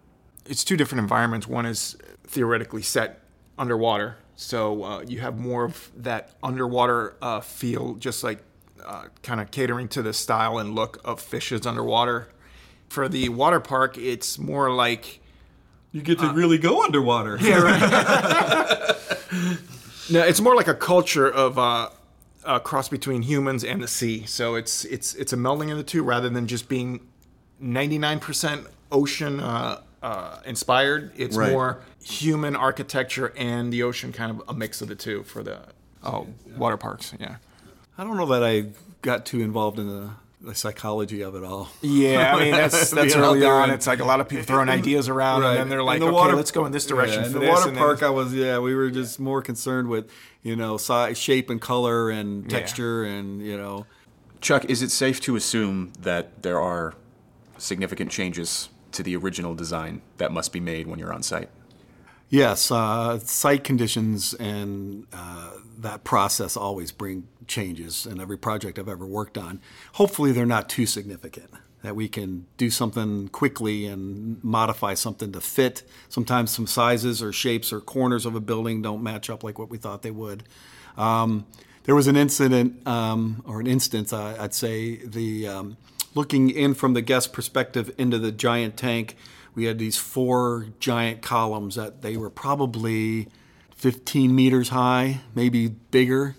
it's 0.48 0.64
two 0.64 0.76
different 0.76 1.00
environments. 1.00 1.46
One 1.46 1.66
is 1.66 1.96
theoretically 2.24 2.82
set 2.82 3.20
underwater, 3.58 4.16
so 4.36 4.84
uh, 4.84 5.00
you 5.00 5.20
have 5.20 5.38
more 5.38 5.64
of 5.64 5.90
that 5.96 6.30
underwater 6.42 7.16
uh, 7.22 7.40
feel, 7.40 7.94
just 7.94 8.22
like 8.22 8.42
uh, 8.84 9.04
kind 9.22 9.40
of 9.40 9.50
catering 9.50 9.88
to 9.88 10.02
the 10.02 10.12
style 10.12 10.58
and 10.58 10.74
look 10.74 11.00
of 11.04 11.20
fishes 11.20 11.66
underwater. 11.66 12.28
For 12.88 13.08
the 13.08 13.30
water 13.30 13.60
park, 13.60 13.98
it's 13.98 14.38
more 14.38 14.70
like 14.72 15.20
You 15.90 16.02
get 16.02 16.18
to 16.20 16.28
really 16.32 16.58
go 16.58 16.84
underwater. 16.84 17.38
Yeah, 17.42 18.94
no, 20.10 20.22
it's 20.22 20.40
more 20.40 20.54
like 20.54 20.68
a 20.68 20.74
culture 20.74 21.28
of 21.28 21.58
uh, 21.58 21.88
a 22.44 22.60
cross 22.60 22.88
between 22.88 23.22
humans 23.22 23.64
and 23.64 23.82
the 23.82 23.88
sea. 23.88 24.24
So 24.26 24.54
it's 24.54 24.84
it's 24.84 25.14
it's 25.14 25.32
a 25.32 25.36
melding 25.36 25.70
of 25.72 25.78
the 25.78 25.82
two 25.84 26.02
rather 26.02 26.28
than 26.28 26.46
just 26.46 26.68
being 26.68 27.00
99% 27.62 28.66
ocean 28.92 29.40
uh, 29.40 29.80
uh, 30.06 30.38
inspired. 30.44 31.10
It's 31.16 31.36
Right. 31.36 31.50
more 31.50 31.80
human 32.04 32.54
architecture 32.54 33.32
and 33.36 33.72
the 33.72 33.82
ocean, 33.82 34.12
kind 34.12 34.30
of 34.30 34.42
a 34.48 34.54
mix 34.54 34.80
of 34.80 34.86
the 34.88 34.94
two 34.94 35.24
for 35.24 35.42
the 35.42 35.58
oh, 36.04 36.28
water 36.56 36.76
parks. 36.76 37.12
Yeah. 37.18 37.36
I 37.98 38.04
don't 38.04 38.16
know 38.16 38.26
that 38.26 38.44
I 38.44 38.66
got 39.02 39.26
too 39.26 39.40
involved 39.40 39.78
in 39.80 39.88
the, 39.88 40.10
the 40.40 40.54
psychology 40.54 41.22
of 41.22 41.34
it 41.34 41.42
all. 41.42 41.70
Yeah, 41.82 42.34
I 42.36 42.38
mean 42.38 42.52
that's 42.62 42.90
that's 42.92 43.16
early 43.16 43.44
on. 43.44 43.64
and- 43.64 43.72
It's 43.72 43.86
like 43.88 43.98
a 43.98 44.04
lot 44.04 44.20
of 44.20 44.28
people 44.28 44.44
throwing 44.44 44.68
ideas 44.80 45.08
around, 45.08 45.42
and 45.42 45.56
then 45.58 45.68
they're 45.68 45.82
like, 45.82 45.98
the 45.98 46.06
"Okay, 46.06 46.14
water- 46.14 46.36
let's 46.36 46.52
go 46.52 46.66
in 46.66 46.72
this 46.72 46.86
direction 46.86 47.20
Yeah, 47.20 47.24
and 47.26 47.32
for 47.34 47.40
the 47.40 47.48
water 47.48 47.72
park, 47.72 48.02
I 48.04 48.10
was 48.10 48.32
yeah, 48.32 48.58
we 48.60 48.74
were 48.76 48.90
just 48.90 49.18
more 49.18 49.42
concerned 49.42 49.88
with 49.88 50.08
you 50.42 50.54
know 50.54 50.76
size, 50.76 51.18
shape, 51.18 51.50
and 51.50 51.60
color, 51.60 52.10
and 52.10 52.48
texture, 52.48 53.02
and 53.04 53.42
you 53.42 53.56
know. 53.56 53.86
Chuck, 54.40 54.66
is 54.66 54.82
it 54.82 54.90
safe 54.92 55.20
to 55.22 55.34
assume 55.34 55.92
that 56.02 56.42
there 56.42 56.60
are 56.60 56.94
significant 57.58 58.10
changes 58.12 58.68
to 58.96 59.02
the 59.02 59.16
original 59.16 59.54
design 59.54 60.02
that 60.16 60.32
must 60.32 60.52
be 60.52 60.60
made 60.60 60.86
when 60.86 60.98
you're 60.98 61.12
on 61.12 61.22
site? 61.22 61.48
Yes, 62.28 62.70
uh, 62.72 63.18
site 63.20 63.62
conditions 63.62 64.34
and 64.34 65.06
uh, 65.12 65.52
that 65.78 66.02
process 66.02 66.56
always 66.56 66.90
bring 66.90 67.28
changes 67.46 68.04
in 68.04 68.20
every 68.20 68.36
project 68.36 68.78
I've 68.78 68.88
ever 68.88 69.06
worked 69.06 69.38
on. 69.38 69.60
Hopefully, 69.92 70.32
they're 70.32 70.44
not 70.44 70.68
too 70.68 70.86
significant. 70.86 71.50
That 71.82 71.94
we 71.94 72.08
can 72.08 72.46
do 72.56 72.68
something 72.68 73.28
quickly 73.28 73.86
and 73.86 74.42
modify 74.42 74.94
something 74.94 75.30
to 75.32 75.40
fit. 75.40 75.84
Sometimes 76.08 76.50
some 76.50 76.66
sizes 76.66 77.22
or 77.22 77.32
shapes 77.32 77.72
or 77.72 77.80
corners 77.80 78.26
of 78.26 78.34
a 78.34 78.40
building 78.40 78.82
don't 78.82 79.04
match 79.04 79.30
up 79.30 79.44
like 79.44 79.56
what 79.56 79.70
we 79.70 79.78
thought 79.78 80.02
they 80.02 80.10
would. 80.10 80.42
Um, 80.96 81.46
there 81.84 81.94
was 81.94 82.08
an 82.08 82.16
incident 82.16 82.84
um, 82.88 83.44
or 83.46 83.60
an 83.60 83.68
instance, 83.68 84.12
I 84.12 84.36
I'd 84.42 84.54
say, 84.54 84.96
the 84.96 85.46
um, 85.46 85.76
looking 86.16 86.50
in 86.50 86.74
from 86.74 86.94
the 86.94 87.02
guest 87.02 87.32
perspective 87.32 87.94
into 87.98 88.18
the 88.18 88.32
giant 88.32 88.76
tank. 88.76 89.14
We 89.54 89.64
had 89.64 89.78
these 89.78 89.98
four 89.98 90.68
giant 90.80 91.22
columns 91.22 91.76
that 91.76 92.02
they 92.02 92.16
were 92.16 92.30
probably 92.30 93.28
15 93.76 94.34
meters 94.34 94.70
high, 94.70 95.20
maybe 95.34 95.68
bigger, 95.68 96.34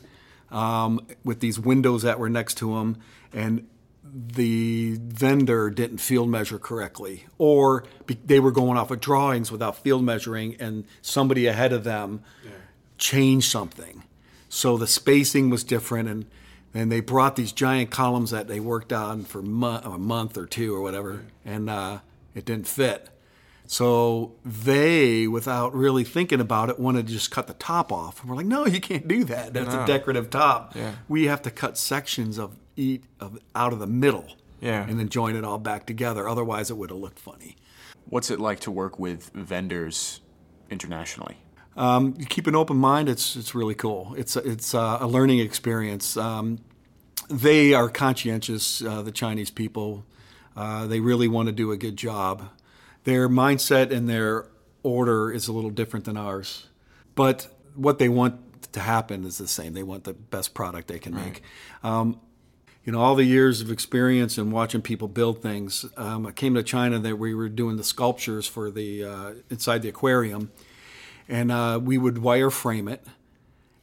um, 0.52 1.06
with 1.24 1.40
these 1.40 1.60
windows 1.60 2.02
that 2.02 2.20
were 2.20 2.30
next 2.30 2.56
to 2.58 2.74
them, 2.74 2.98
and 3.32 3.68
the 4.04 4.98
vendor 5.00 5.70
didn't 5.70 6.00
field 6.00 6.30
measure 6.30 6.58
correctly, 6.58 7.26
or 7.38 7.84
be- 8.08 8.18
they 8.26 8.40
were 8.40 8.52
going 8.52 8.78
off 8.78 8.90
of 8.90 9.00
drawings 9.00 9.52
without 9.52 9.78
field 9.78 10.04
measuring, 10.04 10.56
and 10.60 10.86
somebody 11.02 11.46
ahead 11.46 11.72
of 11.72 11.84
them 11.84 12.24
changed 12.98 13.52
something. 13.52 14.04
So 14.50 14.78
the 14.78 14.88
spacing 14.88 15.50
was 15.50 15.64
different, 15.64 16.10
and 16.10 16.26
and 16.78 16.92
they 16.92 17.00
brought 17.00 17.36
these 17.36 17.52
giant 17.52 17.90
columns 17.90 18.30
that 18.30 18.48
they 18.48 18.60
worked 18.60 18.94
on 18.94 19.24
for 19.24 19.42
mo- 19.42 19.82
a 19.84 19.98
month 19.98 20.38
or 20.38 20.46
two 20.46 20.76
or 20.76 20.82
whatever, 20.82 21.26
and 21.44 21.72
uh, 21.72 22.00
it 22.36 22.46
didn't 22.46 22.68
fit. 22.68 23.10
So 23.66 24.36
they, 24.46 25.28
without 25.28 25.74
really 25.74 26.04
thinking 26.04 26.40
about 26.40 26.70
it, 26.70 26.80
wanted 26.80 27.08
to 27.08 27.14
just 27.14 27.32
cut 27.32 27.48
the 27.48 27.56
top 27.56 27.92
off. 27.92 28.22
And 28.22 28.30
we're 28.30 28.36
like, 28.36 28.46
no, 28.46 28.68
you 28.68 28.80
can't 28.80 29.08
do 29.08 29.24
that. 29.24 29.54
That's 29.54 29.74
a 29.74 29.88
decorative 29.88 30.30
top. 30.30 30.76
Yeah. 30.76 30.94
We 31.08 31.26
have 31.26 31.42
to 31.42 31.52
cut 31.52 31.80
sections 31.80 32.38
of 32.38 32.56
eat 32.76 33.06
of 33.20 33.40
out 33.56 33.74
of 33.74 33.80
the 33.80 33.88
middle. 33.88 34.28
Yeah. 34.62 34.88
And 34.88 35.00
then 35.00 35.10
join 35.10 35.36
it 35.36 35.44
all 35.44 35.58
back 35.58 35.88
together. 35.88 36.30
Otherwise, 36.30 36.70
it 36.70 36.78
would 36.78 36.92
have 36.92 37.00
looked 37.00 37.20
funny. 37.20 37.58
What's 38.06 38.30
it 38.30 38.40
like 38.40 38.60
to 38.62 38.72
work 38.72 39.00
with 39.00 39.32
vendors 39.34 40.22
internationally? 40.70 41.38
Um, 41.76 42.14
you 42.18 42.26
keep 42.26 42.48
an 42.48 42.56
open 42.56 42.78
mind. 42.78 43.10
It's 43.10 43.36
it's 43.36 43.54
really 43.54 43.76
cool. 43.76 44.16
It's 44.18 44.36
it's 44.36 44.74
uh, 44.74 44.98
a 45.00 45.08
learning 45.08 45.40
experience. 45.40 46.18
Um, 46.18 46.60
they 47.30 47.74
are 47.74 47.90
conscientious. 47.90 48.82
Uh, 48.82 49.02
the 49.02 49.12
Chinese 49.12 49.50
people, 49.50 50.06
uh, 50.56 50.88
they 50.88 51.00
really 51.00 51.28
want 51.28 51.48
to 51.48 51.54
do 51.54 51.72
a 51.72 51.78
good 51.78 51.98
job. 51.98 52.50
Their 53.04 53.30
mindset 53.30 53.92
and 53.92 54.10
their 54.10 54.48
order 54.84 55.32
is 55.32 55.48
a 55.48 55.54
little 55.54 55.70
different 55.70 56.06
than 56.06 56.18
ours, 56.18 56.68
but 57.16 57.48
what 57.76 58.00
they 58.00 58.10
want 58.10 58.48
to 58.74 58.80
happen 58.80 59.24
is 59.26 59.38
the 59.38 59.48
same. 59.48 59.74
They 59.74 59.84
want 59.84 60.04
the 60.04 60.14
best 60.14 60.54
product 60.54 60.88
they 60.88 61.00
can 61.00 61.16
make. 61.16 61.42
Um, 61.84 62.20
you 62.84 62.94
know, 62.94 63.02
all 63.02 63.16
the 63.16 63.26
years 63.26 63.60
of 63.60 63.70
experience 63.70 64.38
and 64.38 64.52
watching 64.52 64.82
people 64.82 65.10
build 65.10 65.42
things. 65.42 65.86
Um, 65.98 66.26
I 66.26 66.32
came 66.32 66.56
to 66.56 66.64
China 66.64 67.00
that 67.00 67.18
we 67.18 67.34
were 67.34 67.50
doing 67.50 67.76
the 67.76 67.84
sculptures 67.84 68.48
for 68.48 68.72
the 68.72 69.04
uh, 69.04 69.34
inside 69.50 69.82
the 69.82 69.90
aquarium, 69.90 70.52
and 71.28 71.52
uh, 71.52 71.82
we 71.84 71.98
would 71.98 72.16
wireframe 72.16 72.90
it. 72.90 73.06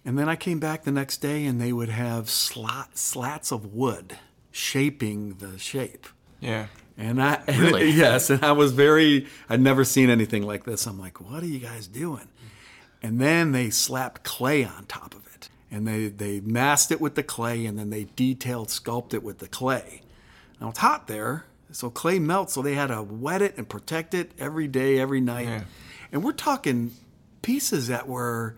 And 0.05 0.19
then 0.19 0.29
I 0.29 0.37
came 0.37 0.59
back 0.61 0.85
the 0.85 0.93
next 0.93 1.19
day, 1.19 1.45
and 1.47 1.61
they 1.61 1.73
would 1.73 1.89
have 1.89 2.29
slot, 2.29 2.99
slats 2.99 3.51
of 3.51 3.73
wood 3.75 4.19
shaping 4.51 5.35
the 5.39 5.59
shape. 5.59 6.07
yeah. 6.41 6.67
And 6.97 7.21
I 7.21 7.43
Really? 7.49 7.91
yes, 7.91 8.31
and 8.31 8.45
I 8.45 8.53
was 8.53 8.71
very 8.71 9.27
I'd 9.49 9.61
never 9.61 9.85
seen 9.85 10.11
anything 10.11 10.45
like 10.45 10.63
this. 10.63 10.87
I'm 10.87 10.97
like, 11.01 11.21
what 11.21 11.43
are 11.43 11.47
you 11.47 11.59
guys 11.59 11.89
doing? 11.89 12.29
And 13.03 13.21
then 13.21 13.51
they 13.51 13.71
slapped 13.71 14.23
clay 14.23 14.65
on 14.65 14.85
top 14.87 15.13
of 15.13 15.27
it. 15.35 15.49
And 15.73 15.89
they, 15.89 16.07
they 16.07 16.39
masked 16.39 16.93
it 16.93 17.01
with 17.01 17.17
the 17.17 17.25
clay 17.25 17.67
and 17.67 17.77
then 17.77 17.91
they 17.91 18.07
detailed 18.15 18.71
sculpted 18.71 19.19
it 19.19 19.23
with 19.25 19.39
the 19.39 19.49
clay. 19.49 20.03
Now 20.61 20.69
it's 20.69 20.79
hot 20.79 21.09
there, 21.09 21.47
so 21.73 21.91
clay 21.91 22.21
melts, 22.21 22.53
so 22.55 22.63
they 22.63 22.75
had 22.75 22.87
to 22.87 23.03
wet 23.03 23.43
it 23.43 23.57
and 23.59 23.69
protect 23.69 24.15
it 24.15 24.31
every 24.39 24.69
day, 24.69 25.01
every 25.01 25.21
night. 25.21 25.65
And 26.13 26.23
we're 26.23 26.31
talking 26.31 26.93
pieces 27.43 27.89
that 27.89 28.07
were 28.07 28.55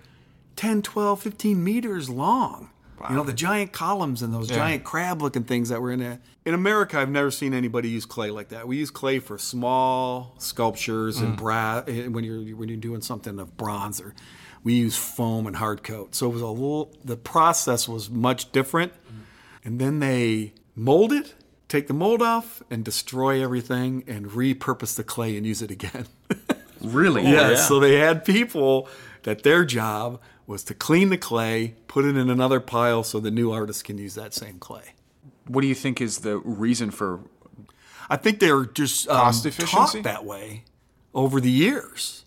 10, 0.57 0.83
12, 0.83 1.21
15 1.21 1.63
meters 1.63 2.11
long. 2.11 2.71
Wow. 3.01 3.07
You 3.11 3.17
know, 3.17 3.25
the 3.25 3.35
giant 3.35 3.73
columns 3.73 4.23
and 4.23 4.33
those 4.33 4.49
giant 4.49 4.83
crab 4.83 5.21
looking 5.21 5.45
things 5.45 5.69
that 5.69 5.83
were 5.83 5.93
in 5.93 6.01
there. 6.01 6.19
In 6.47 6.55
America, 6.55 6.99
I've 6.99 7.11
never 7.11 7.31
seen 7.31 7.53
anybody 7.53 7.91
use 7.91 8.07
clay 8.07 8.31
like 8.31 8.49
that. 8.49 8.67
We 8.67 8.79
use 8.79 8.91
clay 8.91 9.19
for 9.19 9.37
small 9.37 10.35
sculptures 10.39 11.21
and 11.21 11.35
mm. 11.35 11.37
brass 11.37 11.85
eh, 11.89 12.07
when 12.07 12.25
you're 12.25 12.57
when 12.57 12.71
you're 12.71 12.79
doing 12.79 13.03
something 13.03 13.39
of 13.39 13.57
bronze 13.59 14.01
or 14.01 14.15
we 14.65 14.75
use 14.75 14.97
foam 14.97 15.47
and 15.47 15.57
hard 15.57 15.83
coat. 15.83 16.15
So 16.15 16.31
it 16.31 16.33
was 16.33 16.43
a 16.43 16.47
little 16.47 16.91
the 17.05 17.19
process 17.19 17.87
was 17.87 18.09
much 18.09 18.51
different. 18.51 18.93
And 19.63 19.79
then 19.79 19.99
they 19.99 20.55
mold 20.75 21.13
it, 21.13 21.35
take 21.69 21.89
the 21.89 21.95
mold 21.95 22.23
off, 22.23 22.63
and 22.71 22.83
destroy 22.83 23.43
everything 23.43 24.05
and 24.07 24.27
repurpose 24.27 24.97
the 24.97 25.05
clay 25.05 25.37
and 25.37 25.45
use 25.45 25.61
it 25.61 25.71
again. 25.71 26.07
Really? 26.81 27.27
Oh, 27.27 27.31
yeah, 27.31 27.57
so 27.57 27.81
they 27.81 27.97
had 27.97 28.25
people 28.25 28.89
that 29.27 29.43
their 29.43 29.65
job 29.65 30.21
was 30.47 30.63
to 30.63 30.73
clean 30.75 31.09
the 31.11 31.19
clay, 31.19 31.75
put 31.89 32.05
it 32.05 32.17
in 32.17 32.31
another 32.31 32.61
pile 32.61 33.03
so 33.03 33.19
the 33.19 33.31
new 33.33 33.51
artist 33.51 33.85
can 33.85 33.99
use 33.99 34.15
that 34.15 34.33
same 34.33 34.59
clay. 34.61 34.95
What 35.49 35.63
do 35.63 35.67
you 35.67 35.75
think 35.75 36.01
is 36.01 36.19
the 36.19 36.39
reason 36.39 36.91
for 36.93 37.21
I 38.09 38.17
think 38.17 38.39
they're 38.39 38.65
just 38.65 39.09
um, 39.09 39.19
Cost 39.19 39.45
taught 39.59 40.03
that 40.05 40.25
way 40.25 40.63
over 41.13 41.41
the 41.41 41.51
years. 41.51 42.25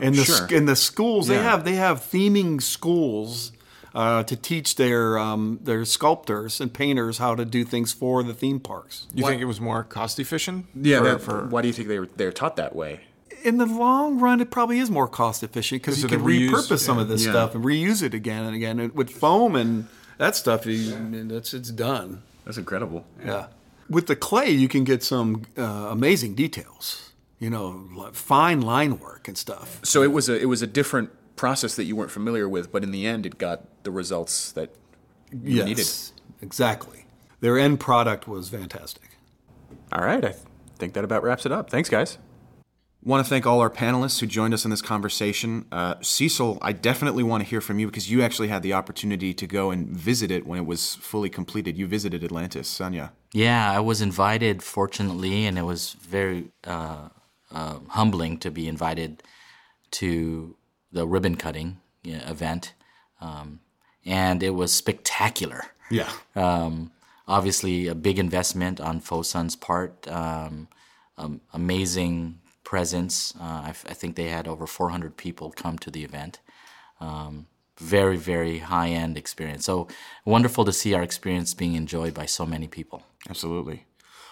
In 0.00 0.14
the 0.14 0.24
Sure. 0.24 0.46
in 0.48 0.66
the 0.66 0.74
schools, 0.76 1.28
they 1.28 1.36
Yeah. 1.36 1.42
have 1.50 1.64
they 1.64 1.76
have 1.76 2.00
theming 2.00 2.60
schools 2.60 3.52
uh, 3.94 4.22
to 4.24 4.34
teach 4.36 4.74
their 4.74 5.18
um, 5.18 5.60
their 5.62 5.84
sculptors 5.84 6.60
and 6.60 6.72
painters 6.72 7.18
how 7.18 7.36
to 7.36 7.44
do 7.44 7.64
things 7.64 7.92
for 7.92 8.22
the 8.24 8.34
theme 8.34 8.58
parks. 8.60 9.06
You 9.14 9.24
think 9.24 9.40
it 9.40 9.44
was 9.46 9.60
more 9.60 9.84
cost 9.84 10.18
efficient? 10.18 10.66
Yeah. 10.74 11.00
For- 11.00 11.18
for- 11.18 11.46
why 11.46 11.62
do 11.62 11.68
you 11.68 11.74
think 11.74 11.86
they 11.88 11.98
were 12.00 12.08
they're 12.16 12.32
taught 12.32 12.56
that 12.56 12.74
way? 12.74 13.00
In 13.42 13.58
the 13.58 13.66
long 13.66 14.18
run, 14.18 14.40
it 14.40 14.50
probably 14.50 14.78
is 14.78 14.90
more 14.90 15.08
cost 15.08 15.42
efficient 15.42 15.82
because 15.82 16.02
you 16.02 16.08
can 16.08 16.20
reuse, 16.20 16.50
repurpose 16.50 16.80
some 16.80 16.98
of 16.98 17.08
this 17.08 17.24
yeah. 17.24 17.32
stuff 17.32 17.54
and 17.54 17.64
reuse 17.64 18.02
it 18.02 18.14
again 18.14 18.44
and 18.44 18.54
again. 18.54 18.78
And 18.78 18.94
with 18.94 19.10
foam 19.10 19.56
and 19.56 19.88
that 20.18 20.36
stuff, 20.36 20.66
you, 20.66 20.94
it's 21.30 21.54
it's 21.54 21.70
done. 21.70 22.22
That's 22.44 22.58
incredible. 22.58 23.04
Yeah. 23.24 23.46
With 23.88 24.06
the 24.06 24.16
clay, 24.16 24.50
you 24.50 24.68
can 24.68 24.84
get 24.84 25.02
some 25.02 25.44
uh, 25.56 25.62
amazing 25.90 26.34
details. 26.34 27.12
You 27.38 27.48
know, 27.48 28.10
fine 28.12 28.60
line 28.60 28.98
work 28.98 29.26
and 29.26 29.36
stuff. 29.38 29.80
So 29.82 30.02
it 30.02 30.12
was 30.12 30.28
a 30.28 30.38
it 30.38 30.44
was 30.46 30.60
a 30.62 30.66
different 30.66 31.10
process 31.36 31.74
that 31.76 31.84
you 31.84 31.96
weren't 31.96 32.10
familiar 32.10 32.46
with, 32.48 32.70
but 32.70 32.82
in 32.82 32.90
the 32.90 33.06
end, 33.06 33.24
it 33.24 33.38
got 33.38 33.82
the 33.82 33.90
results 33.90 34.52
that 34.52 34.74
you 35.32 35.56
Yes, 35.56 35.64
needed. 35.66 35.88
exactly. 36.42 37.06
Their 37.40 37.58
end 37.58 37.80
product 37.80 38.28
was 38.28 38.50
fantastic. 38.50 39.16
All 39.90 40.04
right, 40.04 40.22
I 40.22 40.32
th- 40.32 40.42
think 40.76 40.92
that 40.92 41.04
about 41.04 41.22
wraps 41.22 41.46
it 41.46 41.52
up. 41.52 41.70
Thanks, 41.70 41.88
guys. 41.88 42.18
Want 43.02 43.24
to 43.24 43.28
thank 43.28 43.46
all 43.46 43.60
our 43.60 43.70
panelists 43.70 44.20
who 44.20 44.26
joined 44.26 44.52
us 44.52 44.66
in 44.66 44.70
this 44.70 44.82
conversation. 44.82 45.64
Uh, 45.72 45.94
Cecil, 46.02 46.58
I 46.60 46.72
definitely 46.72 47.22
want 47.22 47.42
to 47.42 47.48
hear 47.48 47.62
from 47.62 47.78
you 47.78 47.86
because 47.86 48.10
you 48.10 48.20
actually 48.20 48.48
had 48.48 48.62
the 48.62 48.74
opportunity 48.74 49.32
to 49.32 49.46
go 49.46 49.70
and 49.70 49.88
visit 49.88 50.30
it 50.30 50.46
when 50.46 50.58
it 50.58 50.66
was 50.66 50.96
fully 50.96 51.30
completed. 51.30 51.78
You 51.78 51.86
visited 51.86 52.22
Atlantis, 52.22 52.68
Sanya. 52.68 53.12
Yeah, 53.32 53.72
I 53.72 53.80
was 53.80 54.02
invited, 54.02 54.62
fortunately, 54.62 55.46
and 55.46 55.56
it 55.56 55.62
was 55.62 55.94
very 55.94 56.50
uh, 56.64 57.08
uh, 57.50 57.78
humbling 57.88 58.36
to 58.38 58.50
be 58.50 58.68
invited 58.68 59.22
to 59.92 60.56
the 60.92 61.06
ribbon 61.06 61.36
cutting 61.36 61.78
event. 62.04 62.74
Um, 63.22 63.60
and 64.04 64.42
it 64.42 64.50
was 64.50 64.74
spectacular. 64.74 65.64
Yeah. 65.90 66.10
Um, 66.36 66.92
obviously, 67.26 67.86
a 67.86 67.94
big 67.94 68.18
investment 68.18 68.78
on 68.78 69.00
Fosun's 69.00 69.56
part. 69.56 70.06
Um, 70.06 70.68
um, 71.16 71.40
amazing 71.54 72.40
presence. 72.70 73.34
Uh, 73.40 73.62
I, 73.66 73.72
think 73.72 74.14
they 74.14 74.28
had 74.28 74.46
over 74.46 74.64
400 74.64 75.16
people 75.16 75.50
come 75.50 75.76
to 75.78 75.90
the 75.90 76.04
event. 76.04 76.38
Um, 77.00 77.48
very, 77.78 78.16
very 78.16 78.58
high 78.58 78.90
end 78.90 79.18
experience. 79.18 79.64
So 79.64 79.88
wonderful 80.24 80.64
to 80.64 80.72
see 80.72 80.94
our 80.94 81.02
experience 81.02 81.52
being 81.52 81.74
enjoyed 81.74 82.14
by 82.14 82.26
so 82.26 82.46
many 82.46 82.68
people. 82.68 83.02
Absolutely. 83.28 83.86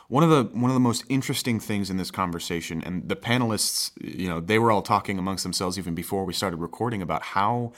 One 0.07 0.23
of 0.23 0.31
the 0.31 0.45
one 0.57 0.71
of 0.71 0.75
the 0.75 0.89
most 0.91 1.05
interesting 1.09 1.59
things 1.59 1.91
in 1.91 1.97
this 1.97 2.13
conversation, 2.13 2.81
and 2.87 3.09
the 3.09 3.17
panelists, 3.17 3.91
you 4.01 4.29
know, 4.29 4.39
they 4.39 4.61
were 4.61 4.71
all 4.71 4.83
talking 4.83 5.19
amongst 5.19 5.43
themselves 5.43 5.77
even 5.77 5.97
before 5.97 6.25
we 6.25 6.33
started 6.33 6.59
recording 6.59 7.03
about 7.03 7.23
how 7.35 7.73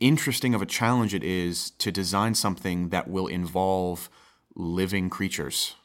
interesting 0.00 0.54
of 0.56 0.60
a 0.60 0.66
challenge 0.66 1.14
it 1.14 1.22
is 1.22 1.70
to 1.82 1.92
design 1.92 2.34
something 2.34 2.88
that 2.88 3.08
will 3.08 3.28
involve 3.28 4.10
living 4.56 5.08
creatures. 5.08 5.76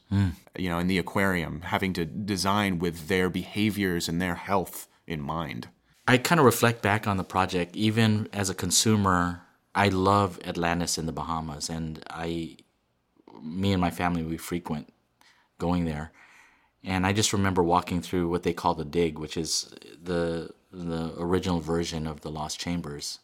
You 0.57 0.69
know, 0.69 0.79
in 0.79 0.87
the 0.87 0.99
aquarium, 0.99 1.61
having 1.61 1.93
to 1.93 2.05
design 2.05 2.79
with 2.79 3.07
their 3.07 3.29
behaviors 3.29 4.07
and 4.07 4.21
their 4.21 4.35
health 4.35 4.87
in 5.07 5.21
mind. 5.21 5.69
I 6.07 6.17
kind 6.17 6.39
of 6.39 6.45
reflect 6.45 6.81
back 6.81 7.07
on 7.07 7.17
the 7.17 7.23
project. 7.23 7.75
Even 7.75 8.27
as 8.33 8.49
a 8.49 8.53
consumer, 8.53 9.41
I 9.73 9.89
love 9.89 10.39
Atlantis 10.45 10.97
in 10.97 11.05
the 11.05 11.11
Bahamas, 11.11 11.69
and 11.69 12.03
I, 12.09 12.57
me 13.41 13.71
and 13.71 13.81
my 13.81 13.89
family, 13.91 14.23
we 14.23 14.37
frequent 14.37 14.93
going 15.57 15.85
there. 15.85 16.11
And 16.83 17.05
I 17.05 17.13
just 17.13 17.33
remember 17.33 17.63
walking 17.63 18.01
through 18.01 18.29
what 18.29 18.43
they 18.43 18.53
call 18.53 18.75
the 18.75 18.85
dig, 18.85 19.17
which 19.17 19.37
is 19.37 19.73
the 20.01 20.51
the 20.71 21.13
original 21.17 21.59
version 21.59 22.07
of 22.07 22.21
the 22.21 22.31
Lost 22.31 22.59
Chambers. 22.59 23.19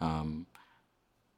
Um, 0.00 0.46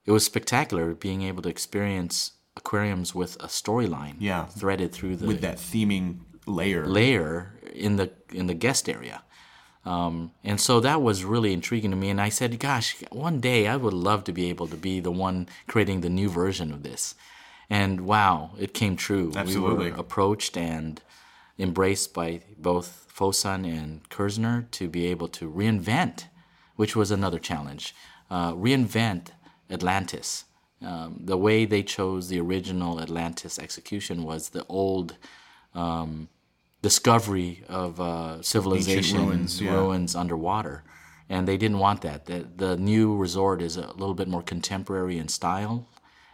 it 0.06 0.12
was 0.12 0.24
spectacular 0.24 0.94
being 0.94 1.22
able 1.22 1.42
to 1.42 1.48
experience 1.48 2.32
aquariums 2.58 3.14
with 3.14 3.32
a 3.36 3.46
storyline 3.48 4.16
Yeah. 4.18 4.44
threaded 4.46 4.92
through 4.92 5.16
the 5.16 5.26
With 5.26 5.40
that 5.40 5.56
theming 5.58 6.06
layer. 6.46 6.86
layer 6.86 7.54
in 7.86 7.96
the 7.96 8.08
in 8.40 8.46
the 8.46 8.54
guest 8.66 8.88
area. 8.88 9.22
Um, 9.84 10.32
and 10.44 10.60
so 10.60 10.80
that 10.80 11.00
was 11.00 11.24
really 11.24 11.52
intriguing 11.54 11.92
to 11.92 11.96
me. 11.96 12.10
And 12.10 12.20
I 12.20 12.28
said, 12.28 12.58
gosh, 12.58 12.88
one 13.10 13.40
day 13.40 13.66
I 13.68 13.76
would 13.76 13.94
love 13.94 14.24
to 14.24 14.32
be 14.32 14.50
able 14.50 14.66
to 14.68 14.76
be 14.76 15.00
the 15.00 15.10
one 15.28 15.48
creating 15.66 16.00
the 16.02 16.10
new 16.10 16.28
version 16.28 16.72
of 16.72 16.82
this. 16.82 17.14
And 17.70 18.00
wow, 18.02 18.50
it 18.58 18.74
came 18.74 18.96
true. 18.96 19.32
Absolutely. 19.34 19.86
We 19.86 19.90
were 19.92 19.96
approached 19.98 20.56
and 20.58 21.00
embraced 21.58 22.12
by 22.12 22.40
both 22.58 23.06
Fosun 23.16 23.64
and 23.64 24.06
Kerzner 24.10 24.70
to 24.72 24.88
be 24.88 25.06
able 25.06 25.28
to 25.28 25.50
reinvent, 25.50 26.24
which 26.76 26.94
was 26.94 27.10
another 27.10 27.38
challenge, 27.38 27.94
uh, 28.30 28.52
reinvent 28.52 29.28
Atlantis. 29.70 30.44
Um, 30.80 31.20
the 31.24 31.36
way 31.36 31.64
they 31.64 31.82
chose 31.82 32.28
the 32.28 32.40
original 32.40 33.00
Atlantis 33.00 33.58
execution 33.58 34.22
was 34.22 34.50
the 34.50 34.64
old 34.68 35.16
um, 35.74 36.28
discovery 36.82 37.64
of 37.68 38.00
uh, 38.00 38.40
civilization 38.42 39.26
ruins, 39.26 39.60
yeah. 39.60 39.72
ruins 39.72 40.14
underwater. 40.14 40.84
And 41.28 41.46
they 41.46 41.56
didn't 41.56 41.78
want 41.78 42.02
that. 42.02 42.26
The, 42.26 42.46
the 42.56 42.76
new 42.76 43.16
resort 43.16 43.60
is 43.60 43.76
a 43.76 43.88
little 43.92 44.14
bit 44.14 44.28
more 44.28 44.42
contemporary 44.42 45.18
in 45.18 45.28
style. 45.28 45.86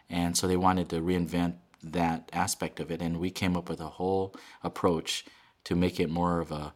And 0.09 0.37
so 0.37 0.47
they 0.47 0.57
wanted 0.57 0.89
to 0.91 1.01
reinvent 1.01 1.55
that 1.83 2.31
aspect 2.33 2.81
of 2.81 2.91
it. 2.91 3.03
And 3.03 3.19
we 3.19 3.31
came 3.31 3.57
up 3.57 3.69
with 3.69 3.81
a 3.81 3.89
whole 3.89 4.35
approach 4.63 5.25
to 5.65 5.75
make 5.75 5.99
it 5.99 6.11
more 6.11 6.41
of 6.41 6.53
a, 6.53 6.75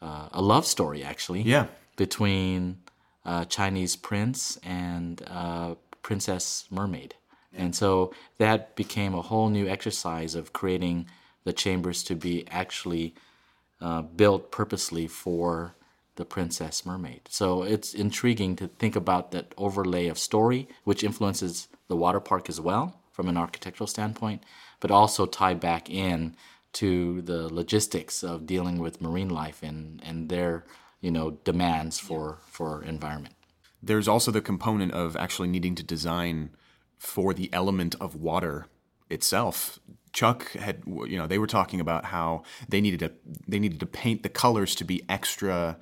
uh, 0.00 0.28
a 0.32 0.40
love 0.40 0.64
story, 0.64 1.02
actually. 1.02 1.42
Yeah. 1.42 1.66
Between 1.96 2.78
a 3.24 3.44
Chinese 3.44 3.96
prince 3.96 4.56
and 4.62 5.20
uh, 5.26 5.74
Princess 6.08 6.64
Mermaid. 6.70 7.16
And 7.52 7.76
so 7.76 8.14
that 8.38 8.74
became 8.76 9.14
a 9.14 9.20
whole 9.20 9.50
new 9.50 9.68
exercise 9.68 10.34
of 10.34 10.54
creating 10.54 11.06
the 11.44 11.52
chambers 11.52 12.02
to 12.04 12.14
be 12.14 12.46
actually 12.50 13.14
uh, 13.82 14.00
built 14.00 14.50
purposely 14.50 15.06
for 15.06 15.74
the 16.16 16.24
Princess 16.24 16.86
Mermaid. 16.86 17.20
So 17.28 17.62
it's 17.62 17.92
intriguing 17.92 18.56
to 18.56 18.68
think 18.68 18.96
about 18.96 19.32
that 19.32 19.52
overlay 19.58 20.06
of 20.08 20.18
story, 20.18 20.66
which 20.84 21.04
influences 21.04 21.68
the 21.88 21.96
water 22.04 22.20
park 22.20 22.48
as 22.48 22.58
well 22.58 22.98
from 23.12 23.28
an 23.28 23.36
architectural 23.36 23.86
standpoint, 23.86 24.42
but 24.80 24.90
also 24.90 25.26
tie 25.26 25.52
back 25.52 25.90
in 25.90 26.34
to 26.80 27.20
the 27.20 27.52
logistics 27.52 28.24
of 28.24 28.46
dealing 28.46 28.78
with 28.78 29.02
marine 29.02 29.28
life 29.28 29.62
and, 29.62 30.00
and 30.02 30.30
their 30.30 30.64
you 31.02 31.10
know 31.10 31.32
demands 31.44 31.98
for, 31.98 32.38
for 32.46 32.82
environment. 32.82 33.34
There's 33.82 34.08
also 34.08 34.30
the 34.30 34.40
component 34.40 34.92
of 34.92 35.16
actually 35.16 35.48
needing 35.48 35.74
to 35.76 35.82
design 35.82 36.50
for 36.98 37.32
the 37.32 37.52
element 37.52 37.94
of 38.00 38.14
water 38.14 38.66
itself. 39.08 39.78
Chuck 40.12 40.52
had, 40.52 40.82
you 40.86 41.16
know, 41.16 41.26
they 41.26 41.38
were 41.38 41.46
talking 41.46 41.80
about 41.80 42.06
how 42.06 42.42
they 42.68 42.80
needed 42.80 43.00
to 43.00 43.12
they 43.46 43.58
needed 43.58 43.80
to 43.80 43.86
paint 43.86 44.22
the 44.22 44.28
colors 44.28 44.74
to 44.76 44.84
be 44.84 45.02
extra, 45.08 45.76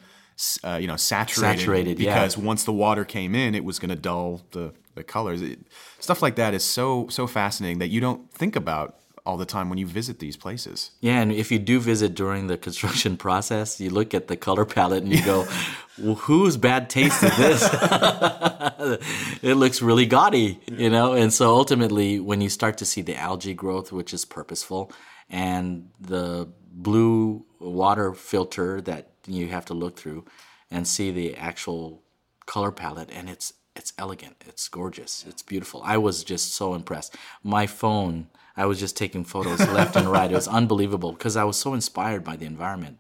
uh, 0.65 0.79
you 0.81 0.87
know, 0.87 0.97
saturated, 0.97 1.61
Saturated, 1.61 1.99
yeah. 1.99 2.15
because 2.15 2.37
once 2.37 2.65
the 2.65 2.73
water 2.73 3.05
came 3.05 3.35
in, 3.35 3.55
it 3.55 3.65
was 3.65 3.79
going 3.79 3.91
to 3.91 3.97
dull 3.97 4.43
the 4.51 4.75
the 4.95 5.05
colors. 5.05 5.43
It, 5.43 5.61
stuff 6.01 6.23
like 6.23 6.37
that 6.37 6.55
is 6.55 6.65
so 6.65 7.07
so 7.09 7.27
fascinating 7.27 7.79
that 7.79 7.89
you 7.89 8.01
don't 8.01 8.31
think 8.33 8.57
about 8.57 8.99
all 9.27 9.37
the 9.37 9.45
time 9.45 9.69
when 9.69 9.79
you 9.79 9.87
visit 9.87 10.21
these 10.21 10.37
places. 10.37 10.93
Yeah, 11.01 11.21
and 11.21 11.33
if 11.33 11.51
you 11.51 11.59
do 11.59 11.81
visit 11.81 12.15
during 12.15 12.47
the 12.47 12.57
construction 12.57 13.17
process, 13.27 13.81
you 13.81 13.91
look 13.91 14.15
at 14.15 14.29
the 14.29 14.37
color 14.37 14.65
palette 14.65 15.03
and 15.03 15.13
you 15.13 15.23
go, 15.25 15.47
well, 15.99 16.15
"Whose 16.15 16.57
bad 16.57 16.89
taste 16.89 17.23
is 17.23 17.37
this?" 17.37 17.69
it 19.43 19.57
looks 19.57 19.83
really 19.83 20.07
gaudy, 20.07 20.61
you 20.67 20.89
know. 20.89 21.13
And 21.13 21.33
so 21.33 21.55
ultimately, 21.55 22.21
when 22.21 22.41
you 22.41 22.49
start 22.49 22.79
to 22.79 22.87
see 22.87 23.03
the 23.03 23.17
algae 23.17 23.55
growth, 23.55 23.93
which 23.93 24.15
is 24.15 24.25
purposeful, 24.25 24.93
and 25.29 25.91
the 26.01 26.49
blue 26.71 27.45
water 27.59 28.15
filter 28.15 28.81
that 28.83 29.11
you 29.27 29.49
have 29.49 29.65
to 29.67 29.75
look 29.75 29.99
through, 29.99 30.25
and 30.71 30.87
see 30.87 31.11
the 31.11 31.35
actual 31.37 32.03
color 32.47 32.71
palette, 32.71 33.11
and 33.13 33.29
it's 33.29 33.53
it's 33.75 33.93
elegant, 33.99 34.37
it's 34.47 34.69
gorgeous, 34.69 35.25
it's 35.29 35.43
beautiful. 35.43 35.83
I 35.85 35.99
was 35.99 36.25
just 36.25 36.55
so 36.55 36.75
impressed. 36.75 37.15
My 37.43 37.67
phone, 37.67 38.29
I 38.57 38.67
was 38.67 38.81
just 38.81 38.97
taking 38.97 39.25
photos 39.25 39.61
left 39.69 39.97
and 39.97 40.11
right. 40.11 40.31
It 40.31 40.35
was 40.35 40.49
unbelievable 40.49 41.13
because 41.13 41.37
I 41.37 41.45
was 41.45 41.59
so 41.59 41.75
inspired 41.75 42.25
by 42.25 42.37
the 42.37 42.47
environment. 42.47 42.99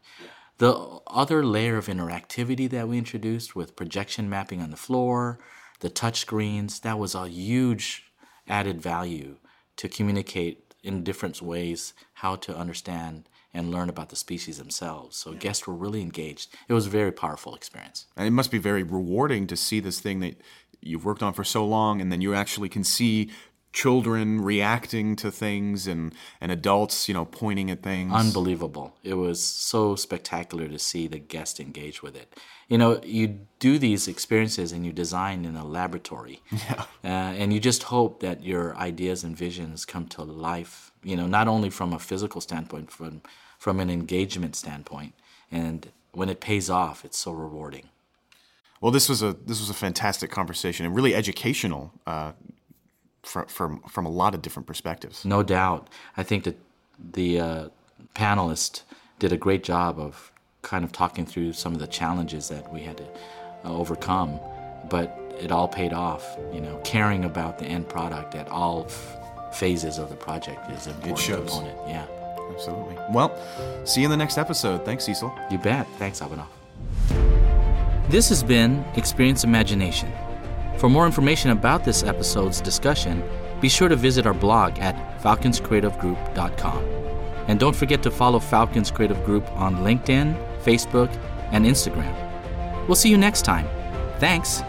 The 0.59 1.01
other 1.07 1.45
layer 1.45 1.77
of 1.77 1.87
interactivity 1.87 2.69
that 2.71 2.89
we 2.89 2.99
introduced 2.99 3.55
with 3.55 3.77
projection 3.77 4.29
mapping 4.29 4.61
on 4.61 4.71
the 4.71 4.77
floor, 4.77 5.39
the 5.81 5.91
touch 5.91 6.21
screens, 6.21 6.81
that 6.81 6.99
was 6.99 7.15
a 7.15 7.29
huge 7.29 8.05
added 8.49 8.81
value 8.81 9.37
to 9.77 9.89
communicate 9.89 10.75
in 10.83 11.05
different 11.05 11.43
ways 11.43 11.93
how 12.15 12.37
to 12.37 12.57
understand 12.57 13.29
and 13.53 13.71
learn 13.71 13.89
about 13.89 14.11
the 14.11 14.17
species 14.17 14.59
themselves. 14.59 15.17
So 15.17 15.33
guests 15.33 15.67
were 15.67 15.75
really 15.75 16.03
engaged. 16.03 16.55
It 16.69 16.75
was 16.75 16.87
a 16.87 16.91
very 16.91 17.13
powerful 17.13 17.55
experience. 17.55 18.07
And 18.17 18.27
it 18.27 18.31
must 18.31 18.51
be 18.51 18.59
very 18.59 18.83
rewarding 18.83 19.47
to 19.49 19.57
see 19.57 19.81
this 19.81 20.01
thing 20.01 20.21
that 20.21 20.41
you've 20.81 21.05
worked 21.05 21.23
on 21.23 21.33
for 21.33 21.45
so 21.45 21.67
long, 21.67 22.01
and 22.01 22.13
then 22.13 22.21
you 22.21 22.35
actually 22.35 22.69
can 22.69 22.85
see 22.85 23.31
children 23.77 24.41
reacting 24.41 25.15
to 25.15 25.31
things 25.31 25.87
and, 25.87 26.15
and 26.41 26.51
adults, 26.51 27.09
you 27.09 27.15
know, 27.15 27.27
pointing 27.27 27.71
at 27.71 27.83
things. 27.83 28.11
Unbelievable. 28.11 28.95
It 29.05 29.15
was 29.15 29.39
so 29.39 29.95
spectacular 29.95 30.67
to 30.67 30.79
see 30.79 31.07
the 31.07 31.19
guest 31.19 31.61
engage 31.61 32.03
with 32.03 32.17
it. 32.17 32.33
You 32.69 32.79
know, 32.79 32.99
you 33.05 33.41
do 33.59 33.79
these 33.79 34.09
experiences 34.09 34.73
and 34.73 34.87
you 34.87 34.93
design 34.93 35.45
in 35.45 35.57
a 35.57 35.65
laboratory. 35.65 36.41
Yeah. 36.57 36.85
Uh, 37.05 37.41
and 37.41 37.53
you 37.53 37.61
just 37.61 37.83
hope 37.83 38.21
that 38.21 38.43
your 38.43 38.75
ideas 38.77 39.23
and 39.23 39.37
visions 39.37 39.85
come 39.85 40.07
to 40.09 40.23
life, 40.23 40.91
you 41.05 41.15
know, 41.15 41.27
not 41.27 41.47
only 41.47 41.69
from 41.69 41.93
a 41.93 41.99
physical 41.99 42.41
standpoint, 42.41 42.91
from, 42.91 43.21
from 43.59 43.79
an 43.79 43.91
engagement 43.91 44.57
standpoint. 44.57 45.13
And 45.53 45.93
when 46.13 46.31
it 46.31 46.41
pays 46.41 46.71
off, 46.71 47.05
it's 47.05 47.19
so 47.19 47.31
rewarding. 47.33 47.91
Well, 48.81 48.91
this 48.91 49.09
was 49.09 49.23
a 49.23 49.33
this 49.33 49.61
was 49.61 49.71
a 49.71 49.75
fantastic 49.75 50.31
conversation 50.31 50.87
and 50.87 50.95
really 50.95 51.15
educational 51.15 51.93
uh, 52.07 52.33
from 53.27 53.47
from 53.47 53.81
from 53.89 54.07
a 54.07 54.11
lot 54.11 54.35
of 54.35 54.43
different 54.43 54.67
perspectives. 54.67 55.25
No 55.25 55.43
doubt. 55.43 55.89
I 56.17 56.23
think 56.23 56.45
that 56.45 56.57
the 57.13 57.41
uh, 57.41 57.69
panelists 58.15 58.83
did 59.19 59.33
a 59.33 59.37
great 59.37 59.63
job 59.65 59.99
of 59.99 60.33
kind 60.63 60.85
of 60.85 60.93
talking 60.93 61.27
through 61.27 61.53
some 61.53 61.73
of 61.75 61.81
the 61.81 61.87
challenges 61.87 62.49
that 62.49 62.73
we 62.73 62.81
had 62.83 62.97
to 62.99 63.05
uh, 63.65 63.73
overcome, 63.73 64.41
but 64.91 65.17
it 65.41 65.51
all 65.53 65.69
paid 65.69 65.93
off. 65.93 66.25
You 66.53 66.61
know, 66.61 66.81
caring 66.85 67.25
about 67.25 67.59
the 67.59 67.67
end 67.67 67.89
product 67.89 68.35
at 68.35 68.49
all 68.49 68.85
f- 68.87 69.55
phases 69.55 69.99
of 69.99 70.09
the 70.09 70.17
project 70.17 70.71
is 70.71 70.87
an 70.87 70.95
important 70.95 71.19
shows. 71.21 71.51
component. 71.51 71.79
Yeah, 71.89 72.07
Absolutely. 72.53 72.97
Well, 73.11 73.37
see 73.85 74.01
you 74.01 74.07
in 74.07 74.11
the 74.11 74.17
next 74.17 74.39
episode. 74.39 74.85
Thanks, 74.85 75.05
Cecil. 75.05 75.33
you 75.51 75.59
bet. 75.59 75.87
Thanks, 75.99 76.21
Abhinav. 76.21 76.47
This 78.09 78.29
has 78.29 78.43
been 78.43 78.85
Experience 78.95 79.43
Imagination. 79.45 80.11
For 80.79 80.89
more 80.89 81.07
information 81.07 81.51
about 81.51 81.85
this 81.85 82.03
episode's 82.03 82.61
discussion, 82.61 83.23
be 83.61 83.69
sure 83.69 83.89
to 83.89 83.97
visit 83.97 84.27
our 84.27 84.35
blog 84.35 84.79
at 84.79 84.95
falconscreativegroup.com. 85.23 86.79
And 87.49 87.61
don't 87.61 87.77
forget 87.77 88.03
to 88.03 88.11
follow 88.11 88.39
Falcons 88.39 88.91
Creative 88.91 89.23
Group 89.25 89.51
on 89.53 89.77
LinkedIn, 89.77 90.37
Facebook, 90.63 91.11
and 91.53 91.65
Instagram. 91.65 92.15
We'll 92.87 92.97
see 92.97 93.11
you 93.11 93.19
next 93.19 93.43
time. 93.43 93.69
Thanks. 94.19 94.63